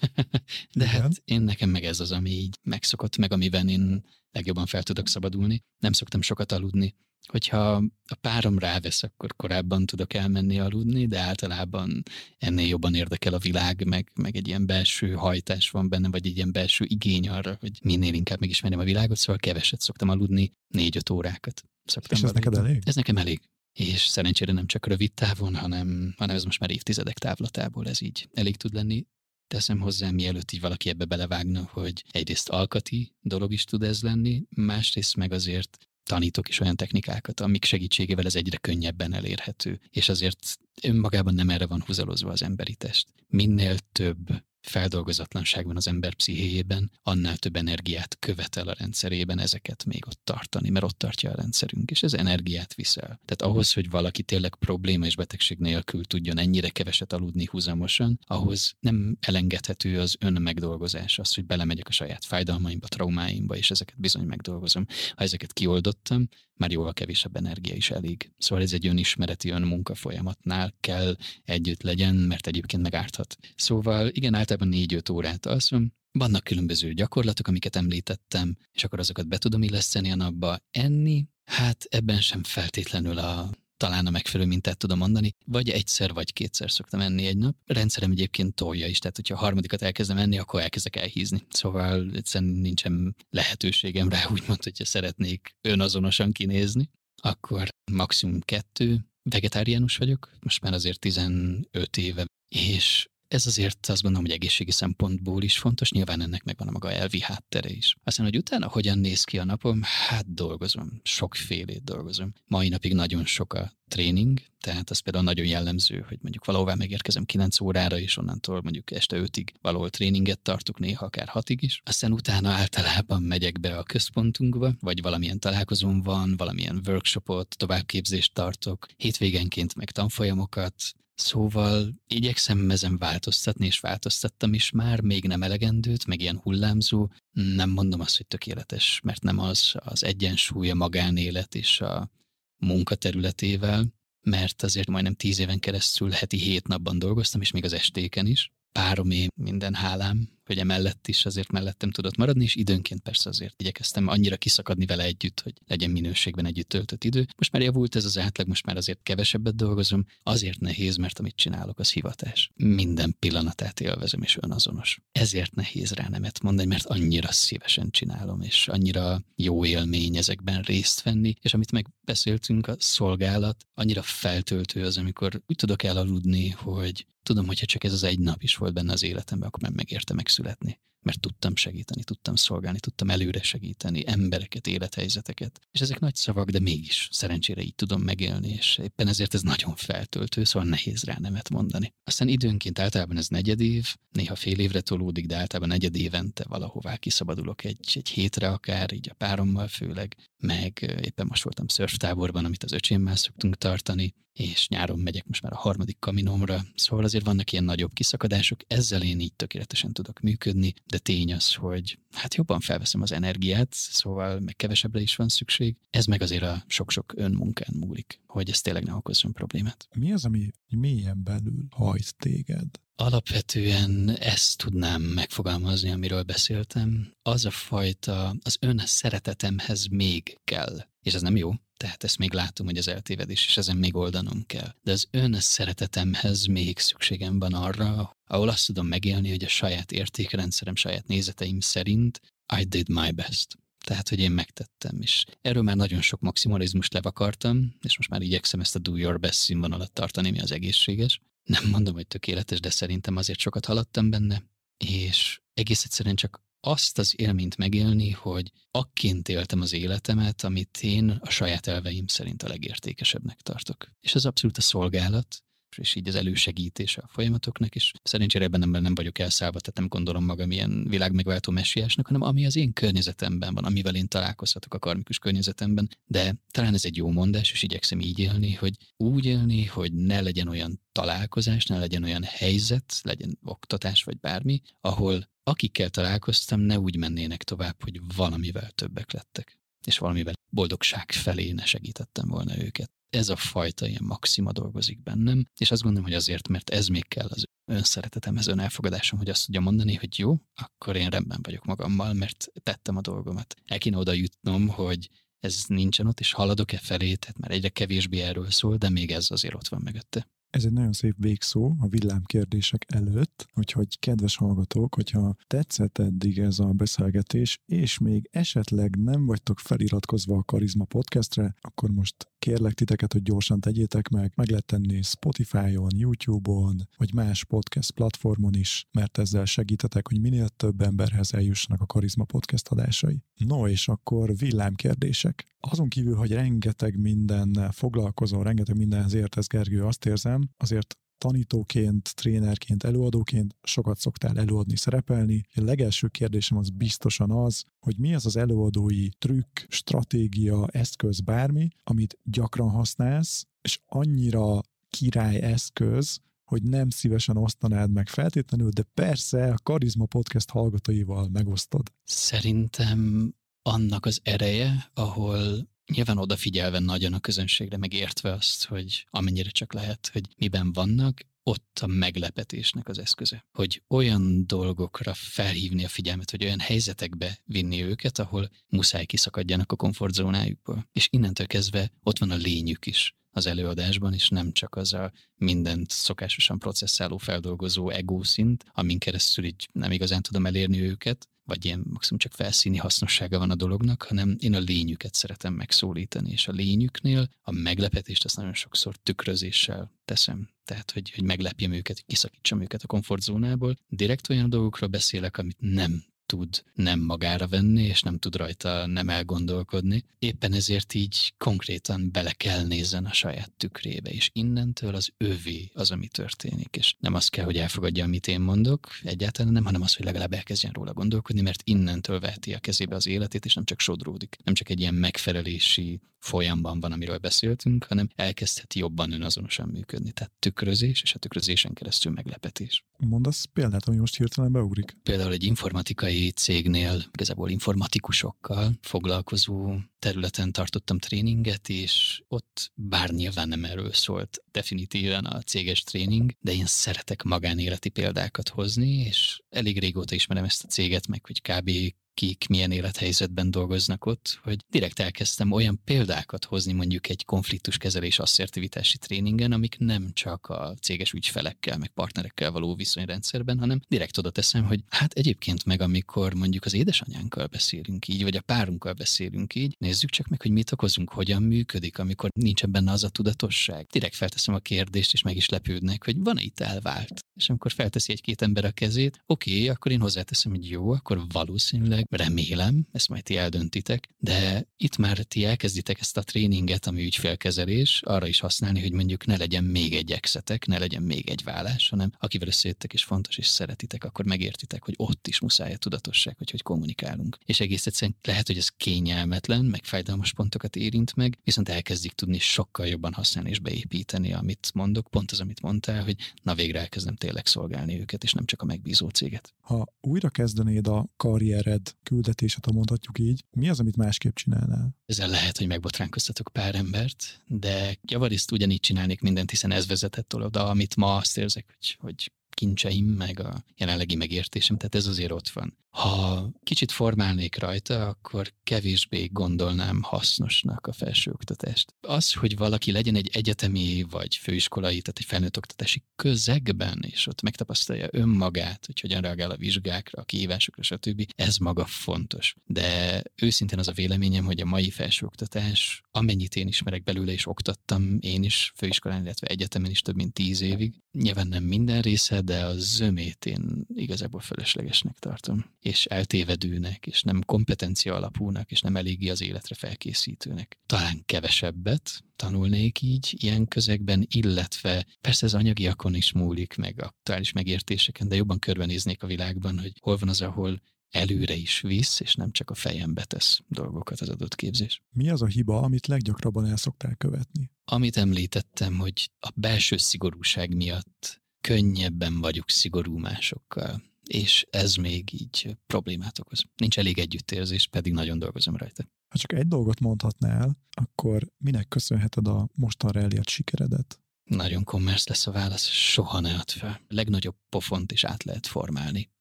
De 0.76 0.86
Igen. 0.86 1.02
hát 1.02 1.22
én 1.26 1.42
nekem 1.42 1.70
meg 1.70 1.84
ez 1.84 2.00
az, 2.00 2.12
ami 2.12 2.30
így 2.30 2.60
megszokott, 2.64 3.18
meg 3.18 3.32
amiben 3.32 3.68
én 3.68 4.04
legjobban 4.32 4.66
fel 4.66 4.84
tudok 4.84 5.08
szabadulni. 5.08 5.64
Nem 5.80 5.92
szoktam 5.92 6.22
sokat 6.22 6.52
aludni. 6.52 6.96
Hogyha 7.28 7.76
a 8.06 8.16
párom 8.22 8.60
rávesz, 8.60 9.04
akkor 9.04 9.36
korábban 9.36 9.86
tudok 9.86 10.14
elmenni 10.14 10.60
aludni, 10.60 11.08
de 11.08 11.20
általában 11.20 12.04
ennél 12.38 12.68
jobban 12.68 12.96
érdekel 12.96 13.34
a 13.34 13.38
világ, 13.38 13.88
meg, 13.88 14.12
meg 14.16 14.36
egy 14.36 14.48
ilyen 14.48 14.66
belső 14.66 15.14
hajtás 15.14 15.70
van 15.70 15.90
benne, 15.90 16.10
vagy 16.10 16.26
egy 16.26 16.36
ilyen 16.36 16.52
belső 16.52 16.86
igény 16.88 17.30
arra, 17.30 17.58
hogy 17.60 17.80
minél 17.84 18.14
inkább 18.14 18.40
megismerjem 18.40 18.80
a 18.80 18.84
világot, 18.84 19.18
szóval 19.18 19.38
keveset 19.38 19.82
szoktam 19.82 20.10
aludni, 20.10 20.54
négy-öt 20.68 21.10
órákat. 21.10 21.64
Szoktam 21.86 22.18
És 22.18 22.24
ez 22.24 22.32
neked 22.32 22.58
elég? 22.58 22.82
Ez 22.86 22.96
nekem 22.96 23.18
elég. 23.18 23.42
És 23.74 24.02
szerencsére 24.02 24.52
nem 24.52 24.66
csak 24.66 24.88
rövid 24.88 25.14
távon, 25.14 25.56
hanem, 25.56 26.14
hanem 26.18 26.36
ez 26.36 26.44
most 26.44 26.60
már 26.60 26.72
évtizedek 26.72 27.18
távlatából 27.18 27.88
ez 27.88 28.02
így 28.02 28.30
elég 28.34 28.56
tud 28.56 28.74
lenni 28.74 29.06
teszem 29.52 29.80
hozzá, 29.80 30.12
mielőtt 30.12 30.52
így 30.52 30.62
valaki 30.62 30.90
ebbe 30.90 31.06
belevágna, 31.06 31.70
hogy 31.72 32.04
egyrészt 32.12 32.50
alkati 32.50 33.16
dolog 33.22 33.52
is 33.52 33.64
tud 33.64 33.84
ez 33.84 34.02
lenni, 34.02 34.44
másrészt 34.50 35.16
meg 35.16 35.32
azért 35.32 35.78
tanítok 36.12 36.50
is 36.50 36.60
olyan 36.60 36.76
technikákat, 36.76 37.40
amik 37.40 37.66
segítségével 37.66 38.26
ez 38.26 38.36
egyre 38.36 38.58
könnyebben 38.58 39.14
elérhető. 39.14 39.80
És 39.90 40.10
azért 40.10 40.58
önmagában 40.82 41.34
nem 41.34 41.50
erre 41.50 41.66
van 41.66 41.84
húzalozva 41.86 42.32
az 42.32 42.44
emberi 42.44 42.76
test. 42.76 43.08
Minél 43.28 43.78
több 43.92 44.44
feldolgozatlanságban 44.62 45.76
az 45.76 45.88
ember 45.88 46.14
pszichéjében, 46.14 46.92
annál 47.04 47.38
több 47.38 47.56
energiát 47.56 48.18
követel 48.20 48.68
a 48.68 48.76
rendszerében 48.78 49.40
ezeket 49.40 49.86
még 49.86 50.08
ott 50.08 50.20
tartani, 50.24 50.70
mert 50.70 50.86
ott 50.86 50.98
tartja 50.98 51.32
a 51.32 51.36
rendszerünk, 51.36 51.92
és 51.92 52.04
ez 52.04 52.14
energiát 52.14 52.74
viszel. 52.74 53.06
Tehát 53.06 53.42
ahhoz, 53.42 53.74
hogy 53.74 53.90
valaki 53.90 54.24
tényleg 54.24 54.56
probléma 54.56 55.06
és 55.06 55.16
betegség 55.16 55.58
nélkül 55.58 56.04
tudjon 56.04 56.38
ennyire 56.38 56.70
keveset 56.70 57.14
aludni 57.14 57.46
húzamosan, 57.46 58.20
ahhoz 58.28 58.74
nem 58.80 59.18
elengedhető 59.20 60.00
az 60.00 60.16
ön 60.20 60.42
megdolgozás, 60.42 61.20
az, 61.20 61.34
hogy 61.34 61.46
belemegyek 61.46 61.88
a 61.88 61.92
saját 61.92 62.26
fájdalmaimba, 62.26 62.88
traumáimba, 62.88 63.56
és 63.56 63.72
ezeket 63.72 64.00
bizony 64.00 64.26
megdolgozom. 64.26 64.86
Ha 65.16 65.24
ezeket 65.24 65.54
kioldottam, 65.54 66.30
már 66.62 66.72
jóval 66.72 66.94
kevésebb 66.94 67.36
energia 67.36 67.76
is 67.76 67.92
elég. 67.92 68.32
Szóval 68.38 68.64
ez 68.64 68.74
egy 68.74 68.88
önismereti 68.88 69.50
önmunka 69.50 69.96
folyamatnál 69.96 70.74
kell 70.80 71.16
együtt 71.46 71.82
legyen, 71.82 72.16
mert 72.16 72.48
egyébként 72.48 72.82
megárthat. 72.82 73.38
Szóval 73.56 74.08
igen, 74.08 74.34
általában 74.34 74.51
négy-öt 74.60 75.10
órát 75.10 75.46
alszom, 75.46 75.94
vannak 76.12 76.44
különböző 76.44 76.94
gyakorlatok, 76.94 77.48
amiket 77.48 77.76
említettem, 77.76 78.58
és 78.72 78.84
akkor 78.84 79.00
azokat 79.00 79.28
be 79.28 79.38
tudom 79.38 79.64
illeszteni 79.64 80.12
a 80.12 80.16
napba. 80.16 80.58
Enni, 80.72 81.26
hát 81.46 81.86
ebben 81.90 82.22
sem 82.22 82.44
feltétlenül 82.44 83.18
a 83.18 83.50
talán 83.78 84.08
a 84.08 84.10
megfelelő 84.10 84.50
mintát 84.50 84.78
tudom 84.78 84.98
mondani, 84.98 85.36
vagy 85.46 85.70
egyszer 85.70 86.14
vagy 86.14 86.34
kétszer 86.34 86.72
szoktam 86.72 87.00
enni 87.00 87.26
egy 87.26 87.38
nap. 87.38 87.56
A 87.66 87.74
rendszerem 87.74 88.12
egyébként 88.12 88.54
tolja 88.54 88.88
is, 88.88 89.00
tehát 89.00 89.16
hogyha 89.16 89.36
a 89.36 89.38
harmadikat 89.38 89.82
elkezdem 89.82 90.18
enni, 90.18 90.38
akkor 90.38 90.62
elkezdek 90.62 90.96
elhízni. 90.96 91.44
Szóval 91.50 92.12
egyszerűen 92.14 92.52
nincsen 92.52 93.16
lehetőségem 93.30 94.10
rá, 94.10 94.26
úgymond, 94.32 94.64
hogyha 94.64 94.86
szeretnék 94.86 95.56
önazonosan 95.62 96.32
kinézni, 96.32 96.90
akkor 97.22 97.70
maximum 97.92 98.40
kettő, 98.40 99.06
vegetáriánus 99.24 99.98
vagyok, 99.98 100.32
most 100.40 100.62
már 100.62 100.74
azért 100.74 101.00
15 101.00 101.98
éve, 101.98 102.26
és 102.48 103.10
ez 103.32 103.46
azért 103.46 103.90
azt 103.90 104.02
gondolom, 104.02 104.28
hogy 104.28 104.36
egészségi 104.36 104.72
szempontból 104.72 105.44
is 105.44 105.58
fontos, 105.58 105.92
nyilván 105.92 106.22
ennek 106.22 106.44
megvan 106.44 106.68
a 106.68 106.72
maga 106.72 106.92
elvi 106.92 107.20
háttere 107.22 107.70
is. 107.70 107.96
Aztán, 108.04 108.26
hogy 108.26 108.38
utána 108.38 108.68
hogyan 108.68 109.00
néz 109.00 109.24
ki 109.24 109.40
a 109.40 109.44
napom, 109.44 109.82
hát 109.84 110.34
dolgozom, 110.34 111.00
sokfélét 111.04 111.84
dolgozom. 111.84 112.34
Mai 112.48 112.70
napig 112.70 112.94
nagyon 112.94 113.26
sok 113.26 113.54
a 113.54 113.74
tréning, 113.88 114.40
tehát 114.60 114.90
az 114.90 115.00
például 115.00 115.24
nagyon 115.24 115.46
jellemző, 115.46 116.06
hogy 116.08 116.18
mondjuk 116.22 116.46
valahová 116.46 116.74
megérkezem 116.74 117.24
9 117.24 117.60
órára, 117.60 118.00
és 118.00 118.18
onnantól 118.18 118.62
mondjuk 118.62 118.92
este 118.92 119.18
5-ig 119.20 119.48
valahol 119.62 119.90
tréninget 119.90 120.40
tartok, 120.40 120.80
néha 120.80 121.06
akár 121.06 121.30
6-ig 121.34 121.58
is. 121.60 121.82
Aztán 121.86 122.12
utána 122.12 122.50
általában 122.50 123.24
megyek 123.24 123.60
be 123.60 123.78
a 123.78 123.84
központunkba, 123.84 124.74
vagy 124.80 125.02
valamilyen 125.02 125.40
találkozón 125.40 126.02
van, 126.02 126.38
valamilyen 126.38 126.82
workshopot, 126.88 127.58
továbbképzést 127.58 128.34
tartok, 128.34 128.88
hétvégenként 128.98 129.76
meg 129.76 129.92
tanfolyamokat, 129.92 130.74
Szóval 131.22 131.94
igyekszem 132.08 132.70
ezen 132.70 132.98
változtatni, 132.98 133.66
és 133.66 133.80
változtattam 133.80 134.54
is 134.54 134.72
már, 134.72 135.02
még 135.02 135.24
nem 135.24 135.44
elegendőt, 135.44 136.06
meg 136.06 136.22
ilyen 136.22 136.40
hullámzó. 136.44 137.10
Nem 137.32 137.70
mondom 137.70 138.00
azt, 138.00 138.18
hogy 138.18 138.28
tökéletes, 138.28 139.00
mert 139.04 139.24
nem 139.24 139.40
az 139.40 139.74
az 139.80 140.04
egyensúly 140.04 140.70
a 140.70 140.76
magánélet 140.76 141.56
és 141.56 141.82
a 141.82 142.10
munkaterületével, 142.58 143.94
mert 144.22 144.64
azért 144.64 144.90
majdnem 144.90 145.16
tíz 145.16 145.40
éven 145.40 145.60
keresztül 145.60 146.12
heti 146.12 146.38
hét 146.38 146.68
napban 146.68 147.00
dolgoztam, 147.00 147.42
és 147.42 147.52
még 147.52 147.66
az 147.66 147.74
estéken 147.74 148.26
is 148.26 148.52
páromé 148.72 149.28
minden 149.36 149.74
hálám, 149.74 150.30
hogy 150.52 150.60
emellett 150.60 151.08
is 151.08 151.26
azért 151.26 151.52
mellettem 151.52 151.92
tudott 151.92 152.18
maradni, 152.18 152.44
és 152.44 152.56
időnként 152.56 153.02
persze 153.02 153.30
azért 153.30 153.62
igyekeztem 153.62 154.08
annyira 154.08 154.38
kiszakadni 154.38 154.86
vele 154.86 155.04
együtt, 155.04 155.42
hogy 155.42 155.54
legyen 155.68 155.90
minőségben 155.90 156.46
együtt 156.46 156.70
töltött 156.70 157.04
idő. 157.04 157.28
Most 157.38 157.52
már 157.52 157.62
javult 157.62 157.96
ez 157.96 158.06
az 158.06 158.18
átlag, 158.18 158.48
most 158.48 158.66
már 158.66 158.78
azért 158.78 159.00
kevesebbet 159.04 159.56
dolgozom, 159.56 160.06
azért 160.24 160.60
nehéz, 160.60 160.96
mert 160.96 161.20
amit 161.20 161.36
csinálok, 161.36 161.80
az 161.80 161.92
hivatás. 161.92 162.52
Minden 162.56 163.16
pillanatát 163.20 163.80
élvezem 163.80 164.22
és 164.22 164.38
önazonos. 164.42 165.00
Ezért 165.12 165.56
nehéz 165.56 165.92
rá 165.92 166.08
nemet 166.10 166.42
mondani, 166.42 166.68
mert 166.68 166.86
annyira 166.86 167.32
szívesen 167.32 167.90
csinálom, 167.92 168.42
és 168.42 168.68
annyira 168.68 169.22
jó 169.36 169.66
élmény 169.66 170.18
ezekben 170.18 170.62
részt 170.62 171.02
venni, 171.02 171.36
és 171.42 171.54
amit 171.54 171.72
megbeszéltünk, 171.72 172.68
a 172.68 172.76
szolgálat 172.80 173.66
annyira 173.74 174.02
feltöltő 174.02 174.86
az, 174.86 174.98
amikor 174.98 175.42
úgy 175.48 175.56
tudok 175.56 175.84
elaludni, 175.84 176.50
hogy 176.50 177.06
tudom, 177.24 177.48
hogyha 177.48 177.66
csak 177.66 177.84
ez 177.84 177.94
az 177.94 178.04
egy 178.04 178.20
nap 178.20 178.44
is 178.44 178.56
volt 178.56 178.74
benne 178.74 178.94
az 178.94 179.04
életemben, 179.04 179.48
akkor 179.48 179.62
már 179.62 179.72
megérte 179.72 180.14
megszületni 180.42 180.80
mert 181.04 181.20
tudtam 181.20 181.56
segíteni, 181.56 182.04
tudtam 182.04 182.36
szolgálni, 182.36 182.80
tudtam 182.80 183.10
előre 183.10 183.42
segíteni 183.42 184.04
embereket, 184.06 184.68
élethelyzeteket. 184.68 185.60
És 185.72 185.82
ezek 185.82 186.00
nagy 186.00 186.16
szavak, 186.16 186.50
de 186.50 186.60
mégis 186.60 187.08
szerencsére 187.12 187.62
így 187.62 187.76
tudom 187.76 188.02
megélni, 188.02 188.50
és 188.50 188.80
éppen 188.84 189.08
ezért 189.08 189.34
ez 189.34 189.42
nagyon 189.42 189.76
feltöltő, 189.76 190.44
szóval 190.44 190.70
nehéz 190.70 191.04
rá 191.04 191.16
nemet 191.20 191.50
mondani. 191.50 191.94
Aztán 192.04 192.28
időnként 192.28 192.80
általában 192.80 193.18
ez 193.18 193.28
negyed 193.28 193.60
év, 193.60 193.96
néha 194.12 194.36
fél 194.36 194.60
évre 194.60 194.82
tolódik, 194.82 195.26
de 195.26 195.36
általában 195.36 195.70
negyed 195.70 195.96
évente 195.96 196.44
valahová 196.48 196.96
kiszabadulok 196.98 197.64
egy, 197.64 197.92
egy 197.94 198.10
hétre 198.10 198.48
akár, 198.48 198.94
így 198.94 199.10
a 199.10 199.14
párommal 199.14 199.68
főleg, 199.68 200.16
meg 200.38 200.96
éppen 201.02 201.26
most 201.30 201.44
voltam 201.44 201.68
szörftáborban, 201.68 202.46
amit 202.46 202.64
az 202.64 202.72
öcsémmel 202.72 203.16
szoktunk 203.16 203.56
tartani, 203.56 204.14
és 204.34 204.68
nyáron 204.68 205.00
megyek 205.00 205.28
most 205.28 205.42
már 205.42 205.54
a 205.54 205.58
harmadik 205.58 206.00
kaminomra, 206.00 206.66
szóval 206.76 207.06
azért 207.06 207.26
vannak 207.26 207.52
ilyen 207.52 207.64
nagyobb 207.64 207.94
kiszakadások, 207.94 208.60
ezzel 208.68 209.04
én 209.04 209.20
így 209.20 209.34
tökéletesen 209.34 209.94
tudok 209.94 210.22
működni, 210.32 210.74
de 210.86 210.98
tény 210.98 211.34
az, 211.34 211.54
hogy 211.54 212.00
hát 212.12 212.36
jobban 212.36 212.60
felveszem 212.60 213.02
az 213.02 213.12
energiát, 213.12 213.74
szóval 213.74 214.40
meg 214.40 214.56
kevesebbre 214.56 215.02
is 215.02 215.16
van 215.16 215.30
szükség. 215.30 215.76
Ez 215.90 216.06
meg 216.06 216.22
azért 216.22 216.44
a 216.44 216.64
sok-sok 216.68 217.14
önmunkán 217.16 217.76
múlik, 217.80 218.20
hogy 218.28 218.50
ez 218.50 218.62
tényleg 218.62 218.84
ne 218.84 218.94
okozzon 218.94 219.34
problémát. 219.34 219.88
Mi 219.96 220.12
az, 220.12 220.26
ami 220.26 220.52
mélyen 220.70 221.24
belül 221.24 221.66
hajt 221.70 222.16
téged? 222.18 222.68
Alapvetően 222.96 224.10
ezt 224.10 224.58
tudnám 224.58 225.02
megfogalmazni, 225.02 225.92
amiről 225.92 226.24
beszéltem. 226.24 227.14
Az 227.22 227.46
a 227.46 227.52
fajta, 227.52 228.36
az 228.44 228.58
ön 228.60 228.82
szeretetemhez 228.86 229.86
még 229.86 230.40
kell. 230.44 230.86
És 231.02 231.14
ez 231.14 231.22
nem 231.22 231.36
jó, 231.36 231.54
tehát 231.82 232.04
ezt 232.04 232.18
még 232.18 232.34
látom, 232.34 232.66
hogy 232.66 232.78
az 232.78 232.88
eltévedés, 232.88 233.46
és 233.48 233.58
ezen 233.58 233.78
még 233.78 233.96
oldanom 233.96 234.46
kell. 234.46 234.76
De 234.84 234.92
az 234.92 235.08
ön 235.12 235.40
szeretetemhez 235.40 236.46
még 236.46 236.80
szükségem 236.80 237.40
van 237.40 237.54
arra, 237.54 238.18
ahol 238.28 238.50
azt 238.50 238.66
tudom 238.66 238.88
megélni, 238.88 239.30
hogy 239.30 239.44
a 239.44 239.48
saját 239.48 239.92
értékrendszerem, 239.92 240.76
saját 240.76 241.08
nézeteim 241.08 241.60
szerint 241.60 242.22
I 242.60 242.64
did 242.64 242.90
my 242.90 243.12
best. 243.12 243.58
Tehát, 243.86 244.10
hogy 244.10 244.20
én 244.20 244.32
megtettem, 244.32 245.02
és 245.02 245.26
erről 245.42 245.64
már 245.64 245.76
nagyon 245.76 246.02
sok 246.02 246.20
maximalizmust 246.20 246.94
levakartam, 246.94 247.76
és 247.82 247.98
most 247.98 248.10
már 248.10 248.22
igyekszem 248.22 248.60
ezt 248.60 248.76
a 248.76 248.80
do 248.80 248.96
your 248.96 249.20
best 249.20 249.40
színvonalat 249.40 249.92
tartani, 249.92 250.32
mi 250.32 250.40
az 250.40 250.52
egészséges. 250.52 251.20
Nem 251.44 251.70
mondom, 251.70 251.94
hogy 251.94 252.08
tökéletes, 252.08 252.60
de 252.60 252.70
szerintem 252.70 253.16
azért 253.16 253.40
sokat 253.40 253.66
haladtam 253.66 254.10
benne, 254.10 254.44
és 254.78 255.40
egész 255.54 255.84
egyszerűen 255.84 256.16
csak 256.16 256.42
azt 256.62 256.98
az 256.98 257.14
élményt 257.20 257.58
megélni, 257.58 258.12
hogy 258.12 258.52
akként 258.72 259.30
éltem 259.30 259.62
az 259.62 259.74
életemet, 259.74 260.44
amit 260.44 260.78
én 260.82 261.10
a 261.10 261.30
saját 261.30 261.68
elveim 261.68 262.08
szerint 262.08 262.44
a 262.44 262.48
legértékesebbnek 262.48 263.42
tartok. 263.42 263.88
És 264.00 264.16
ez 264.16 264.26
abszolút 264.26 264.58
a 264.58 264.62
szolgálat, 264.62 265.44
és 265.78 265.96
így 265.96 266.08
az 266.08 266.16
elősegítése 266.16 267.02
a 267.02 267.08
folyamatoknak, 267.08 267.76
és 267.76 267.92
szerencsére 268.04 268.46
ebben 268.46 268.60
nem, 268.60 268.82
nem 268.82 268.96
vagyok 268.96 269.20
elszállva, 269.20 269.60
tehát 269.60 269.80
nem 269.80 269.88
gondolom 269.88 270.26
magam 270.26 270.52
ilyen 270.52 270.86
világmegváltó 270.88 271.52
messiásnak, 271.52 272.06
hanem 272.08 272.22
ami 272.22 272.46
az 272.46 272.56
én 272.56 272.74
környezetemben 272.74 273.54
van, 273.54 273.64
amivel 273.64 273.96
én 273.96 274.08
találkozhatok 274.08 274.74
a 274.74 274.80
karmikus 274.80 275.20
környezetemben, 275.20 275.90
de 276.06 276.36
talán 276.52 276.74
ez 276.74 276.86
egy 276.86 276.96
jó 276.96 277.12
mondás, 277.12 277.52
és 277.52 277.64
igyekszem 277.64 278.00
így 278.00 278.20
élni, 278.20 278.54
hogy 278.54 278.76
úgy 278.98 279.26
élni, 279.26 279.66
hogy 279.66 279.94
ne 279.94 280.22
legyen 280.22 280.48
olyan 280.48 280.82
találkozás, 280.92 281.66
ne 281.66 281.80
legyen 281.80 282.04
olyan 282.04 282.24
helyzet, 282.24 283.00
legyen 283.04 283.38
oktatás 283.44 284.04
vagy 284.04 284.20
bármi, 284.20 284.62
ahol 284.82 285.30
akikkel 285.44 285.90
találkoztam, 285.90 286.60
ne 286.60 286.80
úgy 286.80 286.98
mennének 286.98 287.44
tovább, 287.44 287.84
hogy 287.84 288.00
valamivel 288.16 288.70
többek 288.70 289.12
lettek 289.12 289.60
és 289.86 289.98
valamivel 289.98 290.34
boldogság 290.50 291.12
felé 291.12 291.52
ne 291.52 291.66
segítettem 291.66 292.28
volna 292.28 292.64
őket 292.64 292.92
ez 293.12 293.30
a 293.30 293.36
fajta 293.36 293.88
ilyen 293.88 294.04
maxima 294.04 294.52
dolgozik 294.52 295.04
bennem, 295.04 295.46
és 295.58 295.72
azt 295.72 295.82
gondolom, 295.82 296.08
hogy 296.08 296.18
azért, 296.18 296.48
mert 296.48 296.70
ez 296.70 296.88
még 296.88 297.08
kell 297.08 297.28
az 297.28 297.44
önszeretetemhez, 297.72 298.48
önelfogadásom, 298.48 299.20
hogy 299.20 299.30
azt 299.30 299.46
tudja 299.46 299.60
mondani, 299.60 299.96
hogy 299.96 300.20
jó, 300.20 300.38
akkor 300.54 300.96
én 300.96 301.10
rendben 301.10 301.40
vagyok 301.42 301.66
magammal, 301.66 302.14
mert 302.14 302.48
tettem 302.64 302.98
a 302.98 303.02
dolgomat. 303.02 303.56
El 303.66 303.78
kéne 303.78 303.98
oda 303.98 304.14
jutnom, 304.14 304.68
hogy 304.68 305.10
ez 305.40 305.64
nincsen 305.68 306.08
ott, 306.08 306.20
és 306.20 306.32
haladok-e 306.32 306.78
felé, 306.78 307.16
tehát 307.16 307.38
már 307.38 307.52
egyre 307.52 307.70
kevésbé 307.70 308.20
erről 308.20 308.52
szól, 308.52 308.78
de 308.78 308.90
még 308.90 309.12
ez 309.12 309.32
azért 309.32 309.54
ott 309.54 309.68
van 309.68 309.82
mögötte. 309.84 310.28
Ez 310.50 310.66
egy 310.66 310.72
nagyon 310.72 310.94
szép 310.94 311.16
végszó 311.18 311.76
a 311.80 311.88
villámkérdések 311.88 312.86
előtt, 312.88 313.48
úgyhogy 313.54 314.00
kedves 314.00 314.36
hallgatók, 314.36 314.96
hogyha 314.96 315.36
tetszett 315.48 315.98
eddig 315.98 316.40
ez 316.40 316.60
a 316.60 316.66
beszélgetés, 316.66 317.60
és 317.66 317.98
még 317.98 318.30
esetleg 318.32 318.96
nem 318.96 319.26
vagytok 319.26 319.60
feliratkozva 319.60 320.38
a 320.38 320.44
Karizma 320.44 320.86
podcastre, 320.86 321.56
akkor 321.62 321.90
most 321.90 322.31
kérlek 322.42 322.74
titeket, 322.74 323.14
hogy 323.14 323.24
gyorsan 323.24 323.60
tegyétek 323.60 324.10
meg, 324.10 324.32
meg 324.36 324.50
lehet 324.50 324.66
tenni 324.66 325.02
Spotify-on, 325.02 325.90
YouTube-on, 325.96 326.88
vagy 326.98 327.14
más 327.14 327.44
podcast 327.44 327.92
platformon 327.92 328.54
is, 328.54 328.88
mert 328.92 329.18
ezzel 329.18 329.46
segítetek, 329.46 330.08
hogy 330.08 330.22
minél 330.22 330.48
több 330.50 330.82
emberhez 330.82 331.34
eljussanak 331.34 331.82
a 331.82 331.86
Karizma 331.86 332.24
podcast 332.24 332.68
adásai. 332.68 333.24
No, 333.36 333.68
és 333.68 333.88
akkor 333.88 334.38
villámkérdések. 334.38 335.46
Azon 335.60 335.88
kívül, 335.88 336.16
hogy 336.16 336.32
rengeteg 336.32 337.00
mindennel 337.00 337.72
foglalkozom, 337.72 338.44
rengeteg 338.44 338.78
mindenhez 338.78 339.14
értesz, 339.14 339.48
Gergő, 339.48 339.86
azt 339.86 340.06
érzem, 340.06 340.50
azért 340.58 340.98
tanítóként, 341.22 342.16
trénerként, 342.16 342.84
előadóként 342.84 343.56
sokat 343.64 343.98
szoktál 343.98 344.38
előadni, 344.38 344.78
szerepelni. 344.78 345.46
A 345.56 345.62
legelső 345.62 346.08
kérdésem 346.08 346.58
az 346.58 346.70
biztosan 346.70 347.32
az, 347.32 347.64
hogy 347.80 347.98
mi 347.98 348.16
az 348.16 348.26
az 348.26 348.38
előadói 348.38 349.10
trükk, 349.10 349.60
stratégia, 349.68 350.68
eszköz, 350.68 351.20
bármi, 351.20 351.68
amit 351.84 352.18
gyakran 352.24 352.70
használsz, 352.70 353.48
és 353.62 353.80
annyira 353.86 354.62
király 354.90 355.36
eszköz, 355.42 356.20
hogy 356.44 356.64
nem 356.64 356.90
szívesen 356.90 357.38
osztanád 357.38 357.92
meg 357.92 358.08
feltétlenül, 358.08 358.70
de 358.70 358.84
persze 358.94 359.52
a 359.52 359.60
Karizma 359.64 360.06
Podcast 360.06 360.50
hallgatóival 360.50 361.28
megosztod. 361.32 361.92
Szerintem 362.04 363.32
annak 363.62 364.06
az 364.06 364.20
ereje, 364.24 364.90
ahol 364.94 365.70
nyilván 365.92 366.18
odafigyelve 366.18 366.80
nagyon 366.80 367.14
a 367.14 367.20
közönségre, 367.20 367.78
megértve 367.78 368.34
azt, 368.34 368.66
hogy 368.66 369.06
amennyire 369.10 369.50
csak 369.50 369.74
lehet, 369.74 370.10
hogy 370.14 370.24
miben 370.38 370.74
vannak, 370.74 371.22
ott 371.44 371.80
a 371.82 371.88
meglepetésnek 371.88 372.88
az 372.88 373.00
eszköze. 373.00 373.46
Hogy 373.52 373.84
olyan 373.88 374.48
dolgokra 374.48 375.14
felhívni 375.14 375.86
a 375.86 375.88
figyelmet, 375.88 376.32
hogy 376.32 376.44
olyan 376.44 376.60
helyzetekbe 376.60 377.40
vinni 377.46 377.84
őket, 377.84 378.20
ahol 378.20 378.50
muszáj 378.68 379.06
kiszakadjanak 379.06 379.72
a 379.72 379.76
komfortzónájukból. 379.76 380.90
És 380.94 381.08
innentől 381.12 381.48
kezdve 381.48 381.92
ott 382.04 382.20
van 382.20 382.32
a 382.32 382.36
lényük 382.36 382.86
is. 382.86 383.16
az 383.34 383.46
előadásban, 383.46 384.14
és 384.14 384.30
nem 384.30 384.52
csak 384.52 384.76
az 384.76 384.94
a 384.94 385.12
mindent 385.36 385.90
szokásosan 385.90 386.60
processzáló, 386.60 387.18
feldolgozó 387.18 387.90
ego 387.90 388.24
szint, 388.24 388.66
amin 388.74 389.00
keresztül 389.00 389.46
így 389.46 389.70
nem 389.72 389.92
igazán 389.92 390.22
tudom 390.22 390.46
elérni 390.46 390.82
őket, 390.82 391.30
vagy 391.52 391.66
ilyen 391.66 391.84
maximum 391.90 392.20
csak 392.20 392.34
felszíni 392.34 392.78
hasznossága 392.78 393.38
van 393.38 393.52
a 393.52 393.56
dolognak, 393.56 394.04
hanem 394.04 394.36
én 394.40 394.54
a 394.54 394.60
lényüket 394.60 395.14
szeretem 395.14 395.54
megszólítani, 395.54 396.32
és 396.32 396.48
a 396.48 396.52
lényüknél 396.52 397.30
a 397.42 397.52
meglepetést 397.52 398.26
azt 398.26 398.36
nagyon 398.36 398.54
sokszor 398.54 398.96
tükrözéssel 398.96 399.92
teszem. 400.06 400.50
Tehát, 400.66 400.92
hogy, 400.92 401.12
hogy 401.16 401.24
meglepjem 401.24 401.72
őket, 401.72 402.04
kiszakítsam 402.08 402.62
őket 402.62 402.84
a 402.84 402.88
komfortzónából. 402.88 403.78
Direkt 403.90 404.30
olyan 404.30 404.50
dolgokról 404.50 404.90
beszélek, 404.90 405.38
amit 405.38 405.58
nem 405.60 406.04
tud 406.32 406.64
nem 406.74 407.00
magára 407.00 407.48
venni, 407.48 407.84
és 407.84 408.02
nem 408.02 408.18
tud 408.18 408.36
rajta 408.36 408.86
nem 408.86 409.10
elgondolkodni. 409.10 410.06
Éppen 410.20 410.54
ezért 410.54 410.94
így 410.94 411.34
konkrétan 411.38 412.12
bele 412.12 412.32
kell 412.32 412.66
nézzen 412.66 413.06
a 413.06 413.14
saját 413.14 413.52
tükrébe, 413.58 414.10
és 414.10 414.30
innentől 414.34 414.96
az 414.96 415.10
övé 415.18 415.72
az, 415.74 415.92
ami 415.92 416.08
történik. 416.08 416.76
És 416.76 416.96
nem 417.00 417.14
az 417.14 417.28
kell, 417.28 417.46
hogy 417.46 417.58
elfogadja, 417.58 418.04
amit 418.04 418.28
én 418.28 418.40
mondok, 418.40 418.88
egyáltalán 419.04 419.54
nem, 419.54 419.66
hanem 419.66 419.82
az, 419.82 419.96
hogy 419.96 420.06
legalább 420.06 420.34
elkezdjen 420.34 420.74
róla 420.74 420.94
gondolkodni, 420.94 421.42
mert 421.42 421.62
innentől 421.64 422.20
veheti 422.20 422.54
a 422.54 422.60
kezébe 422.60 422.96
az 422.96 423.08
életét, 423.08 423.46
és 423.46 423.54
nem 423.54 423.66
csak 423.66 423.80
sodródik. 423.80 424.38
Nem 424.44 424.54
csak 424.54 424.70
egy 424.70 424.80
ilyen 424.80 424.94
megfelelési 424.94 426.00
folyamban 426.22 426.80
van, 426.80 426.92
amiről 426.92 427.18
beszéltünk, 427.18 427.84
hanem 427.84 428.10
elkezdhet 428.16 428.74
jobban 428.74 429.12
önazonosan 429.12 429.70
működni. 429.70 430.12
Tehát 430.12 430.32
tükrözés, 430.40 431.02
és 431.02 431.14
a 431.14 431.20
tükrözésen 431.20 431.74
keresztül 431.74 432.12
meglepetés. 432.12 432.84
Mondasz 432.98 433.46
példát, 433.54 433.88
ami 433.88 433.98
most 433.98 434.18
hirtelen 434.18 434.52
beugrik? 434.52 434.98
Például 435.04 435.32
egy 435.32 435.44
informatikai 435.44 436.21
cégnél, 436.30 437.04
igazából 437.14 437.50
informatikusokkal 437.50 438.72
foglalkozó 438.82 439.76
területen 440.02 440.52
tartottam 440.52 440.98
tréninget, 440.98 441.70
és 441.70 442.22
ott 442.28 442.72
bár 442.76 443.10
nyilván 443.10 443.48
nem 443.48 443.66
erről 443.66 443.94
szólt 443.94 444.44
definitíven 444.52 445.26
a 445.26 445.42
céges 445.42 445.84
tréning, 445.84 446.32
de 446.40 446.52
én 446.54 446.66
szeretek 446.66 447.24
magánéleti 447.24 447.90
példákat 447.90 448.50
hozni, 448.50 448.90
és 448.90 449.42
elég 449.50 449.80
régóta 449.80 450.16
ismerem 450.16 450.44
ezt 450.44 450.64
a 450.64 450.68
céget, 450.68 451.08
meg 451.08 451.26
hogy 451.26 451.42
kb. 451.42 451.72
kik 452.14 452.46
milyen 452.50 452.72
élethelyzetben 452.72 453.52
dolgoznak 453.52 454.06
ott, 454.06 454.40
hogy 454.44 454.66
direkt 454.70 455.00
elkezdtem 455.00 455.52
olyan 455.52 455.82
példákat 455.84 456.46
hozni 456.46 456.74
mondjuk 456.74 457.10
egy 457.10 457.26
konfliktuskezelés 457.26 458.20
asszertivitási 458.20 458.98
tréningen, 458.98 459.52
amik 459.52 459.78
nem 459.78 460.10
csak 460.14 460.48
a 460.48 460.76
céges 460.82 461.12
ügyfelekkel, 461.12 461.78
meg 461.78 461.90
partnerekkel 461.90 462.52
való 462.52 462.76
viszonyrendszerben, 462.76 463.60
hanem 463.60 463.82
direkt 463.88 464.18
oda 464.18 464.30
teszem, 464.30 464.64
hogy 464.64 464.80
hát 464.90 465.14
egyébként 465.14 465.66
meg 465.66 465.82
amikor 465.82 466.34
mondjuk 466.34 466.66
az 466.66 466.74
édesanyánkkal 466.74 467.46
beszélünk 467.46 468.08
így, 468.08 468.24
vagy 468.24 468.36
a 468.36 468.42
párunkkal 468.42 468.94
beszélünk 468.94 469.56
így, 469.56 469.76
nézzük 469.92 470.10
csak 470.10 470.28
meg, 470.28 470.42
hogy 470.42 470.52
mit 470.52 470.72
okozunk, 470.72 471.10
hogyan 471.10 471.44
működik, 471.44 472.00
amikor 472.00 472.30
nincsen 472.34 472.72
benne 472.72 472.92
az 472.92 473.04
a 473.04 473.10
tudatosság. 473.10 473.88
Direkt 473.92 474.16
felteszem 474.16 474.56
a 474.56 474.60
kérdést, 474.60 475.14
és 475.14 475.22
meg 475.22 475.36
is 475.36 475.50
lepődnek, 475.50 476.04
hogy 476.06 476.18
van-e 476.18 476.42
itt 476.42 476.60
elvált. 476.60 477.26
És 477.36 477.50
amikor 477.50 477.72
felteszi 477.72 478.12
egy-két 478.12 478.42
ember 478.42 478.66
a 478.66 478.72
kezét, 478.72 479.24
oké, 479.26 479.52
okay, 479.52 479.70
akkor 479.70 479.92
én 479.92 480.00
hozzáteszem, 480.00 480.52
hogy 480.52 480.70
jó, 480.70 480.92
akkor 480.92 481.22
valószínűleg 481.32 482.08
remélem, 482.10 482.88
ezt 482.92 483.10
majd 483.10 483.24
ti 483.24 483.38
eldöntitek, 483.38 484.10
de 484.18 484.68
itt 484.78 484.98
már 484.98 485.18
ti 485.18 485.46
elkezditek 485.46 486.00
ezt 486.00 486.18
a 486.18 486.24
tréninget, 486.24 486.88
ami 486.88 487.04
ügyfélkezelés, 487.04 488.02
arra 488.06 488.28
is 488.28 488.40
használni, 488.40 488.82
hogy 488.82 488.92
mondjuk 488.92 489.26
ne 489.26 489.38
legyen 489.38 489.64
még 489.64 489.96
egy 489.96 490.12
exetek, 490.12 490.66
ne 490.66 490.78
legyen 490.78 491.04
még 491.04 491.30
egy 491.30 491.44
vállás, 491.44 491.90
hanem 491.90 492.12
akivel 492.20 492.48
összejöttek 492.48 492.94
és 492.94 493.04
fontos 493.04 493.38
és 493.38 493.48
szeretitek, 493.48 494.04
akkor 494.04 494.26
megértitek, 494.26 494.84
hogy 494.84 494.94
ott 494.98 495.28
is 495.28 495.40
muszáj 495.40 495.74
a 495.74 495.78
tudatosság, 495.78 496.38
hogy 496.38 496.52
hogy 496.52 496.62
kommunikálunk. 496.62 497.38
És 497.46 497.60
egész 497.60 497.86
egyszerűen 497.86 498.18
lehet, 498.22 498.48
hogy 498.48 498.58
ez 498.58 498.70
kényelmetlen, 498.70 499.66
meg 499.66 499.81
fájdalmas 499.82 500.34
pontokat 500.34 500.76
érint 500.76 501.16
meg, 501.16 501.38
viszont 501.44 501.70
elkezdik 501.70 502.12
tudni 502.12 502.40
sokkal 502.40 502.88
jobban 502.88 503.14
használni 503.14 503.50
és 503.50 503.60
beépíteni, 503.60 504.34
amit 504.34 504.72
mondok, 504.74 505.08
pont 505.10 505.32
az, 505.32 505.40
amit 505.40 505.62
mondtál, 505.62 506.04
hogy 506.04 506.16
na 506.44 506.56
végre 506.56 506.80
elkezdem 506.80 507.16
tényleg 507.16 507.46
szolgálni 507.46 508.00
őket, 508.00 508.24
és 508.24 508.34
nem 508.34 508.46
csak 508.46 508.62
a 508.62 508.66
megbízó 508.66 509.10
céget. 509.10 509.54
Ha 509.62 509.88
újra 510.02 510.30
kezdenéd 510.30 510.88
a 510.88 511.08
karriered 511.18 511.96
küldetéset, 512.04 512.66
ha 512.66 512.72
mondhatjuk 512.72 513.20
így, 513.20 513.46
mi 513.52 513.70
az, 513.70 513.80
amit 513.80 513.98
másképp 513.98 514.36
csinálnál? 514.36 514.96
Ezzel 515.06 515.30
lehet, 515.30 515.58
hogy 515.58 515.68
megbotránkoztatok 515.68 516.50
pár 516.54 516.76
embert, 516.76 517.44
de 517.48 517.98
javarészt 518.08 518.52
ugyanígy 518.52 518.80
csinálnék 518.80 519.22
mindent, 519.22 519.50
hiszen 519.50 519.72
ez 519.72 519.88
vezetett 519.88 520.36
oda, 520.36 520.70
amit 520.70 520.96
ma 520.96 521.16
azt 521.16 521.38
érzek, 521.38 521.66
hogy, 521.80 521.98
hogy 522.00 522.32
kincseim, 522.50 523.06
meg 523.06 523.40
a 523.40 523.64
jelenlegi 523.78 524.16
megértésem, 524.16 524.78
tehát 524.78 524.96
ez 524.96 525.08
azért 525.08 525.32
ott 525.32 525.50
van. 525.50 525.78
Ha 525.92 526.50
kicsit 526.64 526.92
formálnék 526.92 527.60
rajta, 527.60 528.08
akkor 528.08 528.54
kevésbé 528.64 529.30
gondolnám 529.32 530.02
hasznosnak 530.02 530.88
a 530.88 530.94
felsőoktatást. 530.94 531.94
Az, 532.02 532.34
hogy 532.34 532.58
valaki 532.58 532.92
legyen 532.92 533.16
egy 533.16 533.30
egyetemi 533.34 534.06
vagy 534.10 534.36
főiskolai, 534.36 535.02
tehát 535.02 535.20
egy 535.20 535.26
felnőtt 535.26 535.58
oktatási 535.58 536.04
közegben, 536.16 537.04
és 537.12 537.28
ott 537.28 537.42
megtapasztalja 537.42 538.08
önmagát, 538.12 538.86
hogy 538.86 539.00
hogyan 539.00 539.22
reagál 539.22 539.52
a 539.52 539.58
vizsgákra, 539.58 540.22
a 540.22 540.26
kihívásokra, 540.26 540.84
stb. 540.84 541.26
Ez 541.36 541.58
maga 541.58 541.86
fontos. 541.86 542.56
De 542.66 543.22
őszintén 543.36 543.80
az 543.80 543.88
a 543.88 543.92
véleményem, 543.92 544.46
hogy 544.46 544.62
a 544.62 544.66
mai 544.66 544.90
felsőoktatás, 544.90 546.02
amennyit 546.12 546.56
én 546.56 546.68
ismerek 546.68 547.04
belőle, 547.04 547.32
és 547.32 547.48
oktattam 547.48 548.18
én 548.20 548.44
is 548.44 548.72
főiskolán, 548.76 549.22
illetve 549.22 549.48
egyetemen 549.48 549.92
is 549.92 550.02
több 550.02 550.16
mint 550.16 550.34
tíz 550.34 550.62
évig, 550.62 550.94
nyilván 551.12 551.48
nem 551.48 551.64
minden 551.64 552.02
része, 552.02 552.42
de 552.42 552.66
a 552.66 552.74
zömét 552.78 553.46
én 553.46 553.86
igazából 553.94 554.40
fölöslegesnek 554.40 555.20
tartom 555.20 555.66
és 555.82 556.06
eltévedőnek, 556.06 557.08
és 557.08 557.22
nem 557.22 557.42
kompetencia 557.46 558.16
alapúnak, 558.16 558.72
és 558.72 558.82
nem 558.82 558.96
eléggé 558.96 559.30
az 559.30 559.42
életre 559.42 559.76
felkészítőnek. 559.76 560.80
Talán 560.86 561.22
kevesebbet 561.26 562.24
tanulnék 562.36 563.02
így 563.02 563.36
ilyen 563.38 563.68
közegben, 563.68 564.26
illetve 564.30 565.06
persze 565.22 565.46
az 565.46 565.54
anyagiakon 565.54 566.16
is 566.16 566.32
múlik, 566.32 566.76
meg 566.76 567.02
aktuális 567.02 567.52
megértéseken, 567.52 568.28
de 568.28 568.36
jobban 568.36 568.60
körbenéznék 568.60 569.24
a 569.24 569.28
világban, 569.28 569.80
hogy 569.80 569.94
hol 570.00 570.18
van 570.18 570.30
az, 570.30 570.42
ahol 570.42 570.82
előre 571.10 571.56
is 571.56 571.82
visz, 571.82 572.20
és 572.20 572.36
nem 572.36 572.52
csak 572.52 572.70
a 572.70 572.76
fejembe 572.76 573.24
tesz 573.24 573.60
dolgokat 573.68 574.20
az 574.20 574.30
adott 574.30 574.56
képzés. 574.56 575.02
Mi 575.12 575.30
az 575.30 575.42
a 575.42 575.46
hiba, 575.46 575.82
amit 575.82 576.08
leggyakrabban 576.08 576.66
el 576.66 576.78
szoktál 576.78 577.16
követni? 577.16 577.72
Amit 577.86 578.18
említettem, 578.18 578.98
hogy 578.98 579.32
a 579.40 579.50
belső 579.56 579.98
szigorúság 579.98 580.76
miatt 580.76 581.42
könnyebben 581.62 582.40
vagyok 582.40 582.70
szigorú 582.70 583.18
másokkal 583.18 584.11
és 584.28 584.68
ez 584.70 584.96
még 584.96 585.34
így 585.34 585.78
problémát 585.88 586.40
okoz. 586.40 586.64
Nincs 586.76 586.98
elég 586.98 587.20
együttérzés, 587.20 587.88
pedig 587.88 588.14
nagyon 588.14 588.40
dolgozom 588.40 588.76
rajta. 588.76 589.04
Ha 589.30 589.38
csak 589.38 589.54
egy 589.54 589.68
dolgot 589.68 590.00
mondhatnál, 590.00 590.78
akkor 590.92 591.52
minek 591.58 591.88
köszönheted 591.88 592.48
a 592.48 592.70
mostanra 592.74 593.20
elért 593.20 593.50
sikeredet? 593.50 594.20
Nagyon 594.44 594.84
kommersz 594.84 595.28
lesz 595.28 595.48
a 595.48 595.52
válasz, 595.52 595.88
soha 595.88 596.40
ne 596.40 596.54
add 596.54 596.70
fel. 596.70 597.02
A 597.08 597.14
legnagyobb 597.14 597.56
pofont 597.70 598.12
is 598.12 598.24
át 598.24 598.44
lehet 598.44 598.68
formálni, 598.68 599.32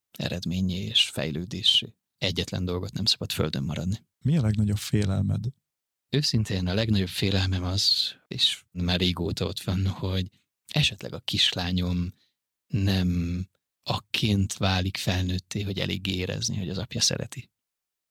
eredményé 0.19 0.85
és 0.85 1.09
fejlődésé. 1.09 1.95
Egyetlen 2.19 2.65
dolgot 2.65 2.93
nem 2.93 3.05
szabad 3.05 3.33
földön 3.33 3.63
maradni. 3.63 4.07
Mi 4.19 4.37
a 4.37 4.43
legnagyobb 4.43 4.77
félelmed? 4.77 5.45
Őszintén 6.11 6.67
a 6.67 6.75
legnagyobb 6.75 7.09
félelmem 7.09 7.65
az, 7.65 8.15
és 8.29 8.65
már 8.73 8.99
régóta 8.99 9.45
ott 9.45 9.61
van, 9.61 9.87
hogy 9.87 10.31
esetleg 10.67 11.15
a 11.15 11.21
kislányom 11.21 12.15
nem 12.67 13.49
akként 13.83 14.57
válik 14.57 14.97
felnőtté, 14.97 15.63
hogy 15.63 15.79
elég 15.79 16.07
érezni, 16.07 16.57
hogy 16.57 16.69
az 16.69 16.79
apja 16.79 17.01
szereti. 17.01 17.51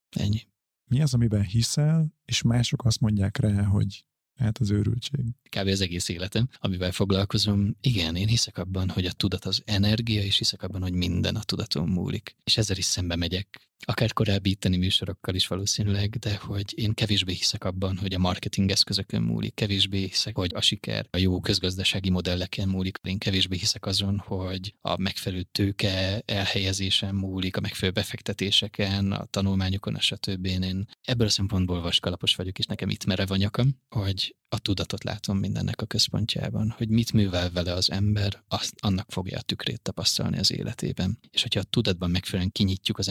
Ennyi. 0.10 0.48
Mi 0.90 1.02
az, 1.02 1.14
amiben 1.14 1.44
hiszel, 1.44 2.14
és 2.26 2.42
mások 2.42 2.86
azt 2.86 3.00
mondják 3.00 3.38
rá, 3.38 3.64
hogy 3.64 4.06
hát 4.36 4.58
az 4.58 4.72
őrültség. 4.72 5.26
Kb. 5.50 5.68
az 5.68 5.82
egész 5.82 6.10
életem, 6.10 6.50
amivel 6.60 6.92
foglalkozom. 6.92 7.76
Igen, 7.82 8.16
én 8.16 8.28
hiszek 8.28 8.58
abban, 8.58 8.90
hogy 8.90 9.06
a 9.06 9.12
tudat 9.12 9.46
az 9.46 9.62
energia, 9.66 10.24
és 10.24 10.38
hiszek 10.38 10.64
abban, 10.64 10.82
hogy 10.82 10.94
minden 10.94 11.36
a 11.36 11.44
tudaton 11.44 11.90
múlik. 11.90 12.36
És 12.44 12.58
ezzel 12.58 12.78
is 12.78 12.86
szembe 12.86 13.16
megyek 13.16 13.69
akár 13.86 14.14
korábbi 14.14 14.50
itteni 14.50 14.78
műsorokkal 14.78 15.36
is 15.36 15.48
valószínűleg, 15.48 16.10
de 16.10 16.36
hogy 16.36 16.74
én 16.76 16.94
kevésbé 16.94 17.34
hiszek 17.34 17.64
abban, 17.64 17.98
hogy 17.98 18.14
a 18.14 18.20
marketing 18.20 18.72
eszközökön 18.72 19.22
múlik, 19.22 19.54
kevésbé 19.54 20.00
hiszek, 20.00 20.36
hogy 20.36 20.52
a 20.56 20.62
siker 20.62 21.08
a 21.12 21.18
jó 21.18 21.40
közgazdasági 21.40 22.10
modelleken 22.10 22.70
múlik, 22.70 23.00
én 23.04 23.18
kevésbé 23.18 23.58
hiszek 23.58 23.86
azon, 23.86 24.18
hogy 24.18 24.76
a 24.82 25.02
megfelelő 25.02 25.44
tőke 25.52 26.22
elhelyezésen 26.26 27.16
múlik, 27.16 27.58
a 27.58 27.62
megfelelő 27.62 27.94
befektetéseken, 27.94 29.12
a 29.12 29.26
tanulmányokon, 29.26 29.96
a 29.96 30.00
stb. 30.00 30.46
Én 30.46 30.86
ebből 31.02 31.28
a 31.28 31.30
szempontból 31.30 31.82
vaskalapos 31.82 32.36
vagyok, 32.36 32.60
és 32.60 32.66
nekem 32.66 32.90
itt 32.90 33.06
merev 33.06 33.32
a 33.32 33.36
nyakam, 33.36 33.80
hogy 33.90 34.36
a 34.52 34.60
tudatot 34.60 35.04
látom 35.04 35.38
mindennek 35.38 35.82
a 35.82 35.86
központjában, 35.86 36.74
hogy 36.78 36.90
mit 36.90 37.14
művel 37.14 37.52
vele 37.52 37.74
az 37.74 37.92
ember, 37.92 38.44
azt, 38.48 38.74
annak 38.80 39.12
fogja 39.12 39.38
a 39.38 39.42
tükrét 39.42 39.82
tapasztalni 39.82 40.38
az 40.38 40.52
életében. 40.52 41.20
És 41.30 41.42
hogyha 41.42 41.60
a 41.60 41.64
tudatban 41.70 42.10
megfelelően 42.10 42.52
kinyitjuk 42.52 42.98
az 42.98 43.08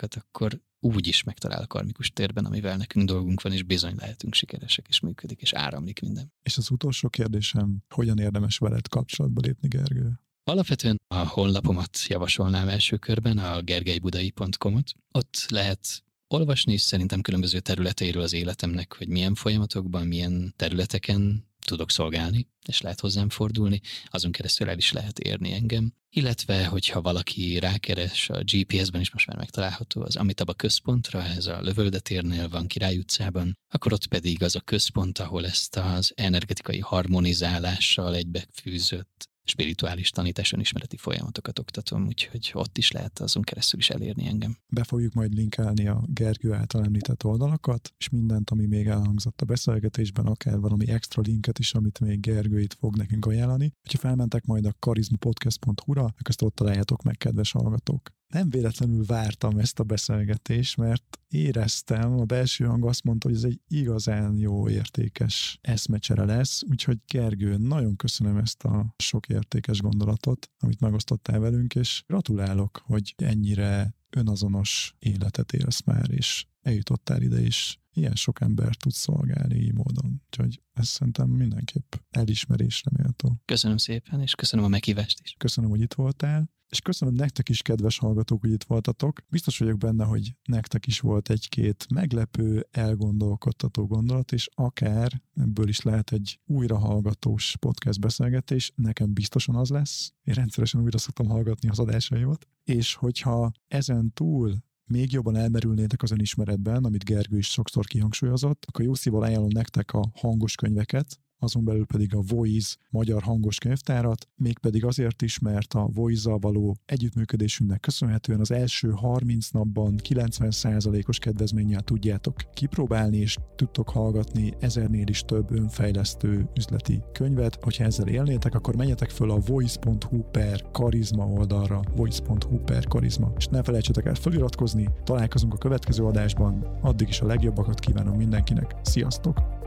energiákat, 0.00 0.14
akkor 0.14 0.60
úgy 0.80 1.06
is 1.06 1.22
megtalál 1.22 1.62
a 1.62 1.66
karmikus 1.66 2.10
térben, 2.10 2.44
amivel 2.44 2.76
nekünk 2.76 3.06
dolgunk 3.06 3.42
van, 3.42 3.52
és 3.52 3.62
bizony 3.62 3.94
lehetünk 3.96 4.34
sikeresek, 4.34 4.86
és 4.88 5.00
működik, 5.00 5.40
és 5.40 5.52
áramlik 5.52 6.00
minden. 6.00 6.32
És 6.42 6.56
az 6.56 6.70
utolsó 6.70 7.08
kérdésem, 7.08 7.82
hogyan 7.88 8.18
érdemes 8.18 8.58
veled 8.58 8.88
kapcsolatba 8.88 9.40
lépni, 9.40 9.68
Gergő? 9.68 10.20
Alapvetően 10.44 10.96
a 11.08 11.28
honlapomat 11.28 11.98
javasolnám 12.06 12.68
első 12.68 12.96
körben, 12.96 13.38
a 13.38 13.62
gergelybudai.com-ot. 13.62 14.92
Ott 15.12 15.46
lehet 15.48 16.04
olvasni, 16.28 16.72
és 16.72 16.80
szerintem 16.80 17.20
különböző 17.20 17.60
területeiről 17.60 18.22
az 18.22 18.32
életemnek, 18.32 18.96
hogy 18.96 19.08
milyen 19.08 19.34
folyamatokban, 19.34 20.06
milyen 20.06 20.54
területeken 20.56 21.49
tudok 21.64 21.90
szolgálni, 21.90 22.48
és 22.66 22.80
lehet 22.80 23.00
hozzám 23.00 23.28
fordulni, 23.28 23.80
azon 24.06 24.32
keresztül 24.32 24.68
el 24.68 24.76
is 24.76 24.92
lehet 24.92 25.18
érni 25.18 25.52
engem. 25.52 25.92
Illetve, 26.12 26.66
hogyha 26.66 27.00
valaki 27.00 27.58
rákeres 27.58 28.30
a 28.30 28.42
GPS-ben 28.44 29.00
is 29.00 29.12
most 29.12 29.26
már 29.26 29.36
megtalálható 29.36 30.02
az 30.02 30.16
Amitabha 30.16 30.54
központra, 30.54 31.24
ez 31.24 31.46
a 31.46 31.60
Lövöldetérnél 31.60 32.48
van 32.48 32.66
Király 32.66 32.98
utcában, 32.98 33.58
akkor 33.68 33.92
ott 33.92 34.06
pedig 34.06 34.42
az 34.42 34.56
a 34.56 34.60
központ, 34.60 35.18
ahol 35.18 35.46
ezt 35.46 35.76
az 35.76 36.12
energetikai 36.14 36.78
harmonizálással 36.78 38.14
egybefűzött 38.14 39.29
spirituális 39.44 40.10
tanítás, 40.10 40.52
önismereti 40.52 40.96
folyamatokat 40.96 41.58
oktatom, 41.58 42.06
úgyhogy 42.06 42.50
ott 42.54 42.78
is 42.78 42.90
lehet 42.90 43.18
azon 43.18 43.42
keresztül 43.42 43.80
is 43.80 43.90
elérni 43.90 44.26
engem. 44.26 44.56
Be 44.68 44.84
fogjuk 44.84 45.12
majd 45.12 45.32
linkelni 45.32 45.88
a 45.88 46.04
Gergő 46.06 46.52
által 46.52 46.84
említett 46.84 47.24
oldalakat, 47.24 47.94
és 47.98 48.08
mindent, 48.08 48.50
ami 48.50 48.66
még 48.66 48.86
elhangzott 48.86 49.40
a 49.40 49.44
beszélgetésben, 49.44 50.26
akár 50.26 50.58
valami 50.58 50.88
extra 50.88 51.22
linket 51.22 51.58
is, 51.58 51.74
amit 51.74 52.00
még 52.00 52.20
Gergő 52.20 52.60
itt 52.60 52.74
fog 52.74 52.96
nekünk 52.96 53.26
ajánlani. 53.26 53.72
Ha 53.90 53.98
felmentek 53.98 54.44
majd 54.44 54.66
a 54.66 54.74
karizmapodcast.hu-ra, 54.78 56.14
ezt 56.22 56.42
ott 56.42 56.54
találjátok 56.54 57.02
meg, 57.02 57.16
kedves 57.16 57.50
hallgatók 57.50 58.18
nem 58.30 58.50
véletlenül 58.50 59.04
vártam 59.04 59.58
ezt 59.58 59.78
a 59.78 59.84
beszélgetést, 59.84 60.76
mert 60.76 61.18
éreztem, 61.28 62.12
a 62.12 62.24
belső 62.24 62.64
hang 62.64 62.84
azt 62.84 63.04
mondta, 63.04 63.28
hogy 63.28 63.36
ez 63.36 63.44
egy 63.44 63.60
igazán 63.68 64.36
jó, 64.36 64.68
értékes 64.68 65.58
eszmecsere 65.60 66.24
lesz, 66.24 66.62
úgyhogy 66.62 66.98
Gergő, 67.06 67.56
nagyon 67.56 67.96
köszönöm 67.96 68.36
ezt 68.36 68.62
a 68.62 68.94
sok 68.98 69.28
értékes 69.28 69.80
gondolatot, 69.80 70.50
amit 70.58 70.80
megosztottál 70.80 71.38
velünk, 71.38 71.74
és 71.74 72.04
gratulálok, 72.06 72.82
hogy 72.84 73.14
ennyire 73.16 73.94
önazonos 74.10 74.94
életet 74.98 75.52
élsz 75.52 75.82
már, 75.84 76.10
és 76.10 76.46
eljutottál 76.62 77.22
ide, 77.22 77.40
és 77.40 77.78
ilyen 77.92 78.14
sok 78.14 78.40
ember 78.40 78.76
tud 78.76 78.92
szolgálni 78.92 79.56
így 79.56 79.74
módon. 79.74 80.22
Úgyhogy 80.24 80.62
ez 80.72 80.88
szerintem 80.88 81.28
mindenképp 81.28 81.94
elismerésre 82.10 82.90
méltó. 82.96 83.40
Köszönöm 83.44 83.76
szépen, 83.76 84.20
és 84.20 84.34
köszönöm 84.34 84.64
a 84.64 84.68
meghívást 84.68 85.20
is. 85.22 85.34
Köszönöm, 85.38 85.70
hogy 85.70 85.80
itt 85.80 85.94
voltál, 85.94 86.50
és 86.70 86.80
köszönöm 86.80 87.14
nektek 87.14 87.48
is, 87.48 87.62
kedves 87.62 87.98
hallgatók, 87.98 88.40
hogy 88.40 88.50
itt 88.50 88.64
voltatok. 88.64 89.20
Biztos 89.28 89.58
vagyok 89.58 89.78
benne, 89.78 90.04
hogy 90.04 90.34
nektek 90.44 90.86
is 90.86 91.00
volt 91.00 91.30
egy-két 91.30 91.86
meglepő, 91.94 92.66
elgondolkodtató 92.70 93.86
gondolat, 93.86 94.32
és 94.32 94.48
akár 94.54 95.22
ebből 95.34 95.68
is 95.68 95.80
lehet 95.80 96.12
egy 96.12 96.40
újrahallgatós 96.46 97.56
podcast 97.60 98.00
beszélgetés. 98.00 98.72
Nekem 98.74 99.12
biztosan 99.12 99.56
az 99.56 99.68
lesz. 99.68 100.12
Én 100.22 100.34
rendszeresen 100.34 100.80
újra 100.82 100.98
szoktam 100.98 101.26
hallgatni 101.26 101.68
az 101.68 101.78
adásaimat. 101.78 102.46
És 102.64 102.94
hogyha 102.94 103.50
ezen 103.68 104.12
túl 104.12 104.62
még 104.84 105.12
jobban 105.12 105.36
elmerülnétek 105.36 106.02
az 106.02 106.10
önismeretben, 106.10 106.84
amit 106.84 107.04
Gergő 107.04 107.38
is 107.38 107.50
sokszor 107.50 107.86
kihangsúlyozott, 107.86 108.64
akkor 108.68 108.84
jó 108.84 108.94
szívval 108.94 109.22
ajánlom 109.22 109.50
nektek 109.52 109.92
a 109.92 110.10
hangos 110.14 110.54
könyveket, 110.54 111.20
azon 111.40 111.64
belül 111.64 111.86
pedig 111.86 112.14
a 112.14 112.22
Voice 112.26 112.76
magyar 112.90 113.22
hangos 113.22 113.58
könyvtárat, 113.58 114.28
mégpedig 114.36 114.84
azért 114.84 115.22
is, 115.22 115.38
mert 115.38 115.74
a 115.74 115.88
Voice-zal 115.92 116.38
való 116.38 116.76
együttműködésünknek 116.86 117.80
köszönhetően 117.80 118.40
az 118.40 118.50
első 118.50 118.90
30 118.90 119.48
napban 119.48 119.94
90%-os 120.08 121.18
kedvezménnyel 121.18 121.80
tudjátok 121.80 122.34
kipróbálni, 122.54 123.16
és 123.16 123.36
tudtok 123.56 123.88
hallgatni 123.88 124.52
ezernél 124.60 125.08
is 125.08 125.20
több 125.20 125.50
önfejlesztő 125.50 126.48
üzleti 126.56 127.02
könyvet. 127.12 127.58
Hogyha 127.62 127.84
ezzel 127.84 128.08
élnétek, 128.08 128.54
akkor 128.54 128.76
menjetek 128.76 129.10
föl 129.10 129.30
a 129.30 129.38
voice.hu 129.46 130.22
per 130.22 130.70
karizma 130.72 131.26
oldalra, 131.26 131.80
voice.hu 131.96 132.58
per 132.58 132.84
karizma, 132.84 133.32
és 133.36 133.46
ne 133.46 133.62
felejtsetek 133.62 134.06
el 134.06 134.14
feliratkozni, 134.14 134.88
találkozunk 135.04 135.54
a 135.54 135.58
következő 135.58 136.04
adásban, 136.04 136.78
addig 136.80 137.08
is 137.08 137.20
a 137.20 137.26
legjobbakat 137.26 137.80
kívánom 137.80 138.16
mindenkinek, 138.16 138.76
sziasztok! 138.82 139.59